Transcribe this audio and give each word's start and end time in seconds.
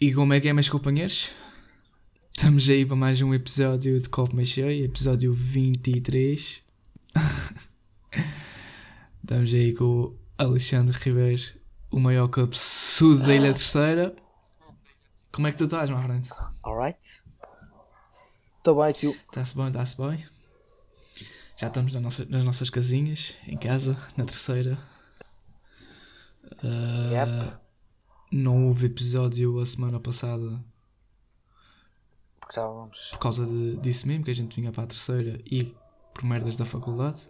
E 0.00 0.12
como 0.14 0.32
é 0.32 0.40
que 0.40 0.48
é, 0.48 0.52
meus 0.52 0.68
companheiros? 0.68 1.30
Estamos 2.36 2.68
aí 2.68 2.86
para 2.86 2.96
mais 2.96 3.20
um 3.20 3.34
episódio 3.34 4.00
de 4.00 4.08
Copo 4.08 4.44
Cheio, 4.46 4.84
episódio 4.84 5.34
23. 5.34 6.62
Estamos 9.22 9.52
aí 9.54 9.74
com 9.74 9.84
o 9.84 10.18
Alexandre 10.38 10.96
Ribeiro, 10.98 11.42
o 11.90 12.00
maior 12.00 12.28
cabeçudo 12.28 13.24
da 13.26 13.34
Ilha 13.34 13.52
Terceira. 13.52 14.14
Como 15.30 15.46
é 15.46 15.52
que 15.52 15.58
tu 15.58 15.64
estás, 15.64 15.90
meu 15.90 15.98
friend? 15.98 16.28
Alright. 16.62 16.98
Estou 18.58 18.82
bem, 18.82 18.92
tio. 18.92 19.12
Está-se 19.28 19.56
bem, 19.56 19.68
está-se 19.68 19.96
bem? 19.96 20.26
Já 21.56 21.68
estamos 21.68 21.92
na 21.92 22.00
nossa- 22.00 22.24
nas 22.24 22.42
nossas 22.42 22.70
casinhas, 22.70 23.34
em 23.46 23.56
casa, 23.58 23.96
na 24.16 24.24
terceira. 24.24 24.78
Ah, 26.64 27.10
Yep. 27.12 27.60
Não 28.30 28.68
houve 28.68 28.86
episódio 28.86 29.58
a 29.60 29.66
semana 29.66 29.98
passada 29.98 30.62
Porque 32.40 32.54
já 32.54 32.66
vamos. 32.66 33.10
por 33.10 33.18
causa 33.18 33.44
de, 33.46 33.76
disso 33.78 34.06
mesmo, 34.06 34.24
que 34.24 34.30
a 34.30 34.34
gente 34.34 34.54
vinha 34.60 34.70
para 34.72 34.84
a 34.84 34.86
terceira 34.86 35.40
e 35.44 35.74
por 36.14 36.24
merdas 36.24 36.56
da 36.56 36.64
faculdade. 36.64 37.20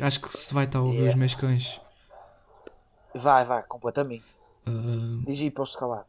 Acho 0.00 0.20
que 0.20 0.36
se 0.36 0.52
vai 0.52 0.66
estar 0.66 0.78
a 0.80 0.82
ouvir 0.82 0.96
Yeah. 0.96 1.14
os 1.14 1.18
meus 1.18 1.34
cães. 1.34 1.80
Vai, 3.14 3.44
vai, 3.44 3.62
completamente. 3.62 4.38
ah, 4.66 5.22
Diz 5.26 5.40
aí 5.40 5.50
para 5.50 5.62
os 5.62 5.74
calar. 5.74 6.06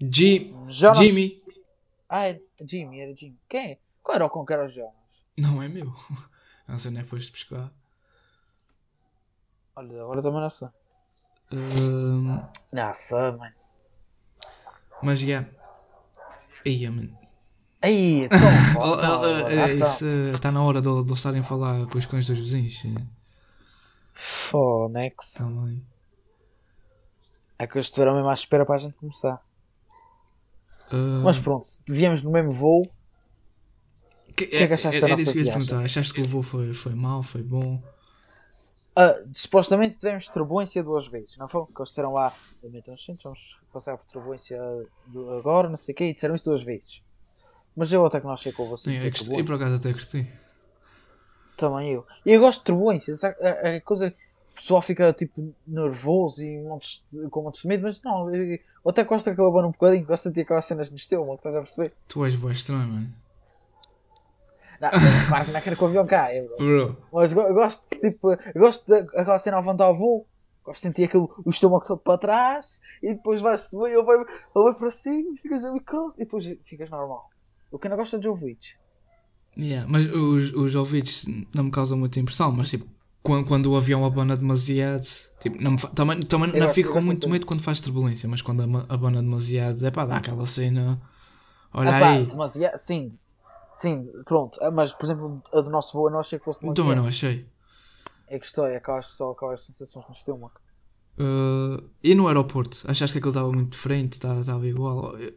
Ji- 0.00 0.52
Jonas. 0.66 0.98
Jimmy! 1.06 1.40
Ah, 2.08 2.28
é 2.28 2.40
Jimmy, 2.68 3.00
era 3.00 3.14
Jimmy. 3.14 3.38
Quem 3.48 3.72
é? 3.72 3.78
Qual 4.02 4.16
era 4.16 4.26
o 4.26 4.30
cão 4.30 4.44
que 4.44 4.52
era 4.52 4.64
o 4.64 4.68
Jonas? 4.68 5.24
Não 5.36 5.62
é 5.62 5.68
meu. 5.68 5.86
Não 6.66 6.78
sei 6.78 6.90
onde 6.90 7.00
é 7.00 7.04
foste 7.04 7.30
buscar. 7.30 7.70
Olha, 9.76 10.02
agora 10.02 10.22
também 10.22 10.40
não 10.40 10.48
sei. 10.48 10.68
Ah, 11.56 12.48
Não 12.72 12.92
sei, 12.92 13.30
mano. 13.32 13.54
mas 15.02 15.20
já. 15.20 15.26
Yeah. 15.26 15.48
Ia, 16.64 16.90
mano. 16.90 17.16
Aí, 17.82 18.24
então, 18.24 18.38
Oh, 18.80 18.94
então, 18.94 19.20
oh, 19.22 19.66
isso, 19.74 20.06
eh, 20.06 20.30
Está 20.30 20.50
na 20.50 20.62
hora 20.62 20.80
de 20.80 20.88
eles 20.88 21.12
estarem 21.12 21.40
a 21.40 21.44
falar 21.44 21.86
com 21.86 21.98
os 21.98 22.06
cães 22.06 22.26
dos 22.26 22.38
vizinhos. 22.38 22.82
Fonex. 24.12 25.34
Também. 25.34 25.82
É 27.58 27.66
que 27.66 27.76
eles 27.76 27.86
estiveram 27.86 28.14
mesmo 28.14 28.28
à 28.28 28.34
espera 28.34 28.64
para 28.64 28.74
a 28.76 28.78
gente 28.78 28.96
começar. 28.96 29.40
Ah, 30.90 31.20
Mas 31.24 31.38
pronto, 31.38 31.66
viemos 31.88 32.22
no 32.22 32.30
mesmo 32.30 32.50
voo. 32.50 32.88
que, 34.34 34.46
que 34.46 34.56
é 34.56 34.66
que 34.66 34.72
achaste 34.74 35.00
da 35.00 35.06
era 35.08 35.16
nossa 35.16 35.32
viagem? 35.32 35.84
Achaste 35.84 36.12
que 36.14 36.22
o 36.22 36.28
voo 36.28 36.42
foi, 36.42 36.72
foi 36.72 36.94
mau, 36.94 37.22
foi 37.22 37.42
bom? 37.42 37.82
Ah, 38.96 39.14
supostamente 39.32 39.98
tivemos 39.98 40.28
turbulência 40.28 40.82
duas 40.82 41.06
vezes, 41.08 41.36
não 41.36 41.48
foi? 41.48 41.64
Que 41.66 41.80
eles 41.80 41.88
disseram 41.88 42.12
lá, 42.12 42.32
então 42.62 42.96
gente, 42.96 43.24
vamos 43.24 43.64
passar 43.72 43.96
por 43.98 44.06
turbulência 44.06 44.58
agora, 45.38 45.68
não 45.68 45.76
sei 45.76 45.92
o 45.92 45.96
quê, 45.96 46.04
e 46.06 46.14
disseram 46.14 46.34
isso 46.34 46.44
duas 46.44 46.62
vezes. 46.62 47.02
Mas 47.76 47.92
eu 47.92 48.06
até 48.06 48.20
que 48.20 48.26
não 48.26 48.34
achei 48.34 48.52
que 48.52 48.60
houve 48.60 48.74
assim 48.74 48.90
Sim, 48.90 48.98
eu, 48.98 49.10
gostei- 49.10 49.40
eu 49.40 49.44
por 49.44 49.54
acaso 49.54 49.76
até 49.76 49.92
gostei. 49.92 50.26
Também 51.56 51.92
eu. 51.92 52.04
E 52.26 52.32
eu 52.32 52.40
gosto 52.40 52.60
de 52.60 52.64
turbulência, 52.66 53.14
sabe? 53.16 53.36
a, 53.40 53.76
a 53.76 53.80
coisa, 53.80 54.08
o 54.08 54.54
pessoal 54.54 54.82
fica 54.82 55.12
tipo 55.12 55.54
nervoso 55.66 56.42
e 56.44 56.58
montes 56.62 57.02
com 57.30 57.42
montes 57.42 57.62
de 57.62 57.68
medo, 57.68 57.82
mas 57.84 58.02
não, 58.02 58.32
eu, 58.34 58.54
eu 58.54 58.58
até 58.90 59.04
gosto 59.04 59.24
de 59.24 59.30
acabar 59.30 59.64
um 59.64 59.70
bocadinho, 59.70 60.06
gosto 60.06 60.28
de 60.28 60.34
ter 60.34 60.40
aquelas 60.42 60.64
cenas 60.64 60.90
no 60.90 60.96
que 60.96 61.02
estás 61.36 61.56
a 61.56 61.60
perceber? 61.60 61.94
Tu 62.08 62.24
és 62.24 62.34
boa 62.36 62.52
estranho, 62.52 62.88
mano. 62.88 63.23
Não, 64.80 64.90
claro 65.28 65.44
que 65.46 65.52
não 65.52 65.60
quero 65.60 65.76
que 65.76 65.84
o 65.84 65.86
avião 65.86 66.06
caia, 66.06 66.42
bro. 66.44 66.56
Bro, 66.58 66.96
Mas 67.12 67.32
eu 67.32 67.54
gosto, 67.54 67.82
tipo, 68.00 68.32
eu 68.32 68.38
gosto 68.60 68.88
daquela 68.88 69.38
cena 69.38 69.56
a 69.56 69.60
levantar 69.60 69.88
o 69.90 69.94
voo. 69.94 70.26
Gosto 70.64 70.80
de 70.80 70.88
sentir 70.88 71.04
aquele, 71.04 71.24
o 71.44 71.50
estômago 71.50 71.84
todo 71.86 71.98
para 72.00 72.16
trás 72.18 72.80
e 73.02 73.14
depois 73.14 73.40
vais 73.42 73.60
subir, 73.68 73.90
ele 73.92 74.02
vai, 74.02 74.16
ele 74.16 74.26
vai 74.54 74.74
para 74.74 74.90
cima 74.90 75.34
e 75.34 75.36
ficas 75.38 75.62
calmo 75.84 76.08
e 76.16 76.20
depois 76.24 76.44
ficas 76.64 76.88
normal. 76.90 77.28
O 77.70 77.78
que 77.78 77.86
eu 77.86 77.90
não 77.90 77.98
gosto 77.98 78.16
é 78.16 78.18
de 78.18 78.28
ouvidos. 78.28 78.74
yeah, 79.58 79.86
mas 79.90 80.06
os, 80.10 80.52
os 80.54 80.74
ouvidos 80.74 81.24
não 81.54 81.64
me 81.64 81.70
causam 81.70 81.98
muita 81.98 82.18
impressão, 82.18 82.50
mas 82.50 82.70
tipo, 82.70 82.86
quando, 83.22 83.46
quando 83.46 83.66
o 83.72 83.76
avião 83.76 84.04
abana 84.06 84.36
demasiado, 84.36 85.06
tipo, 85.40 85.60
não 85.62 85.76
fa- 85.76 85.88
também, 85.88 86.18
também 86.20 86.50
Eu 86.50 86.60
não 86.60 86.66
gosto- 86.66 86.74
fico 86.74 86.92
com 86.92 87.02
muito 87.02 87.28
medo 87.28 87.46
quando 87.46 87.62
faz 87.62 87.80
turbulência, 87.80 88.28
mas 88.28 88.42
quando 88.42 88.62
abana 88.88 89.22
demasiado, 89.22 89.86
é 89.86 89.90
pá, 89.90 90.04
dá 90.06 90.16
aquela 90.16 90.46
cena. 90.46 91.00
Olha 91.72 91.96
Epá, 91.96 92.10
aí. 92.10 92.26
demasiado, 92.26 92.76
sim, 92.78 93.08
sim, 93.74 94.10
pronto. 94.24 94.58
Ah, 94.62 94.70
Mas, 94.70 94.92
por 94.92 95.04
exemplo, 95.04 95.42
a 95.52 95.60
do 95.60 95.68
nosso 95.70 95.92
voo 95.92 96.08
eu 96.08 96.12
não 96.12 96.20
achei 96.20 96.38
que 96.38 96.44
fosse 96.44 96.60
demasiado. 96.60 96.84
Também 96.86 96.96
não 97.00 97.06
achei. 97.08 97.46
É 98.26 98.38
que 98.38 98.46
estou, 98.46 98.66
é 98.66 98.76
aquelas, 98.76 99.06
só 99.08 99.32
aquelas 99.32 99.60
sensações 99.60 100.06
no 100.06 100.12
estômago. 100.12 100.54
Uh, 101.18 101.88
e 102.02 102.14
no 102.14 102.26
aeroporto? 102.26 102.82
Achaste 102.90 103.12
que 103.14 103.18
aquilo 103.18 103.30
estava 103.32 103.52
muito 103.52 103.72
diferente? 103.72 104.14
Estava, 104.14 104.40
estava 104.40 104.66
igual? 104.66 105.16
Eu, 105.18 105.32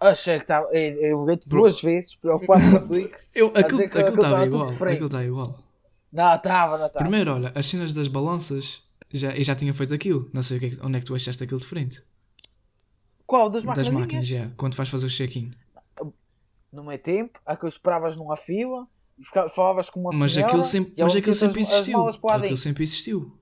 Achei 0.00 0.36
que 0.36 0.44
estava. 0.44 0.66
Eu 0.72 1.20
liguei-te 1.20 1.48
duas 1.48 1.80
vezes, 1.80 2.14
preocupado 2.14 2.62
com 2.70 2.76
a 2.76 2.80
Twig. 2.80 3.10
eu, 3.34 3.46
aquilo 3.54 3.88
que 3.88 3.98
estava 3.98 4.44
igual. 4.44 4.66
Aquilo 4.68 5.06
estava 5.06 5.24
igual. 5.24 5.58
Não, 6.12 6.34
estava, 6.34 6.78
não 6.78 6.86
estava. 6.86 7.04
Primeiro, 7.04 7.32
olha, 7.32 7.52
as 7.54 7.66
cenas 7.66 7.92
das 7.94 8.06
balanças, 8.06 8.82
já, 9.10 9.34
eu 9.34 9.42
já 9.42 9.56
tinha 9.56 9.72
feito 9.74 9.94
aquilo. 9.94 10.28
Não 10.32 10.42
sei 10.42 10.58
o 10.58 10.60
que 10.60 10.66
é 10.66 10.70
que- 10.70 10.78
onde 10.84 10.98
é 10.98 11.00
que 11.00 11.06
tu 11.06 11.14
achaste 11.14 11.42
aquilo 11.42 11.58
diferente. 11.58 12.02
Qual? 13.26 13.48
Das 13.48 13.64
Das 13.64 13.76
máquinas? 13.76 13.94
máquinas, 14.00 14.26
já. 14.26 14.50
Quando 14.56 14.76
vais 14.76 14.88
fazer 14.88 15.06
o 15.06 15.10
check-in. 15.10 15.52
No 16.74 16.84
meio 16.84 16.98
tempo, 17.00 17.38
há 17.46 17.56
que 17.56 17.66
esperavas 17.66 18.16
numa 18.16 18.36
fila, 18.36 18.86
e 19.18 19.24
falavas 19.50 19.88
com 19.90 20.00
uma 20.00 20.10
Mas 20.12 20.32
senhora, 20.32 20.50
aquilo 20.52 20.64
sempre, 20.64 20.94
mas 21.02 21.14
aquilo 21.14 21.32
as- 21.32 21.38
sempre 21.38 21.62
as 21.62 21.70
existiu. 21.70 21.98
lá 22.24 22.34
Aquilo 22.36 22.56
sempre 22.56 22.84
existiu. 22.84 23.38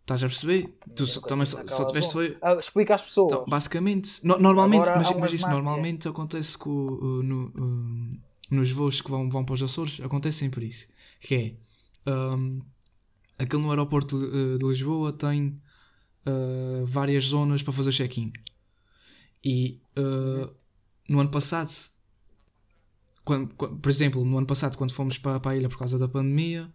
Estás 0.00 0.22
a 0.24 0.26
perceber? 0.26 0.76
Tu 0.96 1.02
Nunca 1.04 1.06
só- 1.12 1.20
também 1.20 1.46
só, 1.46 1.84
tiveste 1.86 2.12
foi. 2.12 2.36
Ah, 2.42 2.54
explica 2.54 2.94
às 2.96 3.02
pessoas. 3.02 3.32
Então, 3.32 3.44
basicamente, 3.48 4.18
no- 4.26 4.36
normalmente, 4.38 4.82
Agora 4.82 4.96
mas, 4.98 5.10
mas 5.16 5.32
isso 5.34 5.42
máquinas. 5.44 5.64
normalmente 5.64 6.08
acontece 6.08 6.58
com, 6.58 6.70
uh, 6.70 7.22
no, 7.22 7.46
uh, 7.54 8.20
nos 8.50 8.70
voos 8.72 9.00
que 9.00 9.08
vão, 9.08 9.30
vão 9.30 9.44
para 9.44 9.54
os 9.54 9.62
Açores, 9.62 10.00
acontece 10.00 10.38
sempre 10.38 10.66
isso. 10.66 10.88
Que 11.20 11.56
é, 12.04 12.10
um, 12.10 12.60
aquele 13.38 13.62
no 13.62 13.70
aeroporto 13.70 14.18
de, 14.18 14.24
uh, 14.24 14.58
de 14.58 14.64
Lisboa 14.66 15.12
tem 15.12 15.60
uh, 16.26 16.84
várias 16.84 17.24
zonas 17.26 17.62
para 17.62 17.72
fazer 17.72 17.92
check-in. 17.92 18.32
E 19.44 19.80
uh, 19.96 20.52
no 21.12 21.20
ano 21.20 21.30
passado, 21.30 21.70
quando- 23.24 23.54
quando- 23.54 23.76
por 23.76 23.90
exemplo, 23.90 24.24
no 24.24 24.38
ano 24.38 24.46
passado, 24.46 24.76
quando 24.76 24.92
fomos 24.92 25.18
para, 25.18 25.38
para 25.38 25.52
a 25.52 25.56
ilha 25.56 25.68
por 25.68 25.78
causa 25.78 25.98
da 25.98 26.08
pandemia, 26.08 26.68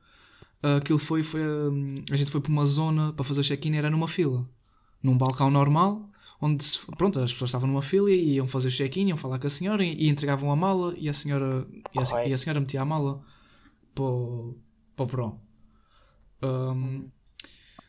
uh, 0.63 0.77
aquilo 0.77 0.99
foi, 0.99 1.23
foi 1.23 1.41
um, 1.41 2.03
a 2.11 2.15
gente 2.15 2.31
foi 2.31 2.39
para 2.41 2.51
uma 2.51 2.65
zona 2.65 3.11
para 3.13 3.25
fazer 3.25 3.41
o 3.41 3.43
check-in, 3.43 3.75
era 3.75 3.89
numa 3.89 4.07
fila. 4.07 4.47
Num 5.03 5.17
balcão 5.17 5.51
normal, 5.51 6.09
onde 6.41 6.63
se- 6.63 6.79
pronto, 6.97 7.19
as 7.19 7.31
pessoas 7.33 7.49
estavam 7.49 7.67
numa 7.67 7.81
fila 7.81 8.09
e 8.11 8.35
iam 8.35 8.47
fazer 8.47 8.69
o 8.69 8.71
check-in, 8.71 9.07
iam 9.09 9.17
falar 9.17 9.39
com 9.39 9.47
a 9.47 9.49
senhora 9.49 9.83
e, 9.83 9.93
e 10.05 10.07
entregavam 10.09 10.51
a 10.51 10.55
mala 10.55 10.93
e 10.97 11.09
a 11.09 11.13
senhora, 11.13 11.67
e 11.93 11.99
a, 11.99 12.03
e 12.29 12.33
a 12.33 12.37
senhora 12.37 12.59
metia 12.59 12.81
a 12.81 12.85
mala 12.85 13.21
para 13.93 14.03
o, 14.03 14.57
para 14.95 15.03
o 15.05 15.07
prom. 15.07 15.39
Um, 16.41 17.09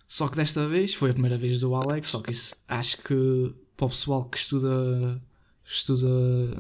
só 0.06 0.26
que 0.26 0.36
desta 0.36 0.66
vez 0.66 0.94
foi 0.94 1.10
a 1.10 1.12
primeira 1.12 1.36
vez 1.36 1.60
do 1.60 1.74
Alex, 1.74 2.08
só 2.08 2.20
que 2.22 2.32
isso 2.32 2.56
acho 2.66 2.96
que 3.02 3.54
para 3.76 3.86
o 3.86 3.90
pessoal 3.90 4.24
que 4.24 4.38
estuda, 4.38 5.22
estuda 5.68 6.08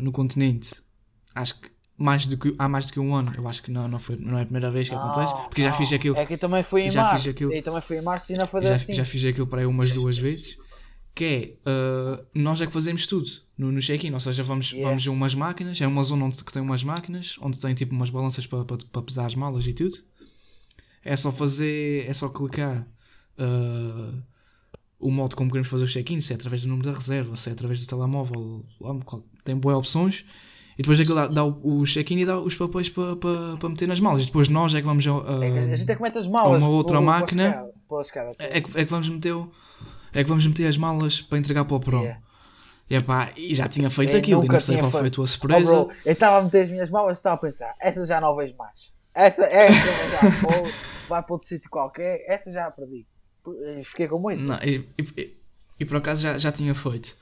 no 0.00 0.12
continente, 0.12 0.70
acho 1.34 1.60
que 1.60 1.70
mais 1.96 2.26
do 2.26 2.36
que, 2.36 2.54
há 2.58 2.68
mais 2.68 2.86
do 2.86 2.92
que 2.92 3.00
um 3.00 3.14
ano, 3.14 3.32
eu 3.36 3.48
acho 3.48 3.60
que 3.62 3.70
não, 3.72 3.88
não, 3.88 3.98
foi, 3.98 4.14
não 4.16 4.38
é 4.38 4.42
a 4.42 4.44
primeira 4.44 4.70
vez 4.70 4.88
que 4.88 4.94
acontece, 4.94 5.32
Não, 5.34 5.44
porque 5.48 5.62
já 5.62 5.70
não. 5.70 5.76
fiz 5.76 5.92
aquilo, 5.92 6.16
É 6.16 6.24
que 6.26 6.36
também 6.36 6.62
foi 6.62 6.82
em 6.82 6.90
Já 6.92 7.04
fiz 7.04 7.12
março. 7.12 7.30
aquilo. 7.30 7.52
E 7.52 7.60
também 7.62 7.80
foi 7.80 7.96
em 7.98 8.02
março 8.02 8.30
e 8.30 8.34
ainda 8.34 8.46
foi 8.46 8.62
já, 8.62 8.72
assim. 8.74 8.94
já 8.94 9.04
fiz 9.04 9.24
aquilo 9.24 9.46
para 9.48 9.60
aí 9.60 9.66
umas 9.66 9.90
duas 9.92 10.16
vezes, 10.16 10.56
que 11.12 11.24
é, 11.64 11.70
uh, 11.70 12.24
nós 12.32 12.60
é 12.60 12.66
que 12.66 12.72
fazemos 12.72 13.04
tudo 13.08 13.28
no, 13.56 13.72
no 13.72 13.80
check-in, 13.80 14.12
ou 14.12 14.20
seja, 14.20 14.44
vamos, 14.44 14.70
Yeah. 14.70 14.88
vamos 14.90 15.08
a 15.08 15.10
umas 15.10 15.34
máquinas, 15.34 15.80
é 15.80 15.86
uma 15.88 16.04
zona 16.04 16.24
onde 16.26 16.36
que 16.44 16.52
tem 16.52 16.62
umas 16.62 16.84
máquinas, 16.84 17.36
onde 17.40 17.58
tem 17.58 17.74
tipo 17.74 17.92
umas 17.92 18.10
balanças 18.10 18.46
para, 18.46 18.64
para, 18.64 18.76
para 18.92 19.02
pesar 19.02 19.26
as 19.26 19.34
malas 19.34 19.66
e 19.66 19.72
tudo. 19.72 19.98
É 21.04 21.16
só 21.16 21.32
fazer, 21.32 22.08
é 22.08 22.12
só 22.14 22.28
clicar 22.28 22.86
uh, 23.38 24.22
o 24.98 25.10
modo 25.10 25.36
como 25.36 25.50
queremos 25.50 25.68
fazer 25.68 25.84
o 25.84 25.88
check-in, 25.88 26.20
se 26.20 26.32
é 26.32 26.36
através 26.36 26.62
do 26.62 26.68
número 26.68 26.90
da 26.90 26.96
reserva, 26.98 27.36
se 27.36 27.48
é 27.48 27.52
através 27.52 27.80
do 27.80 27.86
telemóvel, 27.86 28.64
tem 29.44 29.56
boas 29.56 29.76
opções. 29.76 30.24
E 30.78 30.82
depois 30.82 31.00
aquilo 31.00 31.16
dá, 31.16 31.26
dá 31.26 31.44
o, 31.44 31.84
check-in 31.84 32.18
e 32.20 32.26
dá 32.26 32.38
os 32.38 32.54
papéis 32.54 32.88
para, 32.88 33.16
para, 33.16 33.56
para 33.56 33.68
meter 33.68 33.88
nas 33.88 33.98
malas. 33.98 34.22
E 34.22 34.26
depois 34.26 34.48
nós 34.48 34.72
é 34.74 34.80
que 34.80 34.86
vamos 34.86 35.04
a, 35.06 35.10
a- 35.10 35.44
É 35.44 35.50
que 35.50 35.58
a 35.58 35.62
gente 35.76 35.90
é 35.90 35.94
que 35.96 36.02
mete 36.02 36.18
as 36.18 36.26
malas. 36.28 36.62
uma 36.62 36.70
outra 36.70 37.00
máquina. 37.00 37.48
escada- 37.48 38.00
escada. 38.00 38.32
é, 38.38 38.60
que, 38.60 38.70
é 38.78 38.84
que 38.84 38.90
vamos 38.90 39.08
meter 39.08 39.32
o- 39.32 39.50
é 40.12 40.22
que 40.22 40.28
vamos 40.28 40.46
meter 40.46 40.66
as 40.68 40.76
malas 40.76 41.20
para 41.20 41.38
entregar 41.38 41.64
para 41.64 41.76
o 41.76 41.80
prom. 41.80 42.02
Yeah. 42.02 42.20
E, 42.90 42.94
epá, 42.94 43.32
e 43.36 43.54
já 43.54 43.66
tinha 43.66 43.90
feito 43.90 44.12
Eu 44.12 44.18
aquilo, 44.18 44.44
e 44.44 44.48
não 44.48 44.60
sei 44.60 44.78
qual 44.78 44.90
foi 44.90 45.00
a 45.00 45.02
feito. 45.02 45.14
tua 45.14 45.24
Oh, 45.24 45.26
surpresa. 45.26 45.64
bro, 45.64 45.90
eu 46.06 46.12
estava 46.12 46.38
a 46.38 46.42
meter 46.44 46.62
as 46.62 46.70
minhas 46.70 46.90
malas 46.90 47.18
e 47.18 47.20
estava 47.20 47.34
a 47.34 47.38
pensar, 47.38 47.74
essa 47.80 48.06
já 48.06 48.20
não 48.20 48.34
vejo 48.36 48.54
mais. 48.56 48.94
Essa, 49.14 49.44
essa 49.46 49.74
já 50.10 50.28
vou, 50.40 50.68
vai 51.08 51.22
para 51.22 51.32
outro 51.34 51.46
sítio 51.46 51.68
qualquer, 51.68 52.24
essa 52.28 52.50
já 52.52 52.70
perdi. 52.70 53.04
E 53.54 53.82
Fiquei 53.84 54.08
com 54.08 54.18
muito. 54.18 54.42
Não, 54.42 54.56
e, 54.62 54.88
e- 54.98 55.36
e 55.80 55.84
por 55.84 55.96
acaso 55.98 56.22
já, 56.22 56.38
já 56.38 56.50
tinha 56.52 56.74
feito. 56.74 57.16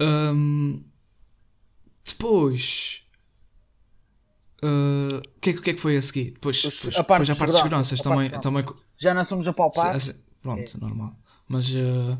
Hum, 0.00 0.82
depois. 2.04 3.02
uh, 4.62 5.18
O 5.18 5.40
que, 5.40 5.50
é 5.50 5.52
que- 5.54 5.70
é 5.70 5.74
que 5.74 5.80
foi 5.80 5.96
a 5.96 6.02
seguir? 6.02 6.32
Depois, 6.32 6.56
depois, 6.56 6.96
a 6.96 7.04
parte 7.04 7.26
depois 7.26 7.26
de 7.26 7.32
a 7.32 7.36
parte 7.36 7.52
de 7.52 7.58
segurança, 7.58 7.96
seguranças 7.96 8.00
também. 8.40 8.64
também 8.64 8.82
Já 8.96 9.14
não 9.14 9.24
somos 9.24 9.46
a 9.48 9.52
palpar. 9.52 9.96
pronto, 10.42 10.80
normal. 10.80 11.14
Mas. 11.48 11.68
uh, 11.70 12.18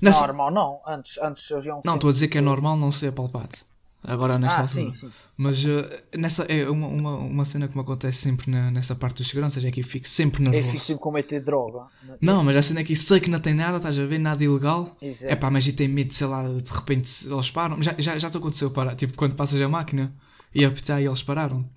nessa- 0.00 0.20
Normal, 0.26 0.50
não. 0.50 0.82
Antes, 0.86 1.18
antes 1.18 1.50
eles 1.50 1.64
iam 1.66 1.80
Não, 1.84 1.94
estou 1.94 2.10
a 2.10 2.12
dizer 2.12 2.28
que 2.28 2.38
é 2.38 2.40
normal 2.40 2.76
não 2.76 2.90
ser 2.92 3.08
apalpado. 3.08 3.58
Agora 4.06 4.38
nesta 4.38 4.58
Ah, 4.58 4.60
altura. 4.60 4.82
sim, 4.84 4.92
sim. 4.92 5.10
Mas 5.36 5.64
uh, 5.64 5.84
nessa 6.16 6.44
é 6.44 6.68
uma, 6.70 6.86
uma, 6.86 7.16
uma 7.16 7.44
cena 7.44 7.66
que 7.66 7.74
me 7.74 7.80
acontece 7.82 8.18
sempre 8.18 8.50
na- 8.50 8.70
nessa 8.70 8.94
parte 8.94 9.16
dos 9.18 9.28
seguranças, 9.28 9.64
é 9.64 9.70
que 9.70 9.80
eu 9.80 9.84
fico 9.84 10.08
sempre 10.08 10.44
Eu 10.44 10.50
nervoso. 10.50 10.72
fico 10.72 10.84
sempre 10.84 11.02
com 11.02 11.10
medo 11.12 11.26
de 11.28 11.40
droga. 11.40 11.86
Não, 12.20 12.44
mas 12.44 12.56
a 12.56 12.62
cena 12.62 12.80
é 12.80 12.84
que 12.84 12.94
sei 12.94 13.18
que 13.20 13.28
não 13.28 13.40
tem 13.40 13.52
nada, 13.52 13.78
estás 13.78 13.98
a 13.98 14.04
ver, 14.06 14.18
nada 14.18 14.42
ilegal. 14.42 14.96
Exato. 15.02 15.32
É 15.32 15.36
pá, 15.36 15.50
mas 15.50 15.66
e 15.66 15.72
tem 15.72 15.88
medo, 15.88 16.14
sei 16.14 16.26
lá, 16.26 16.42
de 16.48 16.70
repente 16.70 17.10
eles 17.28 17.50
param. 17.50 17.82
Já, 17.82 17.94
já, 17.98 18.18
já 18.18 18.30
te 18.30 18.36
aconteceu 18.36 18.70
parar, 18.70 18.94
tipo 18.94 19.14
quando 19.14 19.34
passas 19.34 19.60
a 19.60 19.68
máquina 19.68 20.12
e 20.54 20.64
apitar 20.64 21.02
e 21.02 21.06
eles 21.06 21.22
pararam. 21.22 21.68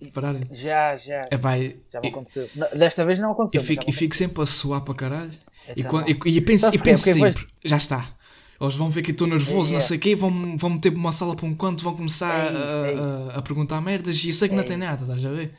Já, 0.52 0.96
já. 0.96 1.28
É 1.32 1.38
pá, 1.38 1.54
Já 1.92 2.00
me 2.02 2.10
aconteceu. 2.10 2.48
Não, 2.56 2.68
Desta 2.78 3.04
vez 3.04 3.20
não 3.20 3.32
aconteceu. 3.32 3.62
e 3.62 3.66
fico, 3.66 3.92
fico 3.92 4.16
sempre 4.16 4.42
a 4.42 4.46
suar 4.46 4.82
para 4.82 4.94
caralho. 4.94 5.32
E, 5.76 5.80
Então, 5.82 5.92
quando, 5.92 6.10
e, 6.10 6.12
e 6.38 6.42
penso, 6.42 6.68
e 6.68 6.72
porquê? 6.72 6.78
penso 6.92 7.04
sempre, 7.04 7.30
depois- 7.32 7.48
já 7.64 7.78
está. 7.78 8.14
Eles 8.60 8.76
vão 8.76 8.90
ver 8.90 9.02
que 9.04 9.12
eu 9.12 9.14
estou 9.14 9.28
nervoso, 9.28 9.72
É, 9.72 9.74
não 9.74 9.80
sei 9.82 9.98
o 9.98 10.00
quê, 10.00 10.16
vão, 10.16 10.58
vão 10.58 10.72
meter 10.72 10.94
uma 10.94 11.12
sala 11.14 11.36
para 11.36 11.46
um 11.46 11.56
canto, 11.56 11.84
vão 11.84 11.96
começar 11.96 12.28
É 12.28 12.40
isso, 12.48 12.86
é 12.86 12.96
a, 12.96 13.34
a- 13.36 13.38
a 13.38 13.42
perguntar 13.42 13.80
merdas 13.82 14.22
e 14.24 14.30
eu 14.30 14.34
sei 14.34 14.50
que 14.50 14.56
não 14.56 14.64
É 14.64 14.66
tem 14.66 14.78
nada, 14.78 15.02
estás 15.04 15.24
a 15.26 15.30
ver? 15.32 15.54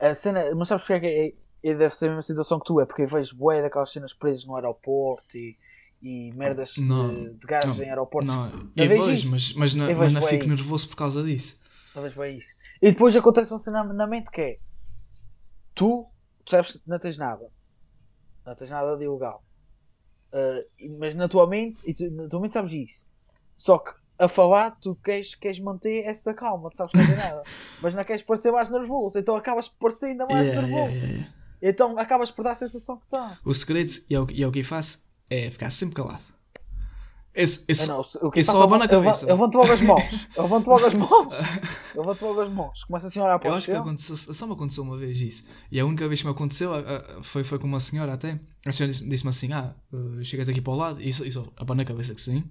A 0.00 0.14
cena, 0.14 0.40
mas 0.56 0.68
sabes 0.68 0.84
porque 0.84 0.94
é 0.94 1.00
que 1.00 1.06
é, 1.06 1.70
é- 1.70 1.74
deve 1.74 1.94
ser 1.94 2.06
a 2.06 2.08
mesma 2.08 2.22
situação 2.22 2.58
que 2.58 2.66
tu 2.66 2.80
é? 2.80 2.86
Porque 2.86 3.02
eu 3.02 3.06
vejo 3.06 3.36
bué 3.36 3.62
daquelas 3.62 3.90
cenas 3.92 4.12
presas 4.14 4.44
no 4.44 4.56
aeroporto 4.56 5.36
e, 5.36 5.56
e 6.02 6.32
merdas 6.34 6.72
Não, 6.78 7.08
de, 7.08 7.34
de 7.38 7.46
gajos 7.46 7.80
em 7.80 7.88
aeroportos. 7.88 8.34
Não, 8.34 8.70
Eu 8.76 8.84
eu 8.84 8.88
vejo 8.88 9.06
vejo, 9.06 9.14
isso. 9.14 9.30
mas, 9.30 9.52
mas, 9.54 9.74
não, 9.74 9.86
mas 9.96 10.12
não 10.12 10.22
fico 10.22 10.46
isso. 10.46 10.56
nervoso 10.56 10.88
por 10.88 10.96
causa 10.96 11.22
disso. 11.22 11.56
Eu 11.94 12.02
vejo 12.02 12.18
bem 12.20 12.36
isso. 12.36 12.54
E 12.82 12.90
depois 12.92 13.16
acontece 13.16 13.52
uma 13.52 13.58
cena 13.58 13.84
na 13.84 14.06
mente 14.06 14.30
que 14.30 14.40
é 14.42 14.58
tu 15.74 16.10
percebes 16.44 16.72
que 16.72 16.88
não 16.88 16.98
tens 16.98 17.16
nada. 17.18 17.50
Não 18.46 18.54
tens 18.56 18.70
nada 18.70 18.96
de 18.96 19.04
ilegal. 19.04 19.44
E- 20.78 20.88
mas 20.88 21.14
na 21.14 21.28
tua 21.28 21.46
mente, 21.46 21.82
e 21.84 21.92
tu, 21.94 22.10
na 22.10 22.28
tua 22.28 22.40
mente 22.40 22.54
sabes 22.54 22.72
isso. 22.72 23.06
Só 23.56 23.78
que 23.78 23.92
a 24.18 24.28
falar 24.28 24.72
tu 24.80 24.94
queres, 24.96 25.34
queres 25.34 25.58
manter 25.58 26.04
essa 26.04 26.32
calma, 26.34 26.70
tu 26.70 26.76
sabes 26.76 26.92
tem 26.92 27.16
nada. 27.16 27.42
mas 27.80 27.94
não 27.94 28.04
queres 28.04 28.22
parecer 28.22 28.50
mais 28.52 28.70
nervoso, 28.70 29.18
então 29.18 29.34
acabas 29.36 29.68
por 29.68 29.78
parecer 29.78 30.06
ainda 30.06 30.26
mais 30.26 30.46
Yeah, 30.46 30.62
nervoso. 30.62 30.94
yeah, 30.94 31.12
yeah. 31.12 31.34
Então 31.60 31.98
acabas 31.98 32.30
por 32.30 32.42
dar 32.44 32.52
a 32.52 32.54
sensação 32.56 32.96
que 32.96 33.04
estás. 33.04 33.40
O 33.44 33.52
segredo, 33.54 33.92
e 34.08 34.14
é 34.14 34.20
o, 34.20 34.26
que- 34.26 34.34
e 34.34 34.42
é 34.42 34.46
o 34.46 34.52
que 34.52 34.60
eu 34.60 34.64
faço, 34.64 35.00
é 35.30 35.50
ficar 35.50 35.70
sempre 35.70 35.96
calado. 35.96 36.22
Esse, 37.34 37.64
esse, 37.66 37.84
Ah, 37.84 37.86
não, 37.94 38.00
o 38.00 38.30
que 38.30 38.40
eu 38.40 38.42
eu 38.42 38.44
só 38.44 38.52
faço, 38.52 38.62
abano 38.64 38.82
a 38.82 38.86
eu, 38.86 38.90
cabeça. 39.02 39.24
eu 39.24 39.28
levanto 39.28 39.54
logo 39.56 39.72
as 39.72 39.80
mãos. 39.80 40.28
Eu 40.36 40.42
levanto 40.42 40.66
logo 40.68 40.84
as 40.84 40.94
mãos. 40.94 41.32
Eu 41.94 42.00
levanto 42.02 42.24
logo 42.26 42.40
as 42.42 42.48
mãos. 42.50 42.84
Começo 42.84 43.06
assim 43.06 43.20
a 43.20 43.24
olhar 43.24 43.38
para 43.38 43.48
Eu 43.50 43.54
acho 43.54 43.64
que 43.66 43.72
aconteceu, 43.72 44.16
só 44.16 44.46
me 44.46 44.52
aconteceu 44.52 44.82
uma 44.84 44.96
vez 44.98 45.18
isso. 45.20 45.42
E 45.70 45.80
a 45.80 45.86
única 45.86 46.06
vez 46.08 46.20
que 46.20 46.26
me 46.26 46.32
aconteceu 46.32 46.74
a- 46.74 46.78
a- 46.80 47.22
foi, 47.22 47.42
foi 47.42 47.58
com 47.58 47.66
uma 47.66 47.80
senhora 47.80 48.12
até. 48.12 48.38
A 48.66 48.72
senhora 48.72 48.92
disse- 48.92 49.08
disse-me 49.08 49.30
assim: 49.30 49.50
Ah, 49.52 49.74
uh, 49.92 50.22
chega-te 50.24 50.50
aqui 50.50 50.60
para 50.60 50.72
o 50.72 50.76
lado. 50.76 51.00
E 51.00 51.08
isso, 51.08 51.24
isso 51.24 51.50
abanei 51.56 51.84
a 51.84 51.88
cabeça 51.88 52.14
que 52.14 52.20
sim. 52.20 52.44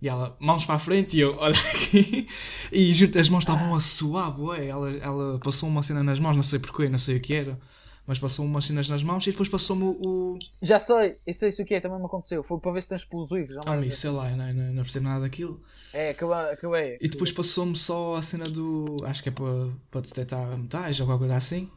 E 0.00 0.08
ela, 0.08 0.36
mãos 0.40 0.64
para 0.64 0.76
a 0.76 0.78
frente. 0.78 1.16
E 1.16 1.20
eu, 1.20 1.36
olha 1.38 1.54
aqui. 1.58 2.28
E 2.70 2.92
juro 2.94 3.18
as 3.20 3.28
mãos 3.28 3.40
estavam 3.42 3.74
a 3.74 3.80
suar, 3.80 4.30
bué. 4.32 4.66
Ela, 4.66 4.90
ela 4.98 5.38
passou 5.40 5.68
uma 5.68 5.82
cena 5.82 6.02
nas 6.02 6.18
mãos, 6.20 6.36
não 6.36 6.42
sei 6.44 6.58
porquê, 6.60 6.88
não 6.88 6.98
sei 6.98 7.16
o 7.16 7.20
que 7.20 7.34
era. 7.34 7.58
Mas 8.06 8.18
passou 8.18 8.44
umas 8.44 8.64
cenas 8.66 8.88
nas 8.88 9.02
mãos 9.02 9.24
e 9.26 9.30
depois 9.30 9.48
passou-me 9.48 9.84
o. 9.84 10.00
o... 10.04 10.38
Já 10.60 10.78
sei, 10.78 11.18
isso 11.26 11.44
é 11.44 11.48
isso 11.48 11.64
que 11.64 11.74
é, 11.74 11.80
também 11.80 11.98
me 11.98 12.06
aconteceu. 12.06 12.42
Foi 12.42 12.58
para 12.58 12.72
ver 12.72 12.82
se 12.82 12.88
tem 12.88 12.96
explosivos. 12.96 13.56
Ah, 13.58 13.76
Não, 13.76 13.84
isso, 13.84 14.00
sei 14.00 14.10
lá, 14.10 14.30
eu 14.30 14.36
não, 14.36 14.52
não, 14.52 14.72
não 14.72 14.82
percebo 14.82 15.04
nada 15.04 15.20
daquilo. 15.20 15.62
É, 15.92 16.10
acabei. 16.10 16.52
acabei. 16.52 16.98
E 17.00 17.08
depois 17.08 17.30
passou-me 17.30 17.76
só 17.76 18.16
a 18.16 18.22
cena 18.22 18.46
do. 18.46 18.96
Acho 19.04 19.22
que 19.22 19.28
é 19.28 19.32
para, 19.32 19.70
para 19.90 20.00
detectar 20.00 20.58
metais 20.58 20.98
ou 20.98 21.06
qualquer 21.06 21.20
coisa 21.20 21.36
assim. 21.36 21.70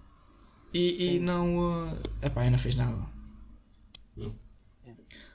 E, 0.74 0.94
Sim, 0.94 1.16
e 1.16 1.19
não. 1.19 1.57
Uh, 1.92 2.00
epá, 2.22 2.45
eu 2.45 2.51
não 2.51 2.60
fez 2.60 2.75
nada. 2.75 3.06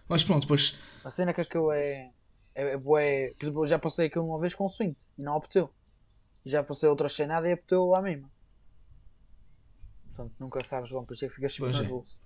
Mas 0.09 0.25
pronto, 0.25 0.43
depois. 0.43 0.77
A 1.05 1.11
cena 1.11 1.33
que 1.33 1.41
acabei 1.41 1.79
é. 1.79 2.11
É, 2.53 2.73
é 2.73 2.77
bué. 2.77 3.33
Por 3.39 3.45
exemplo, 3.45 3.63
eu 3.63 3.67
já 3.67 3.79
passei 3.79 4.07
aquilo 4.07 4.27
uma 4.27 4.41
vez 4.41 4.55
com 4.57 4.69
swing 4.69 4.97
e 5.17 5.23
não 5.23 5.37
obteu. 5.37 5.71
Já 6.45 6.65
passei 6.65 6.89
outra 6.89 7.09
sem 7.09 7.27
nada 7.27 7.49
e 7.49 7.55
obteu 7.55 7.95
a 7.95 8.03
mesma. 8.03 8.29
Portanto, 10.15 10.35
nunca 10.39 10.63
sabes, 10.65 10.91
bom, 10.91 11.05
por 11.05 11.15
isso 11.15 11.25
é 11.25 11.29
que 11.29 11.35
ficas 11.35 11.53
sempre 11.53 11.71
Pois 11.73 11.81
é. 11.81 11.83
nervoso. 11.89 12.21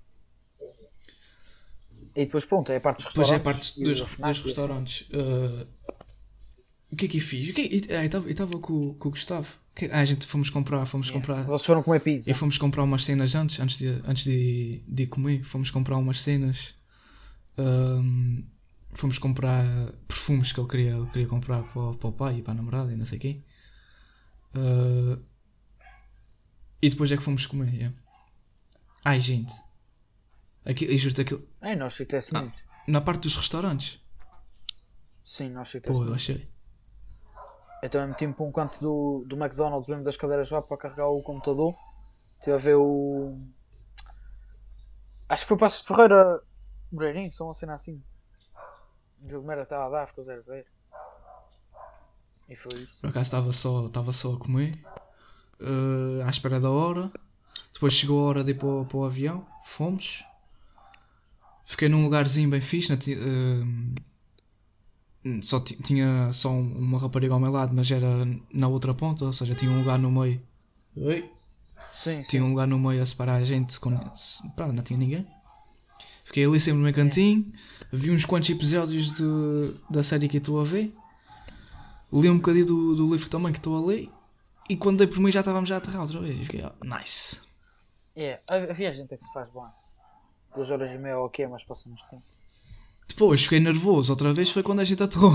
E 2.16 2.24
depois, 2.26 2.44
pronto, 2.44 2.70
é 2.72 2.76
a 2.76 2.80
parte 2.80 3.02
dos 3.04 3.12
Depois 3.12 3.28
é 3.30 3.34
a 3.34 3.36
restaurantes. 3.38 3.70
parte 3.70 3.80
dos, 3.82 3.98
dos 4.00 4.18
e 4.18 4.22
assim. 4.22 4.42
restaurantes. 4.42 5.08
Uh, 5.10 5.66
o 6.92 6.96
que 6.96 7.06
é 7.06 7.08
que 7.08 7.18
eu 7.18 7.22
fiz? 7.22 7.48
O 7.50 7.52
que 7.54 7.86
é- 7.88 7.96
ah, 7.98 8.04
eu 8.04 8.30
estava 8.30 8.58
com, 8.58 8.94
com 8.94 9.08
o 9.08 9.10
Gustavo. 9.10 9.48
Que- 9.74 9.86
ah, 9.86 10.00
a 10.00 10.04
gente 10.04 10.24
fomos 10.26 10.48
comprar. 10.50 10.86
Fomos 10.86 11.08
Yeah. 11.08 11.20
comprar. 11.26 11.42
Vocês 11.44 11.66
foram 11.66 11.82
comer 11.82 12.00
pizza. 12.00 12.30
E 12.30 12.34
fomos 12.34 12.56
comprar 12.56 12.84
umas 12.84 13.04
cenas 13.04 13.34
antes, 13.34 13.58
antes 13.58 13.78
de, 13.78 13.88
antes 14.06 14.22
de, 14.24 14.80
de 14.86 15.02
ir 15.02 15.06
comer. 15.08 15.42
Fomos 15.44 15.70
comprar 15.72 15.96
umas 15.96 16.20
cenas. 16.20 16.72
Ahm, 17.58 18.42
fomos 18.92 19.18
comprar 19.18 19.64
perfumes 20.06 20.52
que 20.52 20.60
ele 20.60 20.68
queria, 20.68 20.90
ele 20.96 21.06
queria 21.06 21.26
comprar 21.26 21.62
para, 21.64 21.82
o- 21.82 21.96
para 21.96 22.08
o 22.08 22.12
pai 22.12 22.38
e 22.38 22.42
para 22.42 22.52
a 22.52 22.56
namorada 22.56 22.92
e 22.92 22.96
não 22.96 23.06
sei 23.06 23.18
o 23.18 23.20
quê. 23.20 23.40
Ah, 24.54 25.18
e 26.86 26.90
depois 26.90 27.10
é 27.10 27.16
que 27.16 27.22
fomos 27.22 27.46
comer. 27.46 27.72
yeah. 27.72 27.96
Ai, 29.04 29.20
gente. 29.20 29.54
Aqui, 30.64 30.84
eu 30.86 30.96
juro 30.98 31.20
aquilo, 31.20 31.48
Ai, 31.60 31.76
nós 31.76 31.92
chitesse 31.94 32.34
Ah. 32.34 32.40
muito. 32.40 32.58
na 32.88 33.00
parte 33.00 33.22
dos 33.22 33.36
restaurantes. 33.36 34.00
Sim, 35.22 35.50
nós 35.50 35.68
chitesse 35.68 35.92
Pô, 35.98 36.04
eu 36.04 36.08
muito. 36.08 36.16
achei. 36.20 36.48
Eu 37.82 37.90
também 37.90 38.08
meti-me 38.08 38.32
para 38.32 38.44
um 38.46 38.52
canto 38.52 38.80
do, 38.80 39.24
do 39.26 39.36
McDonald's, 39.36 39.88
lembro 39.88 40.04
das 40.04 40.16
cadeiras 40.16 40.50
lá 40.50 40.62
para 40.62 40.76
carregar 40.76 41.08
o 41.08 41.22
computador. 41.22 41.74
Estive 42.38 42.54
a 42.54 42.58
ver 42.58 42.74
o. 42.76 43.38
Acho 45.28 45.42
que 45.44 45.48
foi 45.48 45.56
Passos 45.58 45.82
de 45.82 45.88
Ferreira 45.88 46.42
Moreirinho, 46.92 47.30
só 47.32 47.44
uma 47.44 47.52
cena 47.54 47.74
assim. 47.74 48.02
O 49.22 49.28
jogo 49.28 49.42
de 49.42 49.48
merda 49.48 49.62
estava 49.64 49.86
a 49.86 49.88
dar, 49.90 50.06
ficou 50.06 50.24
0-0. 50.24 50.64
E 52.48 52.56
foi 52.56 52.80
isso. 52.80 53.00
Por 53.00 53.10
acaso 53.10 53.26
estava 53.26 53.52
só, 53.52 53.86
estava 53.86 54.12
só 54.12 54.34
a 54.34 54.38
comer, 54.38 54.72
eh, 55.60 56.22
à 56.24 56.30
espera 56.30 56.60
da 56.60 56.70
hora. 56.70 57.10
Depois 57.72 57.92
chegou 57.92 58.20
a 58.24 58.28
hora 58.28 58.44
de 58.44 58.52
ir 58.52 58.54
para, 58.54 58.68
o- 58.68 58.84
para 58.84 58.96
o 58.98 59.04
avião, 59.04 59.46
fomos. 59.64 60.24
Fiquei 61.66 61.88
num 61.88 62.02
lugarzinho 62.04 62.48
bem 62.50 62.60
fixe. 62.60 62.90
na 62.90 62.96
ti- 62.96 63.16
eh, 63.18 63.64
só 65.42 65.58
ti- 65.60 65.76
tinha 65.82 66.32
só 66.32 66.50
um- 66.50 66.78
uma 66.78 66.98
rapariga 66.98 67.32
ao 67.34 67.40
meu 67.40 67.50
lado, 67.50 67.74
mas 67.74 67.90
era 67.90 68.28
na 68.52 68.68
outra 68.68 68.92
ponta, 68.94 69.24
ou 69.24 69.32
seja, 69.32 69.54
tinha 69.54 69.70
um 69.70 69.78
lugar 69.78 69.98
no 69.98 70.10
meio. 70.10 70.40
Oi? 70.96 71.30
Sim, 71.92 72.22
sim. 72.22 72.30
Tinha 72.30 72.44
um 72.44 72.50
lugar 72.50 72.66
no 72.66 72.78
meio 72.78 73.02
a 73.02 73.06
separar 73.06 73.36
a 73.36 73.44
gente. 73.44 73.78
Com, 73.80 73.96
pá, 74.56 74.66
não 74.72 74.82
tinha 74.82 74.98
ninguém. 74.98 75.26
Fiquei 76.24 76.44
ali 76.44 76.60
sempre 76.60 76.78
no 76.78 76.84
meu 76.84 76.92
cantinho. 76.94 77.50
Vi 77.92 78.10
uns 78.10 78.24
quantos 78.24 78.50
episódios 78.50 79.12
de- 79.14 79.74
da 79.90 80.02
série 80.02 80.28
que 80.28 80.38
estou 80.38 80.60
a 80.60 80.64
ver. 80.64 80.94
Li 82.12 82.28
um 82.28 82.36
bocadinho 82.36 82.66
do, 82.66 82.96
do 82.96 83.10
livro 83.12 83.28
também 83.30 83.52
que 83.52 83.58
estou 83.58 83.76
a 83.76 83.86
ler. 83.86 84.08
E 84.68 84.76
quando 84.76 84.98
dei 84.98 85.06
por 85.06 85.18
mim 85.20 85.30
já 85.30 85.40
estávamos 85.40 85.68
já 85.68 85.76
a 85.76 85.78
aterrar 85.78 86.02
outra 86.02 86.20
vez. 86.20 86.38
Fiquei, 86.40 86.64
oh, 86.64 86.84
nice. 86.84 87.38
É, 88.16 88.40
a, 88.50 88.54
a 88.56 88.72
viagem 88.72 89.04
até 89.04 89.16
que 89.16 89.24
se 89.24 89.32
faz 89.32 89.50
bem. 89.50 89.64
Duas 90.54 90.70
horas 90.70 90.90
e 90.92 90.98
meia 90.98 91.18
ok, 91.18 91.46
mas 91.48 91.64
passamos 91.64 92.02
tempo. 92.04 92.22
Depois 93.08 93.42
fiquei 93.42 93.60
nervoso 93.60 94.12
outra 94.12 94.32
vez. 94.32 94.50
Foi 94.50 94.62
quando 94.62 94.80
a 94.80 94.84
gente 94.84 95.02
aterrou. 95.02 95.32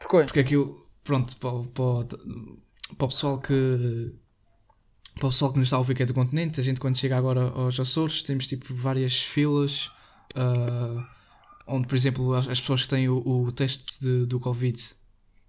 Porquê? 0.00 0.24
Porque 0.24 0.40
aquilo, 0.40 0.86
pronto, 1.04 1.36
para, 1.36 1.50
o- 1.50 1.66
para, 1.66 2.06
para 2.96 3.04
o 3.04 3.08
pessoal 3.08 3.40
que. 3.40 4.14
Para 5.16 5.26
o 5.28 5.30
pessoal 5.30 5.52
que 5.52 5.58
nos 5.58 5.68
está 5.68 5.76
a 5.76 5.78
ouvir 5.78 5.94
que 5.94 6.02
é 6.02 6.06
do 6.06 6.12
continente, 6.14 6.60
a 6.60 6.62
gente 6.62 6.78
quando 6.78 6.96
chega 6.98 7.16
agora 7.16 7.40
aos 7.50 7.80
Açores 7.80 8.22
temos 8.22 8.46
tipo 8.46 8.74
várias 8.74 9.18
filas 9.22 9.90
ah, 10.34 11.08
onde, 11.66 11.86
por 11.88 11.94
exemplo, 11.96 12.34
as, 12.34 12.46
as 12.46 12.60
pessoas 12.60 12.82
que 12.82 12.88
têm 12.90 13.08
o, 13.08 13.26
o 13.26 13.50
teste 13.50 13.98
de- 13.98 14.26
do 14.26 14.38
Covid 14.38 14.78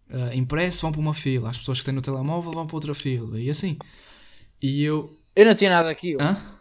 ah, 0.09 0.33
impresso 0.35 0.81
vão 0.81 0.91
para 0.91 1.01
uma 1.01 1.13
fila, 1.13 1.49
as 1.49 1.57
pessoas 1.57 1.79
que 1.79 1.85
têm 1.85 1.93
no 1.93 2.01
telemóvel 2.01 2.51
vão 2.51 2.65
para 2.67 2.75
outra 2.75 2.93
fila 2.95 3.39
e 3.39 3.49
assim. 3.49 3.77
E 4.61 4.83
eu. 4.83 5.15
Eu 5.35 5.45
não 5.45 5.55
tinha 5.55 5.69
nada 5.69 5.89
daquilo. 5.89 6.21
Hã? 6.21 6.57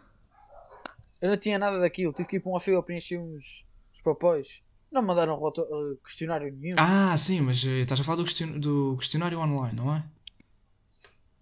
Eu 1.19 1.29
não 1.31 1.37
tinha 1.37 1.57
nada 1.57 1.79
daquilo. 1.79 2.13
Tive 2.13 2.27
que 2.29 2.35
ir 2.35 2.39
para 2.39 2.51
uma 2.51 2.59
fila 2.59 2.83
preencher 2.83 3.17
uns, 3.19 3.65
uns 3.93 4.01
papéis. 4.03 4.61
Não 4.91 5.01
me 5.01 5.07
mandaram 5.07 5.35
roto- 5.35 5.61
eh, 5.63 5.97
questionário 6.03 6.55
nenhum. 6.55 6.75
Ah, 6.79 7.17
sim, 7.17 7.41
mas 7.41 7.65
eh, 7.65 7.81
estás 7.81 7.99
a 7.99 8.03
falar 8.03 8.17
do, 8.17 8.23
question- 8.23 8.59
do 8.59 8.95
questionário 8.97 9.39
online, 9.39 9.75
não 9.75 9.93
é? 9.95 10.03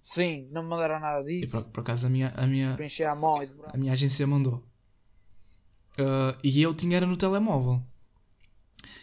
Sim, 0.02 0.48
não 0.52 0.64
me 0.64 0.70
mandaram 0.70 1.00
nada 1.00 1.22
E 1.32 1.42
disso. 1.42 1.64
por, 1.64 1.72
por 1.72 1.82
acaso 1.82 2.08
a 2.08 2.10
minha, 2.10 2.34
a 2.36 2.48
minha, 2.48 2.76
à 3.10 3.16
mão 3.16 3.44
e. 3.44 3.50
A 3.74 3.78
minha 3.78 3.92
agência 3.94 4.26
mandou. 4.26 4.64
Ah, 5.98 6.38
e 6.44 6.62
eu 6.62 6.74
tinha 6.74 6.98
era 6.98 7.06
no 7.06 7.18
telemóvel. 7.18 7.82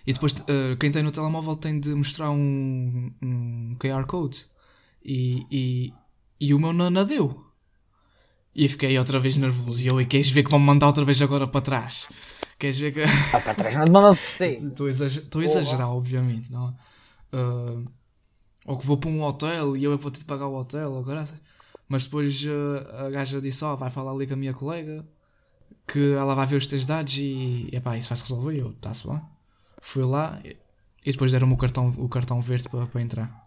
E 0.06 0.12
depois 0.12 0.34
ah, 0.34 0.76
quem 0.78 0.90
tem 0.92 1.02
no 1.02 1.12
telemóvel 1.12 1.56
tem 1.56 1.78
de 1.78 1.94
mostrar 1.94 2.30
um, 2.30 3.12
um 3.22 3.76
QR 3.78 4.06
Code. 4.06 4.46
E, 5.04 5.46
e, 5.50 5.92
e 6.40 6.54
o 6.54 6.58
meu 6.58 6.72
não 6.72 7.04
deu. 7.04 7.52
E 8.54 8.68
fiquei 8.68 8.98
outra 8.98 9.18
vez 9.18 9.36
nervoso. 9.36 9.82
E 9.82 9.86
eu, 9.86 10.00
e 10.00 10.06
queres 10.06 10.28
ver 10.28 10.44
que 10.44 10.50
vão 10.50 10.60
me 10.60 10.66
mandar 10.66 10.86
outra 10.86 11.04
vez 11.04 11.20
agora 11.22 11.46
para 11.46 11.60
trás? 11.60 12.08
Queres 12.58 12.78
ver 12.78 12.92
que. 12.92 13.02
Ah, 13.02 13.40
para 13.40 13.54
trás 13.54 13.76
não 13.76 13.84
te 13.86 13.90
certeza. 14.20 14.68
Estou 15.06 15.40
a 15.40 15.44
exagerar, 15.44 15.88
obviamente, 15.88 16.50
não 16.50 16.68
é? 16.68 16.74
Ah, 17.32 17.82
ou 18.66 18.78
que 18.78 18.86
vou 18.86 18.96
para 18.96 19.10
um 19.10 19.22
hotel 19.22 19.76
e 19.76 19.84
eu 19.84 19.92
é 19.92 19.96
que 19.96 20.02
vou 20.02 20.12
ter 20.12 20.20
de 20.20 20.24
pagar 20.24 20.46
o 20.46 20.54
hotel, 20.54 20.92
ou 20.92 21.02
graças. 21.02 21.40
Mas 21.88 22.04
depois 22.04 22.44
ah, 22.46 23.06
a 23.06 23.10
gaja 23.10 23.40
disse: 23.40 23.64
Ó, 23.64 23.74
vai 23.74 23.90
falar 23.90 24.12
ali 24.12 24.26
com 24.26 24.34
a 24.34 24.36
minha 24.36 24.54
colega 24.54 25.04
que 25.86 26.12
ela 26.12 26.34
vai 26.34 26.46
ver 26.46 26.56
os 26.56 26.66
teus 26.66 26.86
dados 26.86 27.16
e 27.18 27.68
epá, 27.72 27.96
isso 27.96 28.08
vai-se 28.08 28.22
resolver. 28.22 28.54
E 28.54 28.58
eu, 28.58 28.70
está-se 28.70 29.06
bem. 29.06 29.20
Fui 29.82 30.04
lá 30.04 30.40
e 31.04 31.12
depois 31.12 31.30
deram-me 31.32 31.52
o 31.52 31.56
cartão, 31.58 31.92
o 31.98 32.08
cartão 32.08 32.40
verde 32.40 32.68
para, 32.68 32.86
para 32.86 33.00
entrar. 33.02 33.42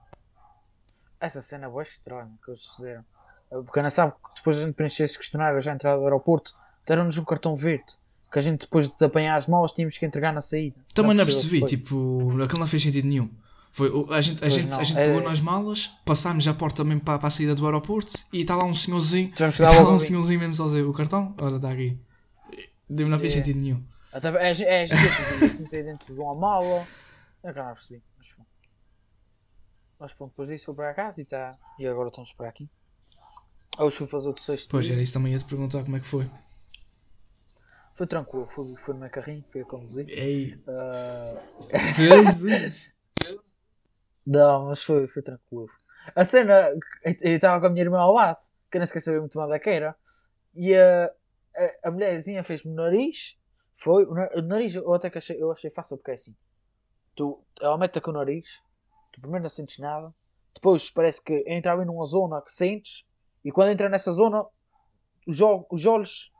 Essa 1.20 1.42
cena 1.42 1.66
é 1.66 1.70
boa 1.70 1.82
estranha 1.82 2.30
que 2.44 2.52
eles 2.52 2.66
fizeram. 2.66 3.04
Porque 3.50 3.82
não 3.82 3.90
sabe 3.90 4.12
que 4.14 4.36
depois 4.36 4.58
a 4.60 4.66
gente 4.66 4.74
preencher 4.76 5.04
esse 5.04 5.18
questionário 5.18 5.60
já 5.62 5.74
entrada 5.74 5.98
do 5.98 6.04
aeroporto, 6.04 6.54
deram-nos 6.86 7.18
um 7.18 7.24
cartão 7.26 7.56
verde. 7.56 7.86
Que 8.32 8.40
a 8.40 8.42
gente 8.42 8.62
depois 8.62 8.88
de 8.94 9.06
apanhar 9.06 9.36
as 9.38 9.48
malas 9.48 9.72
tínhamos 9.72 9.98
que 9.98 10.06
entregar 10.06 10.34
na 10.34 10.42
saída. 10.42 10.76
Também 10.94 11.16
não 11.16 11.24
percebeu 11.24 11.62
percebi, 11.62 11.78
tipo, 11.84 12.32
aquilo 12.44 12.60
não 12.60 12.68
fez 12.68 12.84
sentido 12.84 13.08
nenhum. 13.08 13.30
Foi, 13.72 13.90
a 14.12 14.22
gente, 14.22 14.38
a 14.38 14.42
Pois 14.48 14.54
gente, 14.54 14.70
não, 14.70 14.80
a 14.80 14.84
gente 14.84 14.98
é- 14.98 15.06
pegou 15.08 15.22
nas 15.22 15.40
malas, 15.40 15.90
passámos 16.06 16.48
a 16.48 16.54
porta 16.54 16.84
mesmo 16.84 17.02
para, 17.02 17.18
para 17.20 17.28
a 17.28 17.32
saída 17.32 17.56
do 17.56 17.66
aeroporto 17.66 18.12
e 18.34 18.42
está 18.42 18.56
lá 18.56 18.64
um 18.66 18.76
senhorzinho. 18.76 19.30
Está 19.30 19.72
lá 19.72 19.90
um 19.90 19.96
ali. 19.96 20.00
senhorzinho 20.06 20.40
mesmo 20.40 20.64
a 20.64 20.68
dizer 20.68 20.84
o 20.84 20.94
cartão, 20.94 21.34
olha, 21.42 21.56
está 21.58 21.72
aqui. 21.72 21.98
Deu- 22.90 23.08
Não 23.08 23.20
fez 23.20 23.34
É. 23.34 23.38
sentido 23.38 23.60
nenhum. 23.60 23.82
É, 24.16 24.64
é, 24.64 24.84
é 24.84 24.88
que 24.88 25.50
se 25.50 25.62
meter 25.62 25.84
dentro 25.84 26.14
de 26.14 26.20
uma 26.22 26.34
mala. 26.36 26.88
Eu 27.44 27.54
já 27.54 27.66
não 27.66 27.74
percebi. 27.74 28.02
Mas, 28.18 28.34
bom. 28.38 28.46
mas 30.00 30.14
pronto, 30.14 30.32
depois 30.32 30.50
disso 30.50 30.66
foi 30.68 30.76
para 30.76 30.94
casa 30.94 31.22
e, 31.22 31.26
tá, 31.26 31.58
e 31.78 31.86
agora 31.86 32.08
estamos 32.08 32.32
para 32.32 32.48
aqui. 32.48 32.70
Hoje 33.78 33.98
fui 33.98 34.08
fazer 34.08 34.30
o 34.30 34.38
sexto. 34.38 34.70
Pois 34.72 34.90
era 34.90 35.02
isso 35.02 35.14
também 35.14 35.34
ia 35.34 35.40
te 35.40 35.46
perguntar 35.46 35.84
como 35.84 35.98
é 35.98 36.00
que 36.00 36.08
foi. 36.08 36.32
Foi 37.94 38.08
tranquilo, 38.08 38.48
fui, 38.48 38.76
fui 38.78 38.94
no 38.94 39.02
meu 39.02 39.10
carrinho, 39.10 39.44
fui 39.44 39.62
a 39.62 39.66
conduzir. 39.66 40.08
Ei, 40.10 40.58
Ah, 40.68 41.42
Jesus! 41.98 42.94
não, 44.26 44.68
mas 44.68 44.82
foi, 44.84 45.08
foi 45.08 45.22
tranquilo. 45.22 45.70
A 46.16 46.24
cena, 46.24 46.72
eu 47.04 47.36
estava 47.36 47.60
com 47.60 47.68
a 47.68 47.70
minha 47.70 47.84
irmã 47.84 48.00
ao 48.00 48.14
lado, 48.14 48.38
que 48.72 48.78
eu 48.78 48.80
nem 48.80 48.88
sequer 48.88 49.02
sabia 49.02 49.20
muito 49.20 49.38
bem 49.38 49.50
da 49.50 49.60
que 49.60 49.70
era. 49.70 49.96
E 50.54 50.76
a, 50.76 51.06
a, 51.56 51.90
a 51.90 51.92
mulherzinha 51.92 52.44
fez-me 52.44 52.74
nariz. 52.74 53.38
Foi, 53.76 54.04
o, 54.06 54.14
na- 54.14 54.30
o 54.36 54.42
nariz 54.42 54.76
eu 54.76 54.94
até 54.94 55.10
que 55.10 55.18
achei, 55.18 55.42
eu 55.42 55.52
achei 55.52 55.70
fácil 55.70 55.98
porque 55.98 56.12
é 56.12 56.14
assim. 56.16 56.36
Tu, 57.16 57.42
mete 57.80 58.02
com 58.02 58.12
o 58.12 58.14
nariz, 58.14 58.62
tu 59.14 59.22
primeiro 59.22 59.44
não 59.44 59.50
sentes 59.50 59.78
nada, 59.80 60.14
depois 60.54 60.90
parece 60.90 61.24
que 61.24 61.44
entra 61.48 61.74
ali 61.74 61.86
numa 61.86 62.06
zona 62.06 62.42
que 62.42 62.52
sentes, 62.52 63.08
e 63.44 63.52
quando 63.52 63.70
entra 63.72 63.90
nessa 63.90 64.12
zona, 64.12 64.44
os, 65.28 65.38
os 65.70 65.86
olhos 65.86 66.34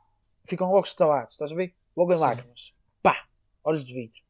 ficam 0.46 0.70
logo 0.70 0.86
estalados, 0.86 1.32
estás 1.34 1.52
a 1.52 1.54
ver? 1.54 1.74
Logo 1.96 2.12
em 2.12 2.16
Sim. 2.16 2.20
lágrimas. 2.20 2.74
Pá! 3.02 3.26
Olhos 3.64 3.84
de 3.84 3.92
vidro. 3.94 4.20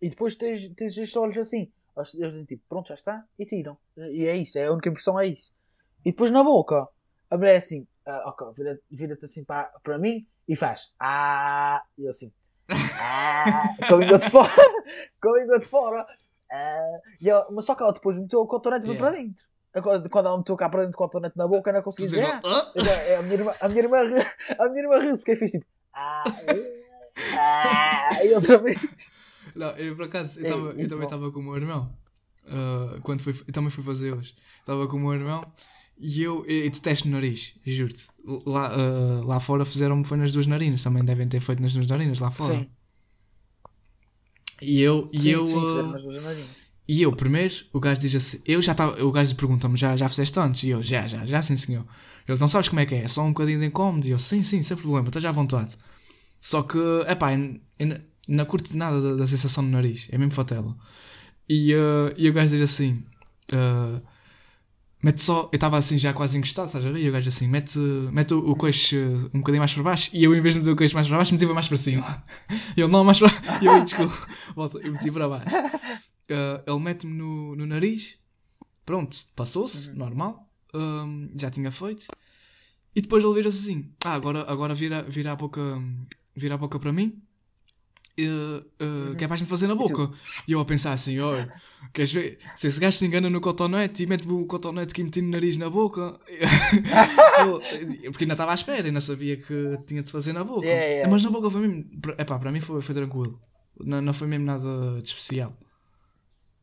E 0.00 0.08
depois 0.08 0.34
tens, 0.34 0.68
tens 0.74 0.96
estes 0.96 1.16
olhos 1.16 1.36
assim. 1.36 1.70
Eles 1.96 2.14
eles 2.14 2.30
dizem 2.32 2.44
tipo, 2.46 2.64
pronto, 2.68 2.88
já 2.88 2.94
está, 2.94 3.24
e 3.38 3.44
tiram. 3.44 3.76
E 3.96 4.26
é 4.26 4.36
isso, 4.36 4.58
é 4.58 4.66
a 4.66 4.72
única 4.72 4.88
impressão 4.88 5.18
é 5.18 5.26
isso. 5.26 5.54
E 6.04 6.10
depois 6.10 6.30
na 6.30 6.42
boca, 6.42 6.88
a 7.28 7.36
mulher 7.36 7.54
é 7.54 7.56
assim, 7.56 7.86
ah, 8.06 8.22
ok, 8.28 8.48
vira- 8.56 8.80
vira-te 8.90 9.24
assim 9.24 9.44
para, 9.44 9.64
para 9.82 9.98
mim 9.98 10.26
e 10.48 10.56
faz, 10.56 10.94
ah, 11.00 11.82
e 11.98 12.04
eu 12.04 12.10
assim, 12.10 12.32
ah, 12.70 13.74
com 13.88 13.94
a 13.94 13.98
língua 13.98 14.18
de 14.18 14.30
fora, 14.30 14.52
com 15.22 15.34
a 15.34 15.38
língua 15.40 15.58
de 15.58 15.66
fora. 15.66 16.06
Ah, 16.52 16.98
e 17.20 17.30
ela, 17.30 17.46
mas 17.50 17.64
só 17.64 17.74
que 17.74 17.82
ela 17.82 17.92
depois 17.92 18.18
meteu 18.18 18.40
o 18.40 18.46
cotonete 18.46 18.86
Yeah. 18.86 18.98
para 18.98 19.16
dentro. 19.16 19.44
Quando 20.10 20.26
ela 20.26 20.38
meteu 20.38 20.56
cá 20.56 20.68
para 20.68 20.82
dentro 20.82 20.96
o 20.96 20.98
cotonete 20.98 21.36
na 21.38 21.46
boca, 21.46 21.70
eu 21.70 21.74
não 21.74 21.82
consegui 21.82 22.08
dizer, 22.08 22.24
ah, 22.24 22.40
Ah? 22.44 22.72
eu 22.74 22.84
já- 22.84 23.18
a 23.18 23.22
minha 23.22 23.34
irmã, 23.34 23.54
a 23.60 23.68
minha 23.68 23.82
irmã, 23.84 23.98
a 24.58 24.68
minha 24.68 24.82
irmã 24.82 24.98
riu-se, 24.98 25.22
porque 25.22 25.36
fez 25.36 25.50
tipo, 25.52 25.64
ah, 25.94 26.24
ah, 27.38 28.24
e 28.24 28.34
outra 28.34 28.58
vez. 28.58 29.12
Não, 29.54 29.70
eu 29.76 29.94
por 29.96 30.04
acaso, 30.06 30.38
eu, 30.40 30.44
Ei, 30.44 30.50
tava- 30.50 30.80
eu 30.80 30.88
também 30.88 31.04
estava 31.04 31.30
com 31.32 31.40
o 31.40 31.42
meu 31.42 31.56
irmão. 31.56 31.92
ah, 32.46 32.98
quando 33.02 33.22
fui, 33.22 33.34
eu 33.46 33.52
também 33.52 33.70
fui 33.70 33.84
fazer 33.84 34.12
hoje. 34.12 34.34
Estava 34.60 34.86
com 34.88 34.96
o 34.96 35.00
meu 35.00 35.14
irmão 35.14 35.40
e 36.00 36.22
eu, 36.22 36.44
eu, 36.46 36.70
detesto 36.70 37.08
nariz, 37.08 37.54
juro-te. 37.66 38.06
Lá, 38.46 38.68
ah, 38.74 39.24
lá 39.24 39.40
fora 39.40 39.64
fizeram-me 39.64 40.04
foi 40.04 40.18
nas 40.18 40.32
duas 40.32 40.46
narinas. 40.46 40.82
Também 40.82 41.04
devem 41.04 41.28
ter 41.28 41.40
feito 41.40 41.62
nas 41.62 41.72
duas 41.74 41.86
narinas 41.88 42.18
lá 42.20 42.30
fora. 42.30 42.54
Sim, 42.54 42.70
E 44.60 44.80
eu, 44.80 45.08
e 45.12 45.18
sim, 45.22 45.30
eu, 45.30 45.44
sim, 45.46 45.64
fizeram 45.66 45.90
nas 45.90 46.02
duas 46.02 46.22
narinas. 46.22 46.70
e 46.88 47.02
eu 47.02 47.12
primeiro, 47.14 47.54
o 47.72 47.78
gajo 47.80 48.00
diz 48.00 48.14
assim, 48.16 48.40
eu 48.44 48.60
já 48.60 48.72
estava, 48.72 49.02
o 49.04 49.12
gajo 49.12 49.34
pergunta-me, 49.36 49.76
já, 49.76 49.96
já 49.96 50.08
fizeste 50.08 50.38
antes? 50.40 50.62
E 50.64 50.70
eu, 50.70 50.82
já, 50.82 51.06
já, 51.06 51.24
já 51.24 51.40
sim 51.42 51.56
senhor. 51.56 51.84
Ele, 52.26 52.38
não 52.38 52.48
sabes 52.48 52.68
como 52.68 52.80
é 52.80 52.86
que 52.86 52.94
é? 52.94 53.04
É 53.04 53.08
só 53.08 53.22
um 53.22 53.28
bocadinho 53.28 53.60
de 53.60 53.66
incómodo? 53.66 54.06
E 54.06 54.10
eu, 54.10 54.18
sim, 54.18 54.42
sim, 54.42 54.62
sem 54.62 54.76
problema, 54.76 55.08
estás 55.08 55.24
à 55.24 55.32
vontade. 55.32 55.76
Só 56.40 56.62
que, 56.62 56.78
epá, 57.08 57.34
eu, 57.34 57.60
eu 57.80 58.00
não- 58.28 58.46
curto 58.46 58.76
nada 58.76 59.00
da, 59.00 59.16
da 59.16 59.26
sensação 59.28 59.62
no 59.64 59.70
nariz, 59.70 60.08
é 60.10 60.18
mesmo 60.18 60.32
fatela. 60.34 60.76
E, 61.48 61.74
ah, 61.74 62.14
e 62.16 62.28
o 62.30 62.32
gajo 62.32 62.54
diz 62.56 62.62
assim, 62.70 63.04
ah, 63.52 64.00
mete 65.02 65.20
só, 65.22 65.48
eu 65.52 65.56
estava 65.56 65.78
assim 65.78 65.96
já 65.98 66.12
quase 66.12 66.36
encostado, 66.36 66.66
estás 66.66 66.84
a 66.84 66.90
ver? 66.90 67.00
E 67.00 67.08
o 67.08 67.12
gajo 67.12 67.28
assim, 67.28 67.48
mete, 67.48 67.78
mete 67.78 68.34
o, 68.34 68.38
o 68.50 68.52
ah, 68.52 69.30
um 69.34 69.38
bocadinho 69.38 69.60
mais 69.60 69.72
para 69.72 69.82
baixo, 69.82 70.10
e 70.12 70.22
eu 70.24 70.34
em 70.34 70.40
vez 70.40 70.54
de 70.54 70.60
meter 70.60 70.72
o 70.72 70.76
queixo 70.76 70.94
mais 70.94 71.08
para 71.08 71.16
baixo, 71.16 71.32
meti 71.32 71.46
mais 71.46 71.68
para 71.68 71.76
cima. 71.76 72.24
E 72.76 72.80
ele, 72.80 72.90
não, 72.90 73.04
mais 73.04 73.18
para 73.18 73.30
E 73.62 73.66
eu, 73.66 73.84
desculpa, 73.84 74.28
volta, 74.54 74.78
eu 74.78 74.92
meti 74.92 75.10
para 75.10 75.28
baixo. 75.28 75.46
Ah, 76.32 76.62
ele 76.64 76.78
mete-me 76.78 77.12
no, 77.12 77.56
no 77.56 77.66
nariz, 77.66 78.16
pronto, 78.86 79.16
passou-se, 79.34 79.88
Uhum. 79.88 79.96
normal, 79.96 80.46
Ahm, 80.72 81.28
já 81.36 81.50
tinha 81.50 81.72
feito. 81.72 82.06
E 82.94 83.00
depois 83.00 83.24
ele 83.24 83.34
vira-se 83.34 83.58
assim, 83.58 83.90
ah, 84.04 84.14
agora, 84.14 84.44
agora 84.48 84.72
vira, 84.74 85.02
vira, 85.02 85.32
a 85.32 85.36
boca, 85.36 85.60
vira 86.36 86.54
a 86.54 86.58
boca 86.58 86.78
para 86.78 86.92
mim, 86.92 87.20
eh, 88.18 89.14
que 89.16 89.24
é 89.24 89.26
para 89.26 89.34
a 89.34 89.36
gente 89.38 89.48
fazer 89.48 89.66
na 89.66 89.74
boca. 89.74 90.10
E 90.48 90.52
eu 90.52 90.60
a 90.60 90.64
pensar 90.64 90.92
assim, 90.92 91.18
olha, 91.20 91.52
queres 91.92 92.12
ver, 92.12 92.38
se 92.56 92.66
esse 92.68 92.78
gajo 92.80 92.96
se 92.98 93.06
engana 93.06 93.28
no 93.30 93.40
cotonete 93.40 94.02
e 94.02 94.06
mete 94.06 94.28
o 94.28 94.44
cotonete 94.46 94.92
que 94.94 95.02
meti 95.02 95.20
no 95.22 95.30
nariz 95.30 95.56
na 95.56 95.70
boca, 95.70 96.18
eu- 97.40 97.60
porque 98.10 98.24
ainda 98.24 98.34
estava 98.34 98.52
à 98.52 98.54
espera, 98.54 98.86
ainda 98.86 99.00
sabia 99.00 99.36
que 99.36 99.78
tinha 99.86 100.02
de 100.02 100.10
fazer 100.10 100.32
na 100.32 100.44
boca. 100.44 100.66
Yeah, 100.66 100.86
yeah. 100.86 101.10
Mas 101.10 101.24
na 101.24 101.30
boca 101.30 101.50
foi 101.50 101.60
mesmo, 101.66 101.84
epá, 102.18 102.38
para 102.38 102.52
mim 102.52 102.60
foi, 102.60 102.80
foi 102.82 102.94
tranquilo, 102.94 103.40
não, 103.78 104.00
não 104.00 104.12
foi 104.12 104.26
mesmo 104.28 104.46
nada 104.46 105.00
de 105.02 105.08
especial. 105.08 105.56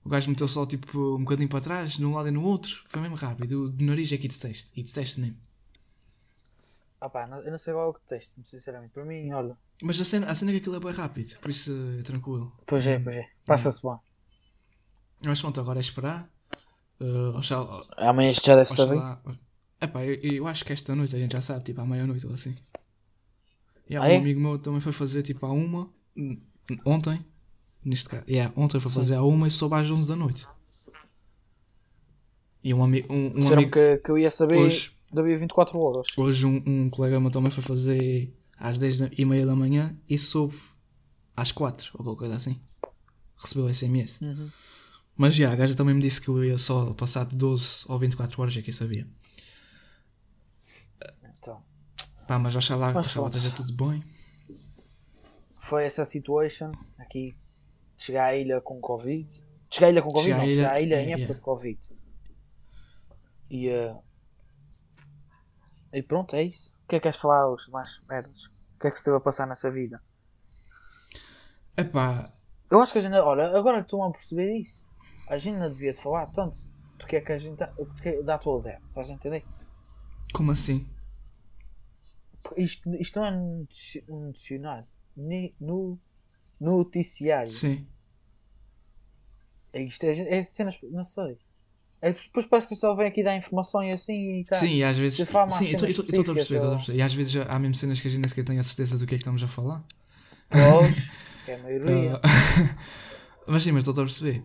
O 0.04 0.10
gajo 0.10 0.30
meteu 0.30 0.48
só 0.48 0.66
tipo 0.66 1.16
um 1.16 1.20
bocadinho 1.20 1.50
para 1.50 1.60
trás, 1.60 1.94
de 1.94 2.06
um 2.06 2.13
lado 2.16 2.30
e 2.30 2.32
no 2.32 2.42
outro, 2.44 2.82
foi 2.89 3.01
mesmo 3.01 3.16
rápido. 3.18 3.74
O 3.77 3.84
nariz 3.84 4.10
é 4.12 4.18
que 4.18 4.27
detesto, 4.30 4.70
e 4.75 4.82
detesto 4.84 5.20
mesmo. 5.20 5.36
Ah 7.01 7.10
pá, 7.10 7.25
não- 7.27 7.42
eu 7.42 7.50
não 7.51 7.58
sei 7.58 7.74
qual 7.74 7.88
é 7.88 7.89
o 7.89 7.94
texto, 8.06 8.34
sinceramente. 8.44 8.94
Para 8.94 9.06
mim, 9.06 9.32
olha. 9.34 9.58
Mas 9.88 10.00
a 10.01 10.06
cena, 10.12 10.25
a 10.32 10.36
cena 10.36 10.51
é 10.51 10.54
que 10.56 10.60
aquilo 10.62 10.75
é 10.75 10.80
bem 10.80 10.92
rápido, 11.04 11.32
por 11.42 11.50
isso 11.51 11.72
é 12.00 12.04
tranquilo. 12.04 12.51
Pois 12.68 12.86
é, 12.94 12.96
pois 13.04 13.16
é. 13.24 13.25
Passa-se 13.48 13.82
bem. 13.86 13.98
Mas 15.24 15.42
pronto, 15.42 15.60
agora 15.60 15.80
é 15.80 15.82
esperar. 15.82 16.30
Uh, 17.00 17.38
Amanhã 17.98 18.32
já 18.34 18.56
deve 18.56 18.66
saber. 18.66 19.00
epá, 19.82 20.04
eu, 20.06 20.16
eu 20.22 20.48
acho 20.48 20.66
que 20.66 20.74
esta 20.74 20.96
noite 20.96 21.16
a 21.16 21.20
gente 21.20 21.34
já 21.34 21.42
sabe, 21.42 21.63
tipo 21.66 21.82
à 21.82 21.86
meia-noite 21.86 22.25
ou 22.27 22.34
assim. 22.34 22.56
E 23.89 23.96
há 23.96 24.01
Ah, 24.01 24.10
um 24.10 24.12
é? 24.12 24.18
amigo 24.18 24.39
meu 24.39 24.60
também 24.60 24.82
foi 24.82 24.92
fazer 24.94 25.24
tipo 25.24 25.46
à 25.46 25.51
uma, 25.51 25.89
ontem, 26.86 27.25
neste 27.86 28.10
caso, 28.10 28.25
yeah, 28.30 28.54
ontem 28.58 28.80
foi 28.80 28.92
Sim. 28.92 29.01
fazer 29.01 29.16
à 29.16 29.24
uma 29.24 29.48
e 29.48 29.51
soube 29.51 29.75
às 29.75 29.89
11 29.92 30.08
da 30.10 30.16
noite. 30.16 30.48
E 32.63 32.74
um, 32.74 32.84
ami 32.84 33.06
um, 33.10 33.44
um 33.44 33.48
amigo. 33.50 33.72
que, 33.72 33.98
que 33.98 34.12
eu 34.12 34.18
ia 34.18 34.30
saber 34.30 34.58
Hoje, 34.58 34.92
daqui 35.12 35.34
a 35.34 35.38
24 35.38 35.80
horas. 35.80 36.08
hoje 36.18 36.46
um, 36.46 36.62
um 36.66 36.90
colega 36.90 37.20
meu 37.20 37.32
também 37.32 37.52
foi 37.52 37.64
fazer 37.64 38.34
às 38.58 38.78
10 38.78 38.98
da- 39.00 39.10
e 39.18 39.24
meia 39.26 39.46
da 39.46 39.56
manhã 39.56 39.96
e 40.10 40.18
soube 40.18 40.58
às 41.36 41.52
4 41.52 41.92
ou 41.94 42.04
qualquer 42.04 42.20
coisa 42.28 42.36
assim. 42.36 42.60
Recebeu 43.38 43.70
SMS. 43.74 44.20
Uhum. 44.22 44.50
Mas 45.16 45.36
já, 45.36 45.52
a 45.52 45.56
gaja 45.56 45.76
também 45.76 45.96
me 45.96 46.02
disse 46.02 46.20
que 46.22 46.28
eu 46.28 46.44
ia 46.44 46.58
só 46.58 46.94
passar 46.94 47.26
de 47.26 47.36
12 47.36 47.84
ou 47.88 47.98
24 48.00 48.42
horas, 48.42 48.56
é 48.58 48.62
que 48.62 48.72
sabia. 48.72 49.08
Então, 51.40 51.64
Pá, 52.28 52.38
mas 52.40 52.56
oxalá, 52.56 52.92
Mas 52.94 53.08
oxalá 53.08 53.30
pronto. 53.30 53.38
esteja 53.38 53.56
tudo 53.56 53.74
bem. 53.90 54.04
foi 55.60 55.86
essa 55.86 56.04
situation 56.06 56.72
aqui. 56.98 57.36
Chegar 57.98 58.26
à 58.26 58.36
ilha 58.36 58.62
com 58.62 58.80
Covid. 58.80 59.28
Chegar 59.72 59.88
à 59.88 59.92
ilha 59.92 60.02
com 60.02 60.12
Covid, 60.12 60.26
Chegar 60.34 60.38
não. 60.38 60.46
ilha- 60.46 60.56
Chegar 60.56 60.74
à 60.74 60.82
ilha 60.82 60.96
em 61.02 61.06
yeah, 61.10 61.12
época 61.12 61.22
yeah. 61.24 61.34
de 61.36 61.42
Covid. 61.42 61.80
E, 63.50 63.68
eh, 63.70 63.96
e 65.94 66.01
pronto, 66.01 66.36
é 66.36 66.44
isso. 66.44 66.77
O 66.84 66.88
que 66.88 66.96
é 66.96 67.00
que 67.00 67.03
queres 67.03 67.17
falar 67.17 67.48
hoje? 67.50 67.70
Mais 67.72 68.01
merdas. 68.08 68.46
O 68.46 68.79
que 68.79 68.88
é 68.88 68.91
que 68.91 68.98
se 68.98 69.03
teve 69.06 69.17
a 69.17 69.20
passar 69.20 69.48
nessa 69.48 69.72
vida? 69.72 70.01
Epá, 71.75 72.34
Eu 72.70 72.82
acho 72.82 72.91
que 72.91 72.98
a 73.00 73.01
gente, 73.01 73.15
olha, 73.15 73.56
agora 73.58 73.77
que 73.77 73.86
estou 73.86 74.03
a 74.03 74.12
perceber 74.12 74.58
isso, 74.58 74.89
a 75.27 75.38
gente 75.38 75.58
não 75.58 75.72
devia 75.72 75.91
de 75.91 76.01
falar 76.01 76.27
tanto 76.27 76.58
do 76.98 77.06
que 77.06 77.15
é 77.15 77.22
que 77.22 77.32
a 77.32 77.38
gente 77.38 77.63
que 78.01 78.10
é 78.10 78.24
da 78.24 78.36
atualidade, 78.36 78.84
estás 78.84 79.10
a 79.10 79.13
entender? 79.13 79.46
como 80.34 80.51
assim? 80.51 80.88
Isto, 82.56 82.94
isto 82.96 83.20
não 83.20 83.25
é 83.25 83.32
um 84.10 84.32
dicionário, 84.32 84.88
nem 85.15 85.56
no 85.60 86.00
noticiário. 86.60 87.51
Sim. 87.51 87.88
É 89.74 89.82
isto, 89.82 90.03
é, 90.06 90.38
é 90.38 90.44
cenas, 90.44 90.79
não 90.84 91.03
sei. 91.03 91.38
É, 92.01 92.12
depois 92.12 92.46
parece 92.46 92.68
que 92.68 92.75
só 92.75 92.94
vem 92.94 93.08
aqui 93.08 93.24
dar 93.24 93.36
informação 93.36 93.84
e 93.84 93.92
assim 93.92 94.42
e 94.42 94.46
tá. 94.46 94.60
Sim, 94.60 94.75
e 94.75 94.84
às 94.84 94.98
vezes. 94.98 95.18
Sim, 95.18 95.34
eu 95.34 95.86
estou- 95.86 95.88
eu 95.88 95.88
a 95.88 95.88
perceber, 95.88 96.20
estou 96.22 96.34
a 96.34 96.75
perceber. 96.77 96.96
E 96.98 97.01
às 97.01 97.13
vezes 97.13 97.36
há 97.36 97.60
mesmo 97.60 97.75
cenas 97.75 98.00
que 98.00 98.08
a 98.08 98.12
gente 98.12 98.20
nem 98.22 98.30
sequer 98.30 98.46
tem 98.46 98.60
a 98.60 98.63
certeza 98.63 98.98
do 98.98 99.08
que 99.08 99.16
é 99.16 99.18
que 99.18 99.22
estamos 99.24 99.42
a 99.42 99.48
falar. 99.48 99.84
Pois, 100.50 101.12
é 101.48 101.56
a 101.56 101.58
maioria. 101.60 102.20
Ah, 102.24 102.77
mas 103.48 103.63
sim, 103.63 103.72
mas 103.72 103.82
estou 103.82 103.94
a 103.94 104.06
perceber. 104.06 104.44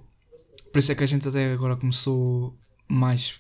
Por 0.73 0.79
isso 0.79 0.91
é 0.93 0.95
que 0.95 1.05
a 1.05 1.07
gente 1.07 1.29
até 1.29 1.53
agora 1.53 1.77
começou 1.77 2.57
mais. 2.89 3.39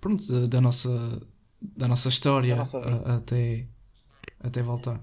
Pronto, 0.00 0.26
da, 0.26 0.46
da 0.46 0.60
nossa, 0.60 1.20
da 1.60 1.86
nossa 1.86 2.08
história 2.08 2.54
Da 2.54 2.58
nossa 2.60 2.78
a- 2.78 3.16
até. 3.16 3.66
até 4.42 4.62
voltar. 4.62 5.00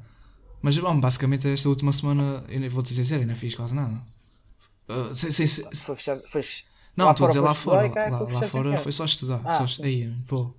Mas 0.62 0.75
bom, 0.79 1.00
basicamente 1.00 1.48
esta 1.48 1.69
última 1.69 1.93
semana, 1.93 2.43
eu 2.50 2.69
vou-te 2.72 2.89
dizer 2.89 3.05
sério, 3.05 3.27
não 3.27 3.36
fiz 3.36 3.53
quase 3.53 3.75
nada. 3.75 4.01
Uh, 4.89 5.13
sem, 5.13 5.31
sem, 5.31 5.46
sem- 5.46 5.65
Foi 5.75 5.96
fechado. 5.96 6.24
Foi... 6.27 6.41
não, 6.97 7.05
lá 7.05 7.11
estou 7.11 7.27
a 7.27 7.29
dizer 7.29 7.41
lá 7.41 7.53
fora. 7.53 7.89
cá 7.89 8.09
Lá, 8.09 8.19
lá 8.19 8.25
sem 8.25 8.49
fora 8.49 8.77
foi 8.77 8.91
só 8.91 9.05
estudar. 9.05 9.41
Ah, 9.45 9.67
só 9.67 9.83
pô. 10.27 10.53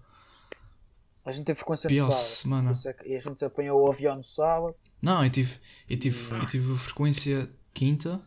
A 1.24 1.32
gente 1.32 1.44
teve 1.44 1.58
frequência 1.58 1.88
Pior 1.88 2.06
no 2.06 2.12
sábado. 2.12 2.26
semana. 2.26 2.72
É 2.86 3.08
E 3.10 3.16
a 3.16 3.20
gente 3.20 3.44
apanhou 3.44 3.84
o 3.84 3.90
avião 3.90 4.16
no 4.16 4.24
sábado. 4.24 4.74
Não, 5.02 5.22
eu 5.22 5.30
tive, 5.30 5.60
eu 5.90 5.98
tive, 5.98 6.34
eu 6.34 6.46
tive 6.46 6.78
frequência 6.78 7.50
quinta 7.74 8.20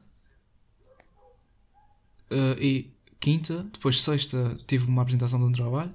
eh, 2.30 2.56
e 2.60 2.94
quinta, 3.20 3.64
depois 3.74 4.02
sexta 4.02 4.58
tive 4.68 4.86
uma 4.88 5.02
apresentação 5.02 5.40
de 5.40 5.46
um 5.46 5.52
trabalho, 5.52 5.94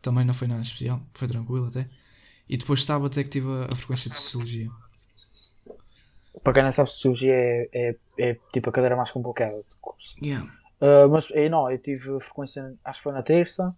também 0.00 0.24
não 0.24 0.34
foi 0.34 0.48
nada 0.48 0.62
especial, 0.62 1.00
foi 1.14 1.28
tranquilo 1.28 1.66
até. 1.66 1.88
E 2.48 2.56
depois 2.56 2.84
sábado 2.84 3.06
até 3.06 3.22
que 3.24 3.30
tive 3.30 3.48
a, 3.48 3.72
a 3.72 3.76
frequência 3.76 4.10
de 4.10 4.16
sociologia. 4.16 4.70
Para 6.42 6.52
quem 6.54 6.62
não 6.62 6.72
sabe, 6.72 6.90
sociologia 6.90 7.34
é, 7.34 7.68
é, 7.72 7.96
é 8.18 8.38
tipo 8.52 8.70
a 8.70 8.72
cadeira 8.72 8.96
mais 8.96 9.10
complicada 9.10 9.56
de 9.68 9.76
curso. 9.80 10.16
Yeah. 10.22 10.50
Ah, 10.82 11.06
mas 11.08 11.30
aí 11.32 11.48
não, 11.48 11.70
eu 11.70 11.78
tive 11.78 12.18
frequência, 12.20 12.60
acho 12.84 12.98
que 12.98 13.04
foi 13.04 13.12
na 13.12 13.22
terça. 13.22 13.74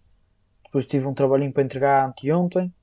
Depois 0.65 0.85
tive 0.87 1.07
um 1.07 1.13
trabalhinho 1.15 1.53
para 1.53 1.63
entregar 1.63 2.05
anteontem. 2.07 2.73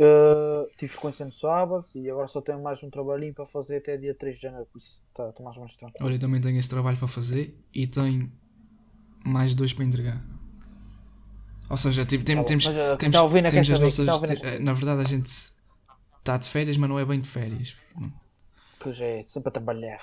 Ah, 0.00 0.64
tive 0.78 0.92
frequência 0.92 1.24
no 1.26 1.32
sábado 1.32 1.84
e 1.94 2.08
agora 2.10 2.26
só 2.26 2.40
tenho 2.40 2.62
mais 2.62 2.82
um 2.82 2.90
trabalhinho 2.90 3.34
para 3.34 3.44
fazer 3.46 3.78
até 3.78 3.96
dia 3.98 4.14
3 4.14 4.36
de 4.36 4.42
janeiro, 4.42 4.66
por 4.72 4.78
isso 4.78 5.02
está 5.08 5.30
tá 5.32 5.42
mais 5.42 5.56
ou 5.56 5.62
menos 5.62 5.76
tranquilo. 5.76 6.06
Olha, 6.06 6.14
eu 6.14 6.18
também 6.20 6.40
tenho 6.40 6.58
esse 6.58 6.68
trabalho 6.68 6.96
para 6.98 7.08
fazer 7.08 7.54
e 7.74 7.86
tenho 7.86 8.30
mais 9.24 9.54
dois 9.54 9.72
para 9.72 9.84
entregar. 9.84 10.22
Ou 11.68 11.76
seja, 11.76 12.04
tipo, 12.04 12.24
tem- 12.24 12.36
Tá 12.36 12.42
temos, 12.44 12.64
mas, 12.64 12.74
quem 12.74 12.96
temos, 12.98 13.16
tá 13.16 13.22
ouvindo 13.22 13.46
é 13.46 13.50
que 13.50 13.56
temos 13.56 13.72
as 13.72 13.80
saber, 13.80 14.04
tá 14.06 14.14
nossas. 14.14 14.14
ouvindo 14.14 14.40
quer 14.40 14.58
te- 14.58 14.64
na 14.64 14.72
verdade, 14.72 15.00
a 15.00 15.04
gente 15.04 15.30
está 16.18 16.36
de 16.38 16.48
férias, 16.48 16.76
mas 16.76 16.90
não 16.90 16.98
é 16.98 17.04
bem 17.04 17.20
de 17.20 17.28
férias. 17.28 17.76
Pois 18.80 19.00
é, 19.00 19.22
sempre 19.22 19.50
a 19.50 19.52
trabalhar. 19.52 19.98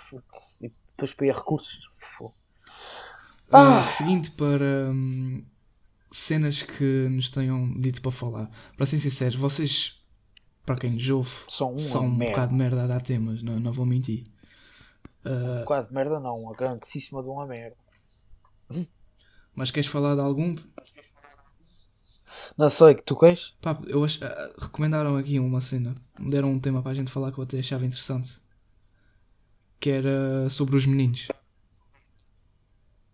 E 0.63 0.69
depois 0.91 1.13
para 1.13 1.25
ir 1.27 1.31
a 1.31 1.33
recursos. 1.33 1.79
fô. 2.17 2.33
Ah, 3.51 3.79
Ah! 3.79 3.83
seguinte 3.83 4.31
para 4.31 4.89
hum, 4.91 5.43
cenas 6.11 6.63
que 6.63 7.09
nos 7.09 7.29
tenham 7.31 7.73
dito 7.79 8.01
para 8.01 8.11
falar. 8.11 8.51
Para 8.77 8.85
ser 8.85 8.99
sincero, 8.99 9.37
vocês, 9.39 9.95
para 10.65 10.77
quem 10.77 10.91
nos 10.93 11.09
ouve, 11.09 11.31
São 11.47 11.75
uma 11.75 11.79
são 11.79 12.05
um 12.07 12.11
merda. 12.17 12.31
bocado 12.31 12.51
de 12.51 12.57
merda 12.57 12.83
a 12.83 12.87
dar 12.87 13.01
temas, 13.01 13.43
não, 13.43 13.59
não 13.59 13.73
vou 13.73 13.85
mentir. 13.85 14.25
Um 15.41 15.59
bocado 15.59 15.87
de 15.89 15.93
merda 15.93 16.19
não, 16.19 16.35
uma 16.41 16.53
grandíssima 16.53 17.21
de 17.23 17.29
uma 17.29 17.45
merda. 17.47 17.75
Mas 19.55 19.71
queres 19.71 19.89
falar 19.89 20.15
de 20.15 20.21
algum? 20.21 20.55
Não 22.57 22.69
sei, 22.69 22.95
que 22.95 23.03
tu 23.03 23.15
queres? 23.17 23.55
Pá, 23.61 23.79
eu 23.87 24.03
ach- 24.03 24.19
ah, 24.23 24.51
recomendaram 24.59 25.15
aqui 25.15 25.37
uma 25.39 25.61
cena, 25.61 25.95
deram 26.19 26.51
um 26.51 26.59
tema 26.59 26.81
para 26.81 26.91
a 26.91 26.95
gente 26.95 27.11
falar 27.11 27.31
que 27.31 27.37
eu 27.39 27.43
até 27.43 27.59
achava 27.59 27.85
interessante. 27.85 28.39
Que 29.79 29.89
era 29.89 30.49
sobre 30.51 30.75
os 30.75 30.85
meninos. 30.85 31.27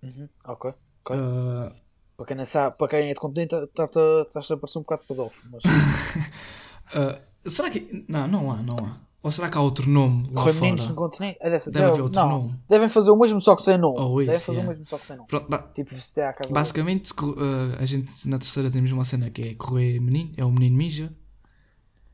Uhum, 0.03 0.29
ok. 0.45 0.73
ok. 1.05 1.15
Ah, 1.17 1.71
Para 2.17 2.25
quem 2.25 2.37
não 2.37 2.45
sabe, 2.45 2.77
para 2.77 2.87
quem 2.87 3.09
é 3.09 3.13
de 3.13 3.19
continente, 3.19 3.55
estás 3.55 4.51
a 4.51 4.57
parecer 4.57 4.79
um 4.79 4.81
bocado 4.81 5.03
pedófilo. 5.07 5.49
Mas 5.51 5.63
ah, 6.95 7.19
será 7.49 7.69
que. 7.69 8.05
Não, 8.07 8.27
não 8.27 8.51
há, 8.51 8.57
não 8.61 8.77
há. 8.85 8.97
Ou 9.23 9.31
será 9.31 9.49
que 9.49 9.57
há 9.57 9.61
outro 9.61 9.89
nome 9.89 10.27
lá 10.27 10.41
correr 10.41 10.51
fora? 10.51 10.65
meninos 10.65 10.87
no 10.87 10.95
continente. 10.95 11.37
É 11.39 11.49
dessa, 11.49 11.71
Deve 11.71 12.01
outro 12.01 12.19
não, 12.19 12.29
nome. 12.29 12.59
devem 12.67 12.89
fazer 12.89 13.09
o 13.09 13.15
mesmo 13.17 13.39
só 13.39 13.55
que 13.55 13.61
sem 13.61 13.77
nome. 13.77 13.97
Oh, 13.97 14.19
isso, 14.19 14.25
devem 14.31 14.41
fazer 14.41 14.57
yeah. 14.59 14.65
o 14.65 14.67
mesmo 14.67 14.85
só 14.85 14.97
que 14.97 15.05
sem 15.05 15.15
nome. 15.15 15.29
Pronto, 15.29 15.49
ba- 15.49 15.71
Tipo, 15.73 15.89
visitar 15.91 16.29
a 16.29 16.33
casa 16.33 16.53
Basicamente, 16.53 17.13
uh, 17.13 17.35
a 17.79 17.85
gente 17.85 18.27
na 18.27 18.37
terceira 18.37 18.69
temos 18.69 18.91
uma 18.91 19.05
cena 19.05 19.29
que 19.29 19.41
é 19.41 19.55
correr 19.55 19.97
menino, 20.01 20.33
é 20.35 20.43
o 20.43 20.51
menino 20.51 20.75
mija, 20.75 21.13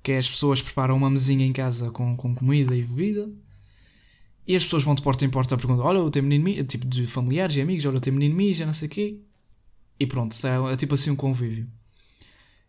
que 0.04 0.12
é 0.12 0.20
as 0.20 0.30
pessoas 0.30 0.62
preparam 0.62 0.96
uma 0.96 1.10
mesinha 1.10 1.44
em 1.44 1.52
casa 1.52 1.90
com, 1.90 2.16
com 2.16 2.36
comida 2.36 2.76
e 2.76 2.84
bebida, 2.84 3.28
e 4.50 4.56
as 4.56 4.64
pessoas 4.64 4.84
vão 4.84 4.96
de 4.96 5.04
porta 5.04 5.24
em 5.24 5.30
porta 5.30 5.54
a 5.54 5.58
perguntar: 5.60 5.84
Olha, 5.84 6.02
o 6.02 6.10
teu 6.10 6.24
menino 6.24 6.44
mija, 6.44 6.64
tipo 6.64 6.88
de 6.88 7.06
familiares 7.06 7.56
e 7.56 7.62
amigos, 7.62 7.86
olha, 7.86 8.00
o 8.00 8.02
teu 8.02 8.12
menino 8.12 8.34
mija, 8.36 8.66
não 8.66 8.74
sei 8.74 8.88
o 8.88 8.90
quê, 8.90 9.20
e 10.00 10.08
pronto, 10.08 10.36
é, 10.46 10.74
é 10.74 10.76
tipo 10.76 10.96
assim 10.96 11.12
um 11.12 11.16
convívio. 11.16 11.68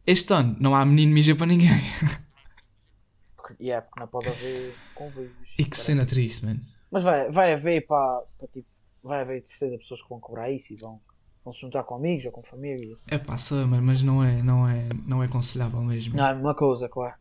Este 0.07 0.31
ano 0.35 0.55
não 0.61 0.77
há 0.77 0.85
menino 0.85 1.11
mija 1.11 1.35
para 1.35 1.47
ninguém. 1.47 1.71
Porque, 3.35 3.65
yeah, 3.65 3.85
porque 3.85 4.01
não 4.01 4.07
pode 4.07 4.29
haver 4.29 4.77
convívios. 4.95 5.57
E 5.59 5.65
que 5.65 5.77
cena 5.77 6.07
triste, 6.07 6.45
mano. 6.45 6.61
Mas 6.91 7.03
vai, 7.03 7.29
vai 7.31 7.53
haver 7.53 7.85
para, 7.85 8.23
para 8.39 8.47
tipo, 8.47 8.69
vai 9.03 9.23
haver 9.23 9.41
de 9.41 9.49
certeza 9.49 9.77
pessoas 9.79 10.03
que 10.03 10.09
vão 10.09 10.21
cobrar 10.21 10.51
isso 10.53 10.73
e 10.73 10.77
vão, 10.77 11.01
vão 11.43 11.53
se 11.53 11.61
juntar 11.63 11.83
com 11.83 11.97
amigos 11.97 12.27
ou 12.27 12.33
com 12.33 12.43
família. 12.45 12.93
Assim. 12.93 13.07
É 13.11 13.19
pá, 13.19 13.37
sei, 13.37 13.65
mas 13.65 13.83
mas 13.83 14.03
não 14.03 14.23
é, 14.23 14.41
não 14.43 14.69
é, 14.69 14.89
não 15.05 15.23
é 15.23 15.27
aconselhável 15.27 15.83
mesmo. 15.83 16.17
Não, 16.17 16.27
é 16.27 16.31
a 16.31 16.35
mesma 16.35 16.55
coisa, 16.55 16.89
claro. 16.89 17.15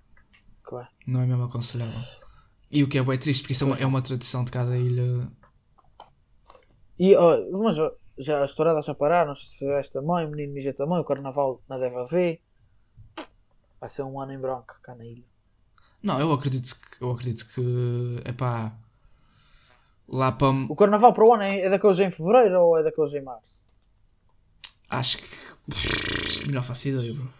claro. 0.61 0.87
Não 1.07 1.21
é 1.21 1.25
mesmo 1.25 1.45
aconselhável. 1.45 2.28
E 2.71 2.83
o 2.83 2.89
que 2.89 2.97
é 2.97 3.03
bem 3.03 3.17
triste, 3.17 3.41
porque 3.41 3.53
isso 3.53 3.63
é 3.63 3.67
uma, 3.67 3.77
é 3.77 3.85
uma 3.85 4.01
tradição 4.01 4.43
de 4.43 4.51
cada 4.51 4.77
ilha. 4.77 5.27
E, 6.99 7.15
ó, 7.15 7.37
mas 7.63 7.77
já 8.17 8.43
as 8.43 8.53
touradas 8.53 8.87
a 8.89 8.93
parar, 8.93 9.25
não 9.25 9.33
sei 9.33 9.45
se 9.45 9.59
fizeste 9.59 9.93
também, 9.93 10.25
o 10.25 10.29
menino 10.29 10.53
mija 10.53 10.73
também, 10.73 10.99
o 10.99 11.03
carnaval 11.03 11.61
não 11.67 11.79
deve 11.79 11.95
haver. 11.95 12.41
Vai 13.79 13.89
ser 13.89 14.03
um 14.03 14.19
ano 14.19 14.33
em 14.33 14.39
branco 14.39 14.77
cá 14.83 14.93
na 14.93 15.05
ilha. 15.05 15.23
Não, 16.03 16.19
eu 16.19 16.31
acredito 16.31 16.75
que. 16.75 17.03
Eu 17.03 17.11
acredito 17.11 17.47
que. 17.53 18.21
É 18.25 18.31
pá. 18.33 18.73
Lá 20.07 20.31
para. 20.31 20.49
O 20.69 20.75
carnaval 20.75 21.13
para 21.13 21.25
o 21.25 21.33
ano 21.33 21.43
é, 21.43 21.61
é 21.61 21.69
daqueles 21.69 21.99
em 21.99 22.11
fevereiro 22.11 22.61
ou 22.61 22.77
é 22.77 22.83
daqueles 22.83 23.13
em 23.13 23.21
março? 23.21 23.63
Acho 24.89 25.17
que. 25.17 26.47
Melhor 26.47 26.63
faço 26.63 26.89
ideia, 26.89 27.13
bro. 27.13 27.38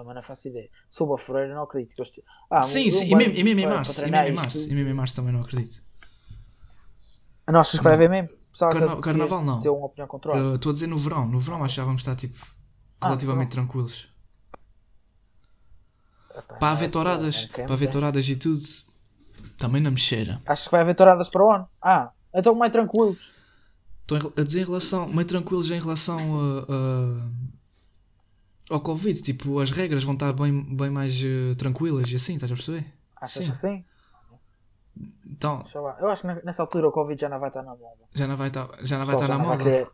Também 0.00 0.14
não 0.14 0.22
faço 0.22 0.48
ideia. 0.48 0.70
Se 0.88 0.96
for 0.96 1.08
para 1.08 1.18
fevereiro, 1.18 1.54
não 1.54 1.62
acredito. 1.64 1.94
Que 1.94 2.00
eles... 2.00 2.10
te- 2.10 2.24
ah, 2.50 2.62
sim, 2.62 2.88
um- 2.88 2.90
sim, 2.90 3.10
e 3.10 3.14
mesmo, 3.14 3.34
e 3.34 3.44
mesmo 3.44 3.60
em 3.60 3.66
março. 3.66 4.00
E 4.00 4.10
mesmo 4.10 4.28
em 4.28 4.32
março. 4.32 4.58
E 4.58 4.74
mesmo 4.74 4.90
em 4.90 4.94
março 4.94 5.14
também 5.14 5.30
não 5.34 5.42
acredito. 5.42 5.82
Ah, 7.46 7.52
Não 7.52 7.60
achas 7.60 7.78
que 7.78 7.84
vai 7.84 7.92
haver 7.92 8.08
mesmo? 8.08 8.30
Carna- 8.58 8.96
que 8.96 9.02
carnaval 9.02 9.44
não. 9.44 9.60
ter 9.60 9.68
uma 9.68 9.84
opinião 9.84 10.08
contrária. 10.08 10.42
Uh, 10.42 10.54
Estou 10.54 10.70
a 10.70 10.72
dizer 10.72 10.86
no 10.86 10.96
verão. 10.96 11.26
No 11.26 11.38
verão 11.38 11.62
achávamos 11.62 12.00
estar 12.00 12.16
tipo. 12.16 12.38
Ah, 12.98 13.08
Relativamente 13.08 13.50
verão. 13.50 13.66
tranquilos. 13.66 14.08
Epá, 16.34 16.54
Para 16.56 16.72
haver 16.72 16.90
touradas. 16.90 17.48
é 17.52 17.62
Para 17.64 17.74
haver 17.74 17.86
tem. 17.86 17.92
touradas 17.92 18.26
e 18.26 18.36
tudo. 18.36 18.64
Também 19.58 19.82
não 19.82 19.90
me 19.90 19.98
cheira. 19.98 20.40
Achas 20.46 20.64
que 20.64 20.70
vai 20.72 20.80
haver 20.80 20.94
touradas 20.94 21.28
para 21.28 21.44
o 21.44 21.50
ano? 21.52 21.68
Ah, 21.82 22.10
então 22.34 22.54
mais 22.54 22.72
tranquilos. 22.72 23.34
Estou 24.00 24.32
a 24.34 24.42
dizer 24.42 24.62
em 24.62 24.64
relação. 24.64 25.06
Meio 25.08 25.26
tranquilos 25.26 25.70
em 25.70 25.78
relação 25.78 26.18
a. 26.60 27.30
ao 28.70 28.80
Covid. 28.80 29.20
Tipo, 29.22 29.60
as 29.60 29.70
regras 29.70 30.02
vão 30.04 30.14
estar 30.14 30.32
bem, 30.32 30.62
bem 30.76 30.90
mais 30.90 31.12
eh, 31.22 31.54
tranquilas 31.56 32.10
e 32.10 32.16
assim, 32.16 32.34
estás 32.34 32.50
a 32.50 32.54
perceber? 32.54 32.92
Achas 33.16 33.44
Sim. 33.44 33.50
que 33.50 33.56
sim? 33.56 33.84
Então. 35.26 35.64
Eu 36.00 36.08
acho 36.08 36.22
que 36.22 36.28
ne- 36.28 36.42
nessa 36.42 36.62
altura 36.62 36.88
o 36.88 36.92
Covid 36.92 37.20
já 37.20 37.28
não 37.28 37.38
vai 37.38 37.48
estar 37.50 37.62
na 37.62 37.74
moda. 37.74 38.04
já 38.14 38.26
não 38.26 38.36
vai 38.36 38.48
estar, 38.48 38.68
já 38.84 38.98
não 38.98 39.06
vai 39.06 39.14
estar 39.16 39.28
na 39.28 39.38
não 39.38 39.44
vai 39.46 39.58
moda. 39.58 39.64
querer. 39.70 39.88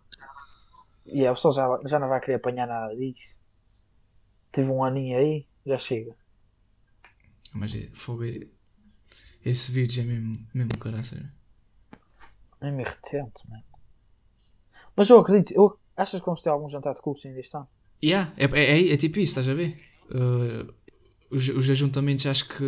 E 1.07 1.19
yeah, 1.19 1.31
o 1.33 1.35
pessoal 1.35 1.55
já, 1.55 1.89
já 1.89 1.99
não 1.99 2.09
vai 2.09 2.21
querer 2.21 2.35
apanhar 2.35 2.67
nada 2.67 2.95
disso. 2.97 3.39
Teve 4.51 4.71
um 4.71 4.83
aninho 4.83 5.19
aí, 5.19 5.47
já 5.65 5.79
chega. 5.79 6.17
Mas 7.53 7.75
é, 7.75 7.89
fogo 7.95 8.25
é- 8.25 8.47
Esse 9.45 9.71
vírus 9.71 9.97
é 9.99 10.03
mesmo, 10.03 10.35
mesmo 10.53 10.79
caraças. 10.81 11.23
É 12.61 12.69
irritante, 12.69 13.49
mano. 13.49 13.63
Mas 14.97 15.09
eu 15.11 15.19
acredito. 15.21 15.53
Eu, 15.53 15.79
achas 15.97 16.19
que 16.21 16.27
vamos 16.27 16.41
ter 16.43 16.49
algum 16.51 16.69
jantar 16.69 16.95
de 16.95 17.01
curso 17.03 17.29
ainda 17.29 17.39
este 17.39 17.57
ano? 17.57 17.69
Yeah, 18.03 18.33
é, 18.37 18.45
é, 18.45 18.81
é, 18.81 18.93
é 18.93 18.97
tipo 18.97 19.19
isso, 19.19 19.39
estás 19.39 19.49
a 19.49 19.55
ver? 19.55 19.75
Uh, 20.11 20.73
os, 21.31 21.49
os 21.49 21.71
ajuntamentos 21.71 22.27
acho 22.27 22.49
que 22.49 22.65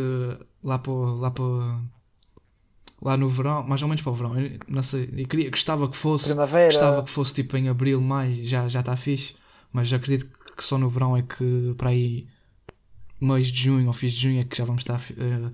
lá 0.62 0.78
para 0.78 0.92
lá 0.92 1.30
para 1.30 1.80
lá 3.00 3.16
no 3.16 3.28
verão, 3.28 3.62
mais 3.62 3.82
ou 3.82 3.88
menos 3.88 4.02
para 4.02 4.12
o 4.12 4.14
verão, 4.14 4.38
eu 4.38 4.58
não 4.66 4.82
sei, 4.82 5.08
eu 5.16 5.28
queria, 5.28 5.50
gostava 5.50 5.88
que 5.88 5.96
fosse 5.96 6.26
Primavera. 6.26 6.66
gostava 6.66 7.02
que 7.04 7.10
fosse 7.10 7.34
tipo 7.34 7.56
em 7.56 7.68
abril, 7.68 8.00
maio, 8.00 8.44
já 8.44 8.68
já 8.68 8.80
está 8.80 8.96
fixe, 8.96 9.34
mas 9.72 9.92
acredito 9.92 10.28
que 10.56 10.64
só 10.64 10.76
no 10.76 10.90
verão 10.90 11.16
é 11.16 11.22
que 11.22 11.74
para 11.76 11.90
aí 11.90 12.26
mês 13.20 13.48
de 13.48 13.62
junho 13.62 13.86
ou 13.86 13.92
fins 13.92 14.12
de 14.12 14.20
junho 14.22 14.40
é 14.40 14.44
que 14.44 14.56
já 14.56 14.64
vamos 14.64 14.82
estar 14.82 15.00
eh, 15.10 15.50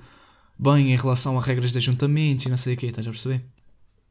bem 0.58 0.92
em 0.92 0.96
relação 0.96 1.38
a 1.38 1.42
regras 1.42 1.72
de 1.72 1.78
ajuntamentos 1.78 2.46
e 2.46 2.48
não 2.48 2.56
sei 2.56 2.74
o 2.74 2.76
que, 2.76 2.87
estás 2.87 3.06
a 3.06 3.10
perceber? 3.10 3.44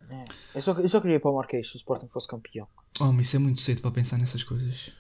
É. 0.10 0.26
Eu, 0.56 0.62
só, 0.62 0.74
eu 0.74 0.90
só 0.90 1.02
queria 1.02 1.16
ir 1.16 1.20
para 1.20 1.32
o 1.32 1.36
Marquês 1.36 1.70
se 1.70 1.76
o 1.76 1.78
Sporting 1.78 2.08
fosse 2.08 2.28
campeão. 2.28 2.68
Oh, 3.00 3.12
mas 3.12 3.28
isso 3.28 3.36
é 3.36 3.40
muito 3.40 3.60
cedo 3.62 3.82
para 3.82 3.92
pensar 3.92 4.18
nessas 4.18 4.44
coisas. 4.44 4.92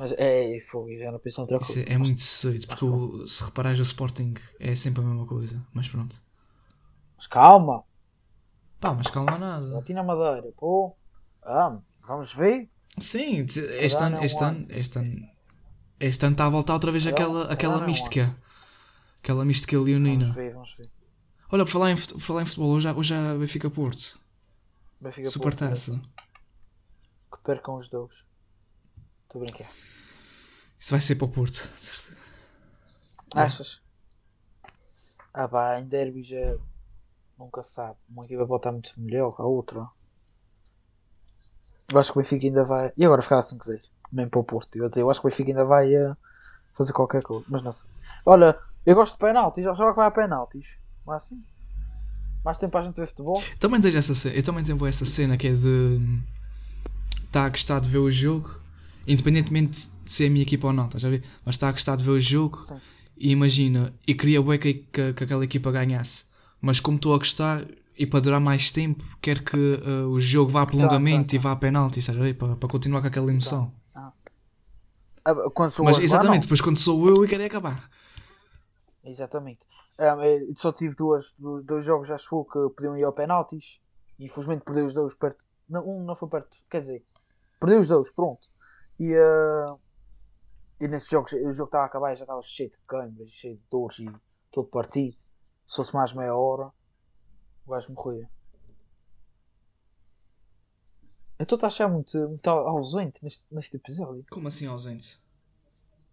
Mas 0.00 0.12
é, 0.12 0.56
e 0.56 0.58
foi, 0.60 0.96
já 0.96 1.12
não 1.12 1.18
pensou 1.18 1.42
outra 1.42 1.58
coisa. 1.58 1.82
é, 1.82 1.92
é 1.92 1.98
muito 1.98 2.22
cedo, 2.22 2.66
porque 2.66 2.84
o- 2.86 3.28
se 3.28 3.44
reparares 3.44 3.78
o 3.78 3.82
Sporting 3.82 4.32
é 4.58 4.74
sempre 4.74 5.02
a 5.02 5.04
mesma 5.04 5.26
coisa, 5.26 5.62
mas 5.74 5.88
pronto. 5.88 6.16
Mas 7.18 7.26
calma, 7.26 7.84
Pá, 8.80 8.94
mas 8.94 9.08
calma 9.08 9.36
nada. 9.36 9.68
bati 9.74 9.92
na 9.92 10.02
madeira, 10.02 10.50
pô. 10.56 10.96
Ah, 11.42 11.78
vamos 12.08 12.32
ver. 12.34 12.70
Sim, 12.98 13.44
te- 13.44 13.60
este 13.60 14.02
ano, 14.02 14.16
é 14.16 14.24
este 14.24 14.42
ano. 14.42 14.66
este 14.70 14.98
ano, 14.98 15.28
este 16.00 16.24
ano 16.24 16.32
está 16.32 16.46
a 16.46 16.48
voltar 16.48 16.72
outra 16.72 16.90
vez 16.90 17.06
aquela, 17.06 17.52
aquela 17.52 17.82
é 17.82 17.86
mística. 17.86 18.34
Aquela 19.22 19.44
mística 19.44 19.78
leonina. 19.78 20.20
Vamos 20.24 20.34
ver, 20.34 20.54
vamos 20.54 20.76
ver. 20.78 20.90
Olha, 21.52 21.64
por 21.66 21.72
falar 21.72 21.90
em, 21.90 21.96
por 21.96 22.20
falar 22.22 22.40
em 22.42 22.46
futebol, 22.46 22.70
hoje 22.70 22.88
hoje 22.90 23.12
há 23.14 23.34
Benfica 23.34 23.68
Porto. 23.68 24.18
Benfica 24.98 25.28
Super 25.28 25.42
Porto, 25.54 25.58
taça. 25.58 26.00
Que 27.30 27.38
percam 27.44 27.76
os 27.76 27.90
dois. 27.90 28.24
Estou 29.24 29.42
a 29.42 29.44
brincar. 29.44 29.70
Isso 30.80 30.90
vai 30.90 31.00
ser 31.00 31.14
para 31.16 31.26
o 31.26 31.28
Porto. 31.28 31.68
Achas? 33.36 33.82
Ah 35.32 35.46
pá, 35.46 35.78
em 35.78 35.86
derby 35.86 36.24
já 36.24 36.56
nunca 37.38 37.62
sabe. 37.62 37.96
Uma 38.08 38.24
equipa 38.24 38.46
pode 38.46 38.60
estar 38.60 38.72
muito 38.72 38.92
melhor 38.96 39.30
que 39.34 39.42
a 39.42 39.44
outra. 39.44 39.86
Eu 41.88 41.98
acho 41.98 42.12
que 42.12 42.18
o 42.18 42.22
Benfica 42.22 42.46
ainda 42.46 42.64
vai. 42.64 42.92
E 42.96 43.04
agora 43.04 43.22
ficava 43.22 43.42
5-0. 43.42 43.80
Mesmo 44.12 44.30
para 44.30 44.40
o 44.40 44.44
Porto. 44.44 44.76
Eu, 44.76 44.88
dizer, 44.88 45.02
eu 45.02 45.10
acho 45.10 45.20
que 45.20 45.26
o 45.26 45.30
Benfica 45.30 45.50
ainda 45.50 45.64
vai 45.64 45.94
eh, 45.94 46.16
fazer 46.72 46.92
qualquer 46.92 47.22
coisa. 47.22 47.44
Mas 47.48 47.62
não 47.62 47.72
sei. 47.72 47.90
Olha, 48.24 48.58
eu 48.84 48.94
gosto 48.94 49.14
de 49.14 49.18
penaltis. 49.18 49.64
Já 49.64 49.72
que 49.72 49.92
vai 49.92 50.06
a 50.06 50.10
penaltis. 50.10 50.78
Não 51.06 51.14
é 51.14 51.16
assim? 51.16 51.42
Mais 52.44 52.58
tempo 52.58 52.72
para 52.72 52.80
a 52.80 52.84
gente 52.84 52.96
ver 52.96 53.06
futebol. 53.06 53.42
Também 53.58 53.80
tenho 53.80 53.98
essa 53.98 54.14
cena, 54.14 54.34
eu 54.34 54.42
também 54.42 54.64
tenho 54.64 54.86
essa 54.86 55.04
cena 55.04 55.36
que 55.36 55.48
é 55.48 55.52
de 55.52 56.00
estar 57.24 57.44
a 57.44 57.48
gostar 57.48 57.80
de 57.80 57.88
ver 57.88 57.98
o 57.98 58.10
jogo, 58.10 58.60
independentemente 59.06 59.90
de 60.04 60.12
ser 60.12 60.26
a 60.26 60.30
minha 60.30 60.42
equipa 60.42 60.66
ou 60.68 60.72
não, 60.72 60.86
estás 60.86 61.04
a 61.04 61.08
ver? 61.10 61.24
Mas 61.44 61.54
está 61.56 61.68
a 61.68 61.72
gostar 61.72 61.96
de 61.96 62.04
ver 62.04 62.10
o 62.10 62.20
jogo 62.20 62.58
Sim. 62.60 62.80
e 63.16 63.30
imagina, 63.30 63.94
e 64.06 64.14
queria 64.14 64.40
bué 64.42 64.58
que, 64.58 64.74
que, 64.74 65.12
que 65.12 65.24
aquela 65.24 65.44
equipa 65.44 65.70
ganhasse. 65.70 66.24
Mas 66.60 66.80
como 66.80 66.96
estou 66.96 67.14
a 67.14 67.18
gostar 67.18 67.66
e 67.96 68.06
para 68.06 68.20
durar 68.20 68.40
mais 68.40 68.70
tempo, 68.70 69.04
quero 69.20 69.42
que 69.42 69.56
uh, 69.56 70.08
o 70.08 70.20
jogo 70.20 70.50
vá 70.50 70.62
a 70.62 70.66
prolongamento 70.66 71.26
tá, 71.26 71.30
tá. 71.30 71.36
e 71.36 71.38
vá 71.38 71.52
a 71.52 71.56
penalti, 71.56 71.98
estás 72.00 72.18
a 72.18 72.22
ver? 72.22 72.34
Para, 72.34 72.56
para 72.56 72.68
continuar 72.68 73.00
com 73.00 73.06
aquela 73.08 73.30
emoção. 73.30 73.72
Ah, 73.94 74.12
Quando 75.54 75.70
sou 75.70 75.84
Mas 75.84 75.98
exatamente, 75.98 76.34
não. 76.34 76.40
depois 76.40 76.60
quando 76.60 76.78
sou 76.78 77.08
eu 77.08 77.24
e 77.24 77.28
quero 77.28 77.42
é 77.42 77.46
acabar. 77.46 77.90
Exatamente. 79.04 79.60
Ah, 79.98 80.16
eh, 80.20 80.40
só 80.56 80.72
tive 80.72 80.94
duas, 80.94 81.34
do- 81.38 81.62
dois 81.62 81.84
jogos 81.84 82.08
já 82.08 82.16
chegou 82.16 82.44
que 82.44 82.58
podiam 82.74 82.96
ir 82.96 83.04
ao 83.04 83.12
penaltis. 83.12 83.80
E 84.18 84.24
infelizmente 84.24 84.62
perdeu 84.64 84.86
os 84.86 84.94
dois 84.94 85.14
perto. 85.14 85.44
Não, 85.68 85.86
um 85.88 86.04
não 86.04 86.14
foi 86.14 86.28
perto, 86.28 86.56
quer 86.70 86.80
dizer, 86.80 87.02
perdeu 87.58 87.80
os 87.80 87.88
dois, 87.88 88.10
pronto. 88.10 88.40
E, 89.00 89.16
ah, 89.16 89.76
e 90.78 90.86
nesses 90.86 91.08
jogos, 91.08 91.32
o 91.32 91.52
jogo 91.52 91.68
estava 91.68 91.84
a 91.84 91.86
acabar 91.86 92.12
e 92.12 92.16
já 92.16 92.24
estava 92.24 92.42
cheio 92.42 92.68
de 92.68 92.76
câimbras, 92.86 93.30
cheio 93.30 93.56
de 93.56 93.62
dores 93.70 93.98
e 93.98 94.12
todo 94.52 94.68
partido. 94.68 95.16
Se 95.66 95.76
fosse 95.76 95.94
mais 95.94 96.12
meia 96.12 96.36
hora, 96.36 96.70
o 97.66 97.70
gajo 97.70 97.94
morria. 97.94 98.30
Eu 101.38 101.44
estou 101.44 101.58
a 101.62 101.66
achar 101.66 101.88
muito, 101.88 102.18
muito 102.28 102.46
ausente 102.46 103.24
neste, 103.24 103.46
neste 103.50 103.74
episódio. 103.78 104.22
Como 104.30 104.48
assim 104.48 104.66
ausente? 104.66 105.18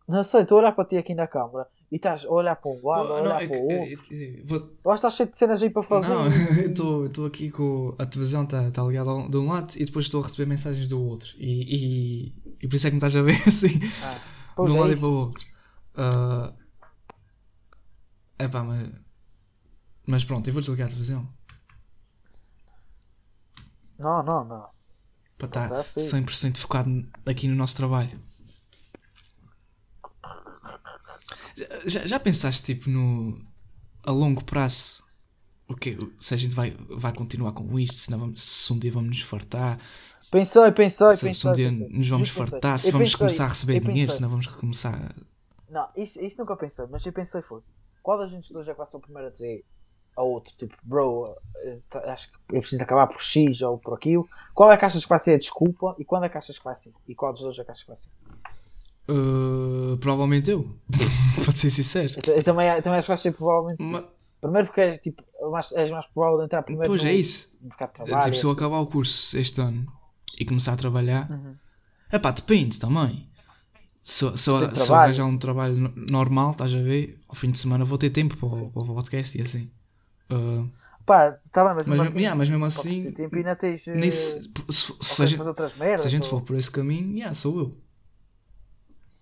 Não 0.08 0.24
sei, 0.24 0.44
estou 0.44 0.58
a 0.58 0.62
olhar 0.62 0.72
para 0.72 0.86
ti 0.86 0.96
aqui 0.96 1.14
na 1.14 1.28
câmara 1.28 1.70
e 1.92 1.96
estás 1.96 2.26
a 2.26 2.30
olhar 2.30 2.56
para 2.58 2.70
um 2.72 2.86
lado, 2.86 3.14
a 3.14 3.22
Não, 3.22 3.26
olhar 3.26 3.44
é 3.44 3.48
para 3.48 3.58
o 3.58 3.72
é- 3.72 3.80
outro. 3.80 4.16
é- 4.16 4.42
Eu 4.42 4.50
que 4.84 4.90
estás 4.94 5.14
cheio 5.16 5.30
de 5.30 5.38
cenas 5.38 5.64
aí 5.64 5.70
para 5.70 5.84
fazer. 5.84 6.10
Não, 6.10 6.26
eu 6.62 7.06
estou 7.08 7.26
aqui 7.26 7.50
com 7.50 7.96
a 7.98 8.06
televisão 8.06 8.44
está 8.44 8.70
tá 8.72 8.84
ligada 8.84 9.30
de 9.30 9.38
um 9.38 9.48
lado 9.48 9.74
e 9.78 9.86
depois 9.86 10.06
estou 10.06 10.22
a 10.22 10.26
receber 10.26 10.46
mensagens 10.48 10.88
do 10.88 11.02
outro. 11.02 11.30
E, 11.38 11.76
e, 12.28 12.34
e 12.62 12.68
por 12.68 12.76
isso 12.76 12.88
é 12.88 12.90
que 12.90 12.96
me 12.96 12.98
estás 12.98 13.16
a 13.16 13.22
ver 13.22 13.42
assim, 13.48 13.80
Ah, 14.04 14.20
de 14.64 14.72
um 14.72 14.76
é 14.76 14.80
lado 14.80 14.90
e 14.90 14.94
isso. 14.94 15.02
para 15.02 15.10
o 15.10 15.16
outro. 15.16 15.46
Ah, 15.96 16.54
epá, 18.40 18.64
mas, 18.64 18.90
mas 20.06 20.24
pronto, 20.26 20.48
eu 20.48 20.54
vou 20.54 20.62
desligar 20.62 20.88
a 20.88 20.90
televisão 20.90 21.28
Não, 23.98 24.22
não, 24.24 24.44
não. 24.46 24.68
para 25.38 25.48
Não 25.60 25.66
estar 25.66 25.70
tá 25.70 25.84
certo. 25.84 26.16
100% 26.16 26.58
focado 26.58 27.08
aqui 27.26 27.48
no 27.48 27.56
nosso 27.56 27.76
trabalho. 27.76 28.20
Já, 31.86 32.06
já, 32.06 32.20
pensaste 32.20 32.64
tipo 32.64 32.90
no 32.90 33.42
a 34.04 34.12
longo 34.12 34.44
prazo 34.44 35.04
o 35.68 35.76
que 35.76 35.98
se 36.20 36.34
a 36.34 36.38
gente 36.38 36.56
vai, 36.56 36.78
vai 36.90 37.14
continuar 37.14 37.52
com 37.54 37.78
isto, 37.80 37.96
se, 37.96 38.12
não 38.12 38.20
vamos, 38.20 38.44
se 38.44 38.72
um 38.72 38.80
dia 38.80 38.92
vamos 38.92 39.10
nos 39.10 39.22
fartar, 39.22 39.80
Pensei, 40.32 40.72
pensei, 40.72 41.18
se, 41.18 41.22
pensei. 41.22 41.34
se 41.34 41.48
um 41.48 41.54
dia 41.54 41.70
pensei. 41.70 41.90
nos 41.90 42.08
vamos 42.10 42.30
Juro 42.30 42.32
que 42.32 42.38
pensei. 42.38 42.62
fartar, 42.62 42.80
se 42.80 42.92
Eu 42.92 42.92
vamos 42.92 43.16
pensei, 43.16 43.18
começar 43.18 43.46
a 43.46 43.48
receber 43.50 43.78
eu 43.78 43.82
dinheiro, 43.82 44.12
se 44.12 44.22
não 44.22 44.30
vamos 44.30 44.48
começar. 44.48 45.16
Não, 45.70 45.90
isso, 45.96 46.24
isso 46.24 46.38
nunca 46.40 46.56
pensei, 46.56 46.86
mas 46.90 47.06
eu 47.06 47.14
pensei 47.14 47.42
foi. 47.42 47.62
Qual 48.02 48.18
das 48.18 48.32
gente 48.32 48.52
dois 48.54 48.68
é 48.68 48.72
que 48.72 48.78
vai 48.78 48.88
ser 48.88 48.98
o 48.98 49.02
primeiro 49.02 49.28
a 49.28 49.32
dizer 49.32 49.66
ao 50.16 50.30
outro, 50.30 50.54
tipo, 50.58 50.76
bro, 50.84 51.36
eh, 51.58 51.80
acho 52.06 52.32
que 52.32 52.38
eu 52.56 52.60
preciso 52.62 52.82
acabar 52.84 53.08
por 53.08 53.22
X 53.22 53.62
ou 53.62 53.78
por 53.78 53.94
aquilo. 53.94 54.28
Qual 54.54 54.72
é 54.72 54.78
que 54.78 54.86
achas 54.86 55.04
que 55.04 55.10
vai 55.10 55.20
ser 55.20 55.36
a 55.36 55.38
desculpa 55.38 55.96
e 56.00 56.06
quando 56.06 56.26
é 56.26 56.30
que 56.30 56.38
achas 56.38 56.58
que 56.58 56.66
vai 56.66 56.76
ser? 56.76 56.94
E 57.08 57.14
qual 57.14 57.32
dos 57.34 57.42
dois 57.42 57.60
é 57.60 57.64
que 57.64 57.72
achas 57.72 57.84
que 57.84 57.90
vai 57.90 57.96
ser? 57.96 58.10
Uh, 59.10 59.98
provavelmente 59.98 60.52
eu, 60.52 60.70
pode 61.46 61.60
ser 61.60 61.70
sincero. 61.70 62.14
Eu, 62.18 62.22
ta- 62.22 62.32
eu 62.34 62.44
também, 62.44 62.68
eu 62.68 62.82
também 62.82 63.00
acho 63.00 63.06
que 63.06 63.12
vai 63.12 63.18
ser 63.18 63.32
provavelmente. 63.34 63.84
Primeiro 64.42 64.68
porque 64.68 64.82
és, 64.82 65.00
tipo, 65.00 65.24
mais, 65.52 65.72
és 65.72 65.90
mais 65.90 66.06
provável 66.08 66.40
de 66.40 66.46
entrar 66.46 66.62
primeiro 66.62 66.90
Pois 66.92 67.02
no, 67.02 67.08
é 67.10 67.14
isso. 67.14 67.50
no 67.62 67.70
mercado 67.70 67.90
de 67.90 67.94
Tipo, 67.96 68.06
trabalho. 68.08 68.36
se 68.36 68.44
eu 68.44 68.50
assim. 68.52 68.60
acabar 68.60 68.80
o 68.80 68.86
curso 68.88 69.38
este 69.38 69.60
ano 69.62 69.86
e 70.38 70.46
começar 70.46 70.74
a 70.74 70.78
trabalhar, 70.78 71.30
Uhum. 71.32 71.56
é 72.12 72.20
pá, 72.20 72.32
depende 72.32 72.80
também. 72.80 73.28
Se, 74.04 74.24
eu- 74.26 74.38
se, 74.38 74.44
se 74.46 74.92
arranjar 74.94 75.26
um 75.26 75.38
trabalho 75.38 75.76
no- 75.76 75.94
normal, 76.12 76.52
estás 76.52 76.74
a 76.74 76.78
ver? 76.82 77.20
Ao 77.28 77.36
fim 77.36 77.50
de 77.50 77.58
semana 77.58 77.84
vou 77.84 77.98
ter 77.98 78.10
tempo 78.12 78.38
para, 78.38 78.48
o- 78.48 78.70
para 78.72 78.84
o 78.92 78.94
podcast 78.94 79.38
e 79.38 79.42
assim. 79.42 79.72
Uh, 80.32 80.70
Pá, 81.06 81.32
tá 81.54 81.64
bem, 81.64 81.74
mas, 81.76 81.88
mas, 81.88 81.88
mesmo 81.88 82.02
assim, 82.04 82.20
yeah, 82.20 82.38
mas 82.38 82.50
mesmo 82.50 82.64
podes 82.66 82.78
assim, 82.80 83.04
ter 83.04 83.12
tempo 83.14 83.36
e 83.36 83.40
ainda 83.40 83.56
tens. 83.56 83.88
eh, 83.88 83.96
nem 83.96 84.12
se, 84.12 84.52
se, 84.70 85.22
a 85.24 85.26
gente, 85.26 85.38
fazer 85.38 85.50
outras 85.50 85.74
merdas. 85.78 86.02
se 86.02 86.08
a 86.08 86.10
gente 86.12 86.28
for 86.30 86.42
por 86.42 86.58
esse 86.58 86.70
caminho, 86.70 87.16
yeah, 87.16 87.34
sou 87.34 87.58
eu. 87.60 87.78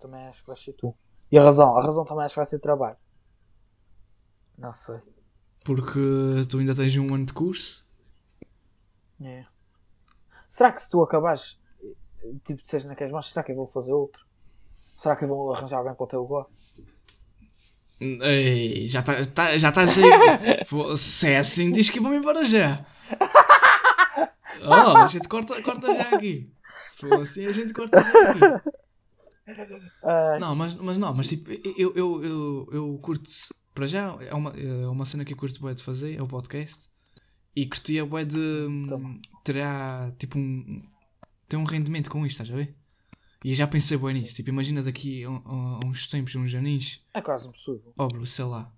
Também 0.06 0.28
acho 0.28 0.42
que 0.42 0.46
vai 0.46 0.56
ser 0.56 0.72
tu. 0.74 0.94
E 1.32 1.36
a 1.36 1.42
razão? 1.42 1.76
A 1.76 1.82
razão 1.82 2.04
também 2.04 2.24
acho 2.24 2.34
que 2.34 2.38
vai 2.38 2.46
ser 2.46 2.60
trabalho. 2.60 2.96
Não 4.56 4.72
sei. 4.72 5.00
Porque 5.64 5.98
tu 6.48 6.60
ainda 6.60 6.76
tens 6.76 6.96
um 6.96 7.12
ano 7.12 7.26
de 7.26 7.32
curso. 7.32 7.84
É. 9.20 9.42
Será 10.48 10.70
que 10.70 10.80
se 10.80 10.88
tu 10.88 11.02
acabares, 11.02 11.60
tipo, 12.44 12.62
de 12.62 12.68
seres 12.68 12.86
naqueles 12.86 13.12
mãos, 13.12 13.32
será 13.32 13.42
que 13.42 13.50
eu 13.50 13.56
vou 13.56 13.66
fazer 13.66 13.92
outro? 13.92 14.24
Será 14.96 15.16
que 15.16 15.24
eu 15.24 15.28
vou 15.28 15.52
arranjar 15.52 15.78
alguém 15.78 15.94
para 15.94 16.04
o 16.04 16.06
teu 16.06 16.22
lugar? 16.22 16.46
Ei, 17.98 18.86
já 18.86 19.00
está 19.00 19.26
tá, 19.26 19.58
já 19.58 19.72
tá 19.72 19.88
cheio. 19.88 20.06
Se 20.96 21.30
é 21.30 21.38
assim, 21.38 21.72
diz 21.72 21.90
que 21.90 21.98
vou-me 21.98 22.18
embora 22.18 22.44
já. 22.44 22.86
Oh, 24.62 24.72
a 24.72 25.08
gente 25.08 25.26
corta, 25.26 25.60
corta 25.62 25.92
já 25.94 26.10
aqui. 26.10 26.48
Se 26.62 27.08
for 27.08 27.22
assim, 27.22 27.46
a 27.46 27.52
gente 27.52 27.72
corta 27.72 28.00
já 28.00 28.30
aqui. 28.30 28.85
Não, 30.40 30.54
mas, 30.56 30.74
mas 30.74 30.98
não, 30.98 31.14
mas 31.14 31.28
tipo, 31.28 31.50
eu, 31.50 31.92
eu, 31.94 32.24
eu, 32.24 32.68
eu 32.72 32.98
curto, 33.02 33.30
para 33.72 33.86
já, 33.86 34.16
é 34.20 34.34
uma, 34.34 34.50
é 34.50 34.86
uma 34.88 35.04
cena 35.04 35.24
que 35.24 35.32
eu 35.32 35.36
curto 35.36 35.60
bué 35.60 35.74
de 35.74 35.82
fazer, 35.82 36.16
é 36.16 36.22
o 36.22 36.26
podcast. 36.26 36.78
E 37.54 37.66
curtia 37.66 38.04
bué 38.04 38.24
de 38.24 38.36
hum, 38.38 38.86
Toma. 38.88 39.18
terá, 39.44 40.12
tipo, 40.18 40.38
um, 40.38 40.82
ter 41.48 41.56
um 41.56 41.64
rendimento 41.64 42.10
com 42.10 42.26
isto, 42.26 42.42
estás 42.42 42.50
a 42.50 42.56
ver? 42.56 42.74
E 43.44 43.50
eu 43.50 43.54
já 43.56 43.66
pensei 43.66 43.96
Sim. 43.96 44.04
nisso, 44.12 44.34
tipo, 44.34 44.48
imagina 44.50 44.82
daqui 44.82 45.24
a, 45.24 45.28
a- 45.30 45.32
a 45.32 45.78
uns 45.86 46.06
tempos, 46.08 46.34
uns 46.34 46.54
aninhos, 46.54 47.00
é 47.14 47.20
quase 47.22 47.48
impossível. 47.48 47.92
bro, 47.96 48.26
sei 48.26 48.44
lá. 48.44 48.72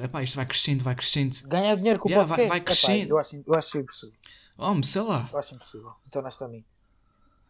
É 0.00 0.04
epá, 0.04 0.22
isto 0.22 0.34
vai 0.36 0.44
crescendo, 0.44 0.82
vai 0.84 0.94
crescendo. 0.94 1.36
Ganhar 1.46 1.76
dinheiro 1.76 1.98
com 2.00 2.08
o 2.08 2.10
Yeah, 2.12 2.26
vai- 2.26 2.36
podcast? 2.46 2.48
vai 2.48 2.58
Epá, 2.58 2.64
crescendo. 2.66 3.10
eu, 3.14 3.18
acho, 3.18 3.42
eu 3.46 3.54
acho 3.54 3.78
impossível. 3.78 4.14
Oh, 4.58 4.82
sei 4.82 5.02
lá. 5.02 5.28
Eu 5.32 5.38
acho 5.38 5.54
impossível. 5.54 5.92
Então, 6.06 6.20
honestamente. 6.22 6.66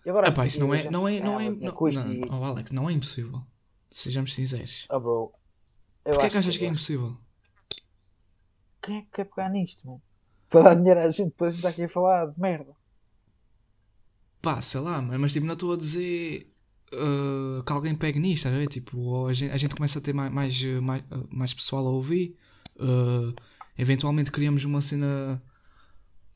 E 0.06 0.10
agora 0.10 0.28
Epá, 0.28 0.42
assim, 0.42 0.48
isso 0.48 0.60
não 0.60 0.72
a 0.72 0.76
é, 0.78 0.90
não 0.90 1.08
é, 1.08 1.20
não 1.20 1.40
é, 1.40 1.50
não, 1.50 1.72
não, 1.90 2.40
oh 2.40 2.44
Alex, 2.44 2.70
não 2.70 2.88
é 2.88 2.92
impossível. 2.92 3.42
Sejamos 3.90 4.34
sinceros. 4.34 4.86
Ah, 4.88 4.98
bro. 4.98 5.32
Eu 6.04 6.12
Porquê 6.14 6.26
é 6.26 6.30
que 6.30 6.36
achas 6.38 6.56
que 6.56 6.64
é 6.64 6.66
eu 6.66 6.70
acho- 6.70 6.80
impossível? 6.80 7.16
Quem 8.82 8.98
é 8.98 9.02
que 9.02 9.08
quer 9.10 9.24
pegar 9.26 9.50
nisto, 9.50 9.86
mano? 9.86 10.02
Para 10.48 10.62
dar 10.62 10.76
dinheiro 10.76 11.00
à 11.00 11.10
gente, 11.10 11.30
depois 11.30 11.48
a 11.54 11.56
gente 11.56 11.58
está 11.58 11.68
aqui 11.70 11.82
a 11.84 11.88
falar 11.88 12.26
de 12.26 12.40
merda. 12.40 12.74
Pá, 14.40 14.60
sei 14.62 14.80
lá, 14.80 15.02
mas, 15.02 15.20
mas, 15.20 15.32
tipo, 15.32 15.46
não 15.46 15.54
estou 15.54 15.72
a 15.72 15.76
dizer 15.76 16.52
uh, 16.92 17.62
que 17.64 17.72
alguém 17.72 17.94
pegue 17.96 18.18
nisto, 18.20 18.38
estás 18.46 18.54
a 18.54 18.58
ver? 18.58 18.68
Tipo, 18.68 18.98
ou 18.98 19.28
a 19.28 19.32
gente, 19.32 19.50
a 19.52 19.56
gente 19.56 19.74
começa 19.74 19.98
a 19.98 20.02
ter 20.02 20.12
mais, 20.12 20.32
mais, 20.32 20.54
uh, 20.62 20.82
mais, 20.82 21.02
uh, 21.10 21.28
mais 21.30 21.54
pessoal 21.54 21.86
a 21.86 21.90
ouvir, 21.90 22.36
uh, 22.76 23.34
eventualmente 23.76 24.30
criamos 24.30 24.64
uma 24.64 24.80
cena 24.80 25.42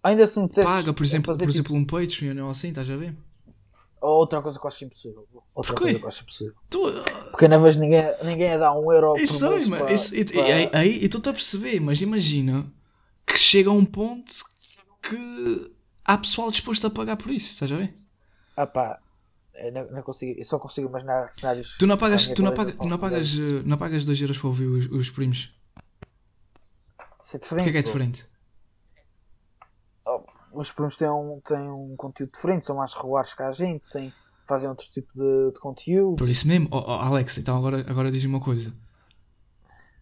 Ainda 0.03 0.27
se 0.27 0.39
me 0.41 0.47
disseste 0.47 0.73
paga, 0.73 0.93
por 0.93 1.03
a 1.03 1.07
exemplo, 1.07 1.33
por 1.43 1.51
tipo, 1.51 1.51
exemplo 1.51 1.75
um 1.77 1.85
Patreon 1.85 2.45
ou 2.45 2.51
assim, 2.51 2.69
estás 2.69 2.89
a 2.91 2.97
ver? 2.97 3.15
Outra 4.01 4.41
coisa 4.43 4.59
que 4.59 4.65
eu 4.65 4.69
acho 4.69 4.85
impossível. 4.85 5.27
Outra 5.55 5.75
Porquê? 5.75 5.83
coisa 5.85 5.99
que 5.99 6.05
eu 6.05 6.09
acho 6.09 6.23
impossível. 6.23 6.55
Tu, 6.71 6.79
Porque 7.31 7.45
eu 7.45 7.49
não 7.49 7.63
vejo 7.63 7.79
ninguém, 7.81 8.03
ninguém 8.25 8.53
a 8.53 8.59
dar 8.59 8.73
um 8.73 8.91
euro 8.93 9.15
isso 9.17 9.39
por 9.39 9.51
mês 9.51 9.69
para, 9.69 9.93
isso- 9.93 10.15
e- 10.15 10.25
para- 10.25 10.43
aí- 10.45 10.71
aí 10.73 10.99
eu 11.01 11.07
estou-te 11.07 11.29
a 11.29 11.33
perceber, 11.33 11.81
mas 11.81 12.01
imagina 12.01 12.67
que 13.27 13.39
chega 13.39 13.71
a 13.71 13.73
um 13.73 13.85
ponto 13.85 14.33
que 15.03 15.73
há 16.05 16.17
pessoal 16.19 16.51
disposto 16.51 16.87
a 16.87 16.91
pagar 16.91 17.17
por 17.17 17.31
isso, 17.31 17.51
estás 17.53 17.71
a 17.73 17.77
ver? 17.77 17.95
Ah 18.57 18.67
pá, 18.67 18.99
eu, 19.55 19.73
não, 19.73 19.87
não 19.91 20.03
consigo, 20.03 20.39
eu 20.39 20.45
só 20.45 20.59
consigo 20.59 20.89
imaginar 20.89 21.29
cenários. 21.29 21.77
Tu 21.79 21.87
não 21.87 21.97
pagas, 21.97 22.27
tu 22.29 22.43
não 22.43 22.53
pagas, 22.53 22.79
não 22.81 22.99
pagas, 22.99 23.35
não 23.65 23.79
pagas 23.79 24.05
2 24.05 24.21
euros 24.21 24.39
para 24.39 24.49
ouvir 24.49 24.67
os, 24.67 24.87
os 24.91 25.11
primos. 25.11 25.53
Isso 27.23 27.37
é 27.37 27.39
O 27.39 27.41
diferente. 27.41 27.65
que 27.65 27.69
é 27.69 27.73
que 27.73 27.79
é 27.79 27.83
diferente? 27.83 28.27
Os 30.53 30.73
primos 30.73 30.97
têm 30.97 31.09
um, 31.09 31.41
têm 31.45 31.71
um 31.71 31.95
conteúdo 31.97 32.33
diferente, 32.33 32.67
são 32.67 32.77
mais 32.77 32.95
regulares 32.95 33.35
que 33.35 33.43
a 33.43 33.51
gente, 33.51 33.89
têm, 33.91 34.13
fazem 34.47 34.69
outro 34.69 34.87
tipo 34.91 35.13
de, 35.15 35.53
de 35.53 35.61
conteúdo. 35.61 36.17
Por 36.17 36.29
isso 36.29 36.47
mesmo, 36.47 36.69
oh, 36.71 36.79
oh, 36.79 36.93
Alex, 36.93 37.39
então 37.39 37.57
agora, 37.57 37.85
agora 37.89 38.11
diz-me 38.11 38.29
uma 38.35 38.41
coisa. 38.41 38.73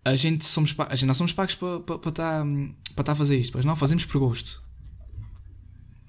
A 0.04 0.14
gente, 0.14 0.46
somos, 0.46 0.74
a 0.78 0.94
gente 0.94 1.06
não 1.06 1.14
somos 1.14 1.32
pagos 1.32 1.54
para 1.54 1.76
estar 1.76 1.98
pa, 1.98 2.12
tá, 2.12 2.44
pa 2.96 3.04
tá 3.04 3.12
a 3.12 3.14
fazer 3.14 3.36
isto, 3.36 3.56
mas 3.56 3.64
não 3.66 3.76
fazemos 3.76 4.04
por 4.04 4.18
gosto. 4.18 4.62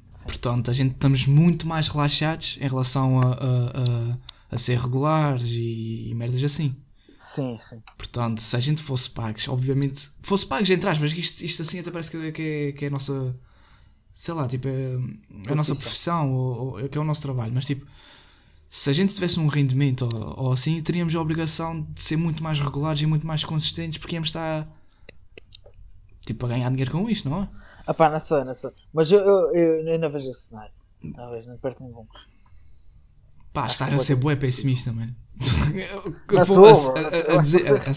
Sim. 0.07 0.25
Portanto, 0.25 0.71
a 0.71 0.73
gente 0.73 0.93
estamos 0.93 1.27
muito 1.27 1.67
mais 1.67 1.87
relaxados 1.87 2.57
em 2.59 2.67
relação 2.67 3.19
a, 3.19 3.25
a, 3.25 3.33
a, 3.33 4.17
a 4.51 4.57
ser 4.57 4.79
regulares 4.79 5.43
e, 5.43 6.09
e 6.09 6.15
merdas 6.15 6.43
assim. 6.43 6.75
Sim, 7.19 7.57
sim. 7.59 7.83
Portanto, 7.97 8.41
se 8.41 8.55
a 8.55 8.59
gente 8.59 8.81
fosse 8.81 9.09
pagos, 9.09 9.47
obviamente, 9.49 10.09
fosse 10.23 10.45
pagos 10.45 10.69
entre 10.69 10.89
aspas, 10.89 11.11
mas 11.11 11.19
isto, 11.19 11.43
isto 11.43 11.61
assim 11.61 11.79
até 11.79 11.91
parece 11.91 12.09
que 12.09 12.31
que 12.31 12.41
é, 12.41 12.71
que 12.71 12.85
é 12.85 12.87
a 12.87 12.91
nossa, 12.91 13.35
sei 14.19 14.33
lá, 14.33 14.47
tipo, 14.47 14.67
é, 14.67 14.95
é 15.47 15.51
a 15.51 15.55
nossa 15.55 15.75
profissão, 15.75 16.33
ou, 16.35 16.57
ou 16.73 16.79
é 16.79 16.89
que 16.89 16.97
é 16.97 17.01
o 17.01 17.03
nosso 17.05 17.21
trabalho, 17.21 17.53
mas 17.53 17.65
tipo, 17.65 17.85
se 18.69 18.89
a 18.89 18.93
gente 18.93 19.15
tivesse 19.15 19.39
um 19.39 19.47
rendimento 19.47 20.03
ou, 20.13 20.45
ou 20.47 20.53
assim, 20.53 20.81
teríamos 20.83 21.15
a 21.15 21.21
obrigação 21.21 21.81
de 21.83 22.01
ser 22.01 22.17
muito 22.17 22.43
mais 22.43 22.59
regulares 22.59 23.01
e 23.01 23.07
muito 23.07 23.27
mais 23.27 23.45
consistentes, 23.45 23.99
porque 23.99 24.15
íamos 24.15 24.29
estar, 24.29 24.67
tipo, 26.25 26.45
a 26.45 26.49
ganhar 26.49 26.69
dinheiro 26.69 26.91
com 26.91 27.09
isto, 27.09 27.29
não 27.29 27.43
é? 27.43 27.49
Ah 27.85 27.93
pá, 27.93 28.09
não 28.09 28.19
sei, 28.19 28.43
não 28.43 28.53
sei. 28.55 28.71
Mas 28.93 29.11
eu, 29.11 29.19
eu, 29.19 29.55
eu, 29.55 29.87
eu 29.87 29.99
não 29.99 30.09
vejo 30.09 30.29
esse 30.29 30.47
cenário. 30.47 30.73
Não 31.15 31.31
vejo, 31.31 31.49
nem 31.49 31.57
perto 31.57 31.83
longe. 31.83 32.09
Pá, 33.53 33.65
Acho 33.65 33.73
estás 33.73 33.91
que 33.91 33.91
a 33.93 33.99
ser 33.99 34.15
bué 34.15 34.35
completamente 34.35 34.43
pessimista, 34.43 34.91
mano. 34.91 35.15
Não 36.29 36.45
a, 36.95 36.99
a- 37.31 37.33
a 37.33 37.37
dizer, 37.37 37.67
a- 37.67 37.89
a 37.91 37.93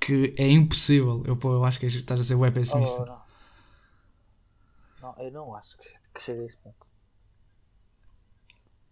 que 0.00 0.34
é 0.36 0.50
impossível, 0.50 1.22
eu, 1.26 1.36
pô, 1.36 1.52
eu 1.54 1.64
acho 1.64 1.78
que 1.80 1.86
estás 1.86 2.20
a 2.20 2.24
ser 2.24 2.36
bué 2.36 2.50
pessimista. 2.50 3.02
Oh, 3.06 3.21
não. 5.02 5.14
Eu 5.18 5.30
não 5.32 5.54
acho 5.54 5.76
que, 5.78 5.84
que 6.14 6.22
chegue 6.22 6.40
a 6.40 6.44
esse 6.44 6.56
ponto. 6.58 6.86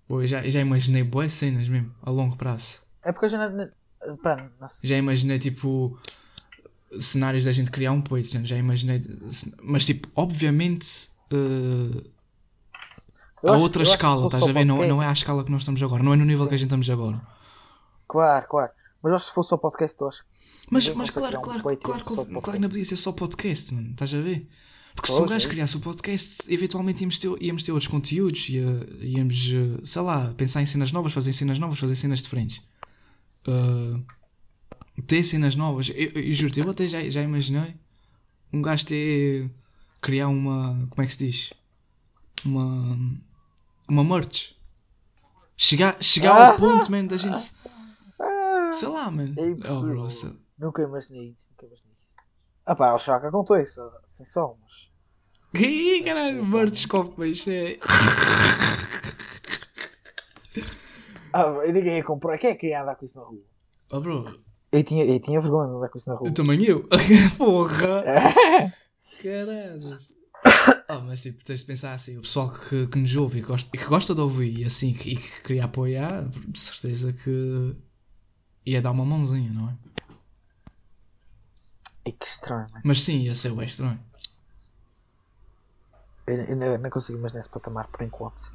Pô, 0.09 0.21
eu 0.23 0.27
já, 0.27 0.43
já 0.49 0.61
imaginei 0.61 1.03
bué 1.05 1.29
cenas 1.29 1.69
mesmo, 1.69 1.95
a 2.03 2.11
longo 2.11 2.37
prazo. 2.37 2.81
É 3.03 3.13
porque 3.13 3.27
eu 3.27 3.31
já 3.31 3.49
Pá, 4.23 4.37
sei. 4.69 4.89
Já 4.91 4.97
imaginei, 4.97 5.39
tipo, 5.39 5.99
cenários 7.01 7.45
da 7.45 7.53
gente 7.53 7.71
criar 7.71 7.93
um 7.93 8.01
peito, 8.01 8.29
já- 8.45 8.57
imaginei. 8.57 9.03
Mas, 9.63 9.85
tipo, 9.85 10.09
obviamente. 10.15 11.11
Eu 13.43 13.53
a 13.53 13.55
acho- 13.55 13.63
outra 13.63 13.83
escala, 13.83 14.27
estás 14.27 14.43
a 14.43 14.53
ver? 14.53 14.65
Não, 14.65 14.87
não 14.87 15.03
é 15.03 15.07
à 15.07 15.13
escala 15.13 15.45
que 15.45 15.51
nós 15.51 15.63
estamos 15.63 15.83
agora, 15.83 16.03
não 16.03 16.13
é 16.13 16.17
no 16.17 16.25
nível 16.25 16.49
que 16.49 16.55
a 16.55 16.59
gente 16.59 16.67
estamos 16.67 16.89
agora. 16.91 17.21
Claro, 18.09 18.47
claro. 18.49 18.73
Mas 19.03 19.13
acho 19.13 19.25
que 19.25 19.29
se 19.31 19.35
fosse 19.35 19.49
só 19.51 19.57
podcast, 19.57 20.01
eu 20.01 20.09
acho 20.09 20.23
que. 20.25 20.29
Mas, 20.71 20.89
mas 20.89 21.11
claro, 21.11 21.29
criar 21.29 21.39
um 21.41 21.43
claro, 21.43 21.63
claro, 21.63 22.05
claro, 22.05 22.27
claro 22.31 22.53
que 22.53 22.59
não 22.59 22.69
podia 22.69 22.85
ser 22.85 22.97
só 22.97 23.13
podcast, 23.13 23.73
mano, 23.75 23.91
estás 23.91 24.13
a 24.15 24.21
ver? 24.21 24.49
Porque 24.95 25.13
se 25.13 25.19
um 25.21 25.27
gajo 25.27 25.47
é 25.47 25.51
criasse 25.51 25.77
o 25.77 25.81
podcast, 25.81 26.37
eventualmente 26.49 27.01
íamos 27.03 27.19
ter, 27.19 27.31
íamos 27.43 27.63
ter 27.63 27.73
outros 27.73 27.91
conteúdos, 27.91 28.49
ia, 28.49 28.87
íamos, 29.01 29.37
eh, 29.53 29.87
sei 29.87 30.03
lá, 30.03 30.35
pensar 30.37 30.63
em 30.63 30.67
cenas 30.67 30.93
novas, 30.93 31.13
fazer 31.13 31.33
cenas 31.33 31.59
novas, 31.59 31.79
fazer 31.79 31.97
cenas 31.97 32.21
diferentes. 32.23 32.61
Uh, 33.47 34.03
ter 35.07 35.23
cenas 35.25 35.57
novas. 35.57 35.89
Eu, 35.89 35.95
eu, 35.95 36.23
eu 36.23 36.35
juro-te, 36.35 36.61
eu 36.61 36.71
até 36.71 36.87
já, 36.87 37.09
já 37.09 37.23
imaginei 37.23 37.75
um 38.53 38.61
gajo 38.61 38.85
ter. 38.87 39.51
criar 40.01 40.29
uma. 40.29 40.87
como 40.91 41.03
é 41.03 41.07
que 41.07 41.13
se 41.13 41.19
diz? 41.27 41.53
Uma. 42.45 42.99
uma 43.89 44.05
merch. 44.05 44.53
Chegar, 45.57 46.03
chegar 46.03 46.33
Ah! 46.35 46.49
ao 46.53 46.57
ponto, 46.59 46.91
man, 46.91 47.07
da 47.07 47.17
gente. 47.17 47.53
Ah, 48.19 48.73
sei 48.75 48.89
lá, 48.89 49.11
man. 49.11 49.35
É 49.39 49.51
impossível. 49.51 50.07
Oh, 50.07 50.65
nunca 50.65 50.83
imaginei 50.83 51.29
isso, 51.31 51.49
nunca 51.51 51.67
imaginei 51.67 51.90
isso. 51.90 51.90
Ah 52.67 52.75
pá, 52.77 52.93
o 52.95 52.99
Chaka 52.99 53.31
contou 53.31 53.57
isso. 53.57 53.81
Atenção, 54.15 54.57
mas. 54.63 54.91
Ih, 55.61 56.03
caralho, 56.05 56.45
merch 56.45 56.87
copo, 56.87 57.15
mas 57.19 57.47
é. 57.49 57.79
Ah, 61.33 61.47
ninguém 61.73 61.99
ia 61.99 62.05
comprar. 62.05 62.39
Quem 62.39 62.51
é 62.51 62.55
que 62.55 62.67
ia 62.69 62.83
andar 62.83 62.97
com 62.97 63.05
isso 63.05 63.17
na 63.19 63.25
rua? 63.25 63.41
Oh, 63.93 64.01
bro, 64.01 64.41
Eu 64.73 64.83
tinha, 64.83 65.05
eu 65.05 65.21
tinha 65.21 65.41
vergonha 65.41 65.69
de 65.71 65.77
andar 65.77 65.89
com 65.89 65.97
isso 65.99 66.09
na 66.11 66.17
rua. 66.17 66.33
também 66.33 66.65
eu. 66.65 66.89
Porra! 67.39 68.03
Caralho. 69.23 69.99
Ah, 70.89 71.01
mas 71.07 71.21
tipo, 71.21 71.45
tens 71.45 71.61
de 71.61 71.67
pensar 71.67 71.93
assim, 71.93 72.17
o 72.19 72.23
pessoal 72.23 72.51
que, 72.53 72.87
que 72.89 72.99
nos 72.99 73.15
ouve 73.15 73.39
e 73.39 73.43
que 73.43 73.47
gosta, 73.49 73.71
que 73.71 73.85
gosta 73.85 74.15
de 74.15 74.21
ouvir 74.21 74.59
e 74.61 74.65
assim, 74.65 74.93
que- 74.93 75.11
e 75.11 75.17
que 75.17 75.43
queria 75.43 75.65
apoiar, 75.67 76.25
de 76.49 76.59
certeza 76.59 77.13
que 77.13 77.77
ia 78.67 78.83
dar 78.83 78.91
uma 78.91 79.05
mãozinha, 79.05 79.53
não 79.53 79.69
é? 79.69 79.75
E 82.11 82.13
que 82.13 82.27
estranho, 82.27 82.67
mano. 82.71 82.83
Mas 82.85 83.03
sim, 83.03 83.21
ia 83.21 83.35
ser 83.37 83.55
bem 83.55 83.67
estranho. 83.67 83.99
Eu, 86.27 86.37
eu 86.43 86.57
não, 86.57 86.77
não 86.77 86.91
consigo 86.91 87.19
imaginar 87.21 87.39
esse 87.39 87.49
patamar 87.49 87.87
por 87.87 88.03
enquanto. 88.03 88.53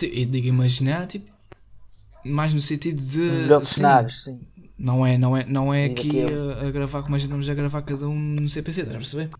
Eu 0.00 0.24
digo 0.26 0.46
imaginar, 0.46 1.06
tipo, 1.06 1.30
mais 2.24 2.54
no 2.54 2.62
sentido 2.62 3.02
de. 3.02 3.18
Melhor 3.18 3.60
dos 3.60 3.68
cenários, 3.68 4.24
sim. 4.24 4.48
Não 4.78 5.04
é, 5.06 5.18
não 5.18 5.36
é, 5.36 5.44
não 5.44 5.72
é 5.72 5.84
aqui 5.84 6.22
a, 6.22 6.66
a 6.66 6.70
gravar 6.70 7.02
como 7.02 7.14
a 7.14 7.18
gente 7.18 7.50
a 7.50 7.54
gravar 7.54 7.82
cada 7.82 8.08
um 8.08 8.18
no 8.18 8.48
CPC, 8.48 8.80
estás 8.80 8.96
a 8.96 8.98
perceber? 8.98 9.30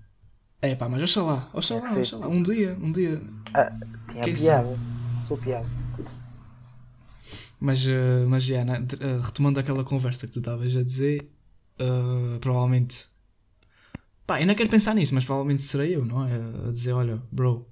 É 0.60 0.74
pá, 0.76 0.88
mas 0.88 1.02
oxalá, 1.02 1.48
oxalá, 1.54 1.80
que 1.80 2.00
oxalá, 2.00 2.28
um 2.28 2.42
dia, 2.42 2.76
um 2.80 2.92
dia. 2.92 3.20
Tinha 4.08 4.24
Quem 4.24 4.34
piada. 4.34 4.68
Sou 5.18 5.38
piada. 5.38 5.66
Mas, 7.58 7.84
eh, 7.86 8.24
mas 8.28 8.44
já, 8.44 8.60
eh, 8.60 9.20
retomando 9.22 9.58
aquela 9.58 9.84
conversa 9.84 10.26
que 10.26 10.32
tu 10.32 10.40
estavas 10.40 10.76
a 10.76 10.82
dizer, 10.82 11.28
eh, 11.78 12.38
provavelmente. 12.40 13.11
Pá, 14.32 14.40
eu 14.40 14.46
não 14.46 14.54
quero 14.54 14.70
pensar 14.70 14.94
nisso, 14.94 15.14
mas 15.14 15.24
provavelmente 15.26 15.60
serei 15.62 15.94
eu, 15.94 16.04
não 16.06 16.26
é? 16.26 16.34
A 16.68 16.72
dizer: 16.72 16.92
olha, 16.94 17.22
bro, 17.30 17.66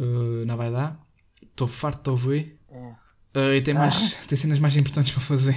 eh, 0.00 0.44
não 0.44 0.56
vai 0.56 0.70
dar, 0.70 1.00
estou 1.42 1.68
farto 1.68 2.02
de 2.02 2.10
ouvir 2.10 2.60
É. 2.68 2.94
eh, 3.34 3.56
e 3.58 3.62
tem, 3.62 3.72
mais, 3.74 4.14
tem 4.26 4.36
cenas 4.36 4.58
mais 4.58 4.74
importantes 4.76 5.12
para 5.12 5.22
fazer. 5.22 5.54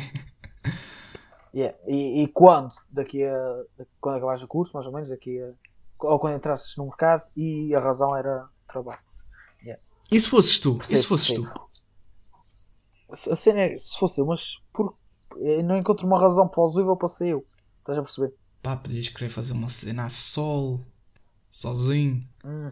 Yeah. 1.53 1.75
E, 1.87 2.23
e 2.23 2.27
quando? 2.27 2.69
Daqui 2.91 3.23
a. 3.23 3.63
Quando 3.99 4.17
acabares 4.17 4.43
o 4.43 4.47
curso, 4.47 4.71
mais 4.75 4.85
ou 4.85 4.93
menos, 4.93 5.09
daqui 5.09 5.41
a. 5.41 5.51
Ou 5.99 6.19
quando 6.19 6.35
entrasses 6.35 6.75
no 6.77 6.85
mercado 6.85 7.23
e 7.35 7.73
a 7.73 7.79
razão 7.79 8.15
era 8.15 8.47
trabalho. 8.67 8.99
E 10.11 10.19
se 10.19 10.29
fosses 10.29 10.59
tu? 10.59 10.75
E 10.75 10.77
Percebo, 10.77 11.01
se 11.01 11.07
fosses 11.07 11.27
tu? 11.33 11.41
percebo. 11.41 11.69
Se- 13.13 13.31
A 13.31 13.35
cena 13.35 13.59
é, 13.61 13.77
se 13.79 13.97
fosse 13.97 14.21
eu, 14.21 14.25
mas 14.27 14.57
por, 14.71 14.95
não 15.65 15.75
encontro 15.75 16.05
uma 16.07 16.19
razão 16.19 16.47
plausível 16.47 16.95
para 16.95 17.07
ser 17.07 17.29
eu. 17.29 17.45
Estás 17.79 17.97
a 17.97 18.03
perceber? 18.03 18.33
Pá, 18.67 18.75
podias 18.75 19.07
querer 19.07 19.29
fazer 19.29 19.53
uma 19.53 19.69
cena 19.69 20.07
a 20.07 20.09
sol, 20.09 20.85
sozinho. 21.49 22.27
Hum. 22.43 22.69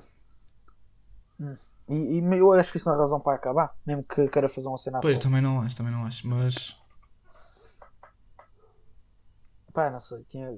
Hum. 1.40 1.58
E, 1.88 2.20
e 2.20 2.38
eu 2.38 2.52
acho 2.52 2.70
que 2.74 2.78
isso 2.78 2.90
não 2.90 2.98
é 2.98 3.00
razão 3.00 3.18
para 3.22 3.38
acabar. 3.38 3.74
Mesmo 3.86 4.04
que 4.04 4.28
queira 4.28 4.50
fazer 4.50 4.68
uma 4.68 4.78
cena 4.78 5.00
Pois, 5.00 5.14
assim. 5.14 5.22
também 5.22 5.42
não 5.42 5.62
acho, 5.62 5.78
também 5.78 5.94
não 5.94 6.06
acho, 6.06 6.28
mas. 6.28 6.76
Pá, 9.72 9.90
não 9.90 10.02
sei. 10.02 10.22
Tinha... 10.26 10.54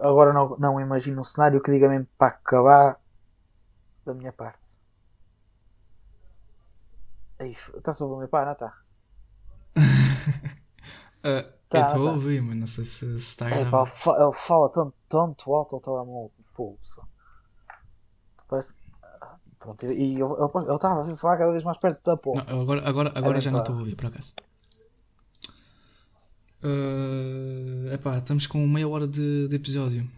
Agora 0.00 0.32
não, 0.32 0.56
não 0.58 0.80
imagino 0.80 1.22
um 1.22 1.24
cenário 1.24 1.60
que 1.60 1.72
diga 1.72 1.88
mesmo 1.88 2.06
para 2.16 2.28
acabar 2.28 3.00
da 4.06 4.14
minha 4.14 4.32
parte. 4.32 4.60
Está-se 7.40 8.00
a 8.04 8.06
ouvir 8.06 8.28
pai, 8.28 8.44
não 8.44 8.52
está? 8.52 8.72
eh, 11.22 11.42
Tá, 11.68 11.78
eu 11.78 11.84
estou 11.86 12.02
tá. 12.04 12.10
a 12.10 12.12
ouvir, 12.14 12.42
mas 12.42 12.56
não 12.56 12.66
sei 12.66 12.84
se 12.84 12.98
se 12.98 13.16
está 13.18 13.46
a 13.46 13.50
É, 13.50 13.60
gravar. 13.60 13.78
ele 13.82 13.86
fa- 13.86 14.16
ele 14.20 14.32
fala 14.32 14.68
tanto, 14.72 14.94
tanto 15.08 15.54
alto 15.54 15.76
ao 15.76 15.80
telemóvel. 15.80 16.32
Pulsa. 16.54 17.02
Parece... 18.48 18.74
Pronto, 19.58 19.86
e 19.86 20.14
ele 20.14 20.22
estava 20.74 21.00
a 21.00 21.16
falar 21.16 21.36
cada 21.38 21.52
vez 21.52 21.62
mais 21.62 21.78
perto 21.78 22.02
da 22.02 22.16
porta. 22.16 22.50
Não, 22.52 22.62
agora 22.62 22.88
agora, 22.88 23.12
agora 23.14 23.32
bem, 23.34 23.42
já 23.42 23.50
não 23.50 23.60
estou 23.60 23.74
a 23.76 23.78
ouvir, 23.78 23.94
por 23.94 24.06
acaso. 24.06 24.32
É 27.90 27.94
epá, 27.94 28.18
estamos 28.18 28.46
com 28.46 28.66
meia 28.66 28.88
hora 28.88 29.06
de, 29.06 29.48
de 29.48 29.56
episódio. 29.56 30.10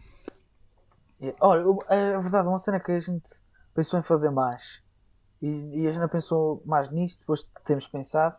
E, 1.20 1.34
Olha, 1.40 1.64
é 1.88 2.18
verdade, 2.18 2.48
uma 2.48 2.58
cena 2.58 2.80
que 2.80 2.92
a 2.92 2.98
gente 2.98 3.28
pensou 3.74 3.98
em 3.98 4.02
fazer 4.02 4.30
mais 4.30 4.84
e, 5.40 5.82
e 5.82 5.86
a 5.86 5.90
gente 5.92 6.08
pensou 6.08 6.62
mais 6.64 6.90
nisto 6.90 7.20
depois 7.20 7.40
de 7.40 7.48
termos 7.64 7.86
pensado 7.86 8.36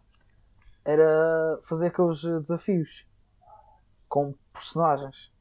era 0.85 1.59
fazer 1.63 1.87
aqueles 1.87 2.23
eh, 2.23 2.39
desafios 2.39 3.05
com 4.09 4.33
personagens 4.53 5.31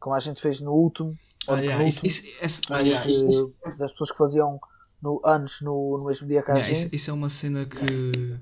como 0.00 0.14
a 0.16 0.20
gente 0.20 0.40
fez 0.42 0.60
no 0.60 0.72
último 0.72 1.16
Ah, 1.46 1.56
no 1.56 1.62
yeah, 1.62 1.88
isso, 1.88 2.00
penúltimo, 2.02 2.28
isso, 2.28 2.38
essa- 2.44 2.60
Ah, 2.70 2.80
yeah, 2.80 3.08
isso- 3.10 3.28
isso- 3.28 3.54
das 3.64 3.92
pessoas 3.92 4.10
que 4.10 4.18
faziam 4.18 4.60
no, 5.02 5.20
anos 5.24 5.60
no, 5.60 5.98
no 5.98 6.04
mesmo 6.06 6.26
dia 6.26 6.42
que 6.42 6.50
a 6.50 6.54
yeah, 6.54 6.72
isso, 6.72 6.82
gente. 6.82 6.96
isso 6.96 7.10
é 7.10 7.12
uma 7.12 7.28
cena 7.28 7.66
que 7.66 8.38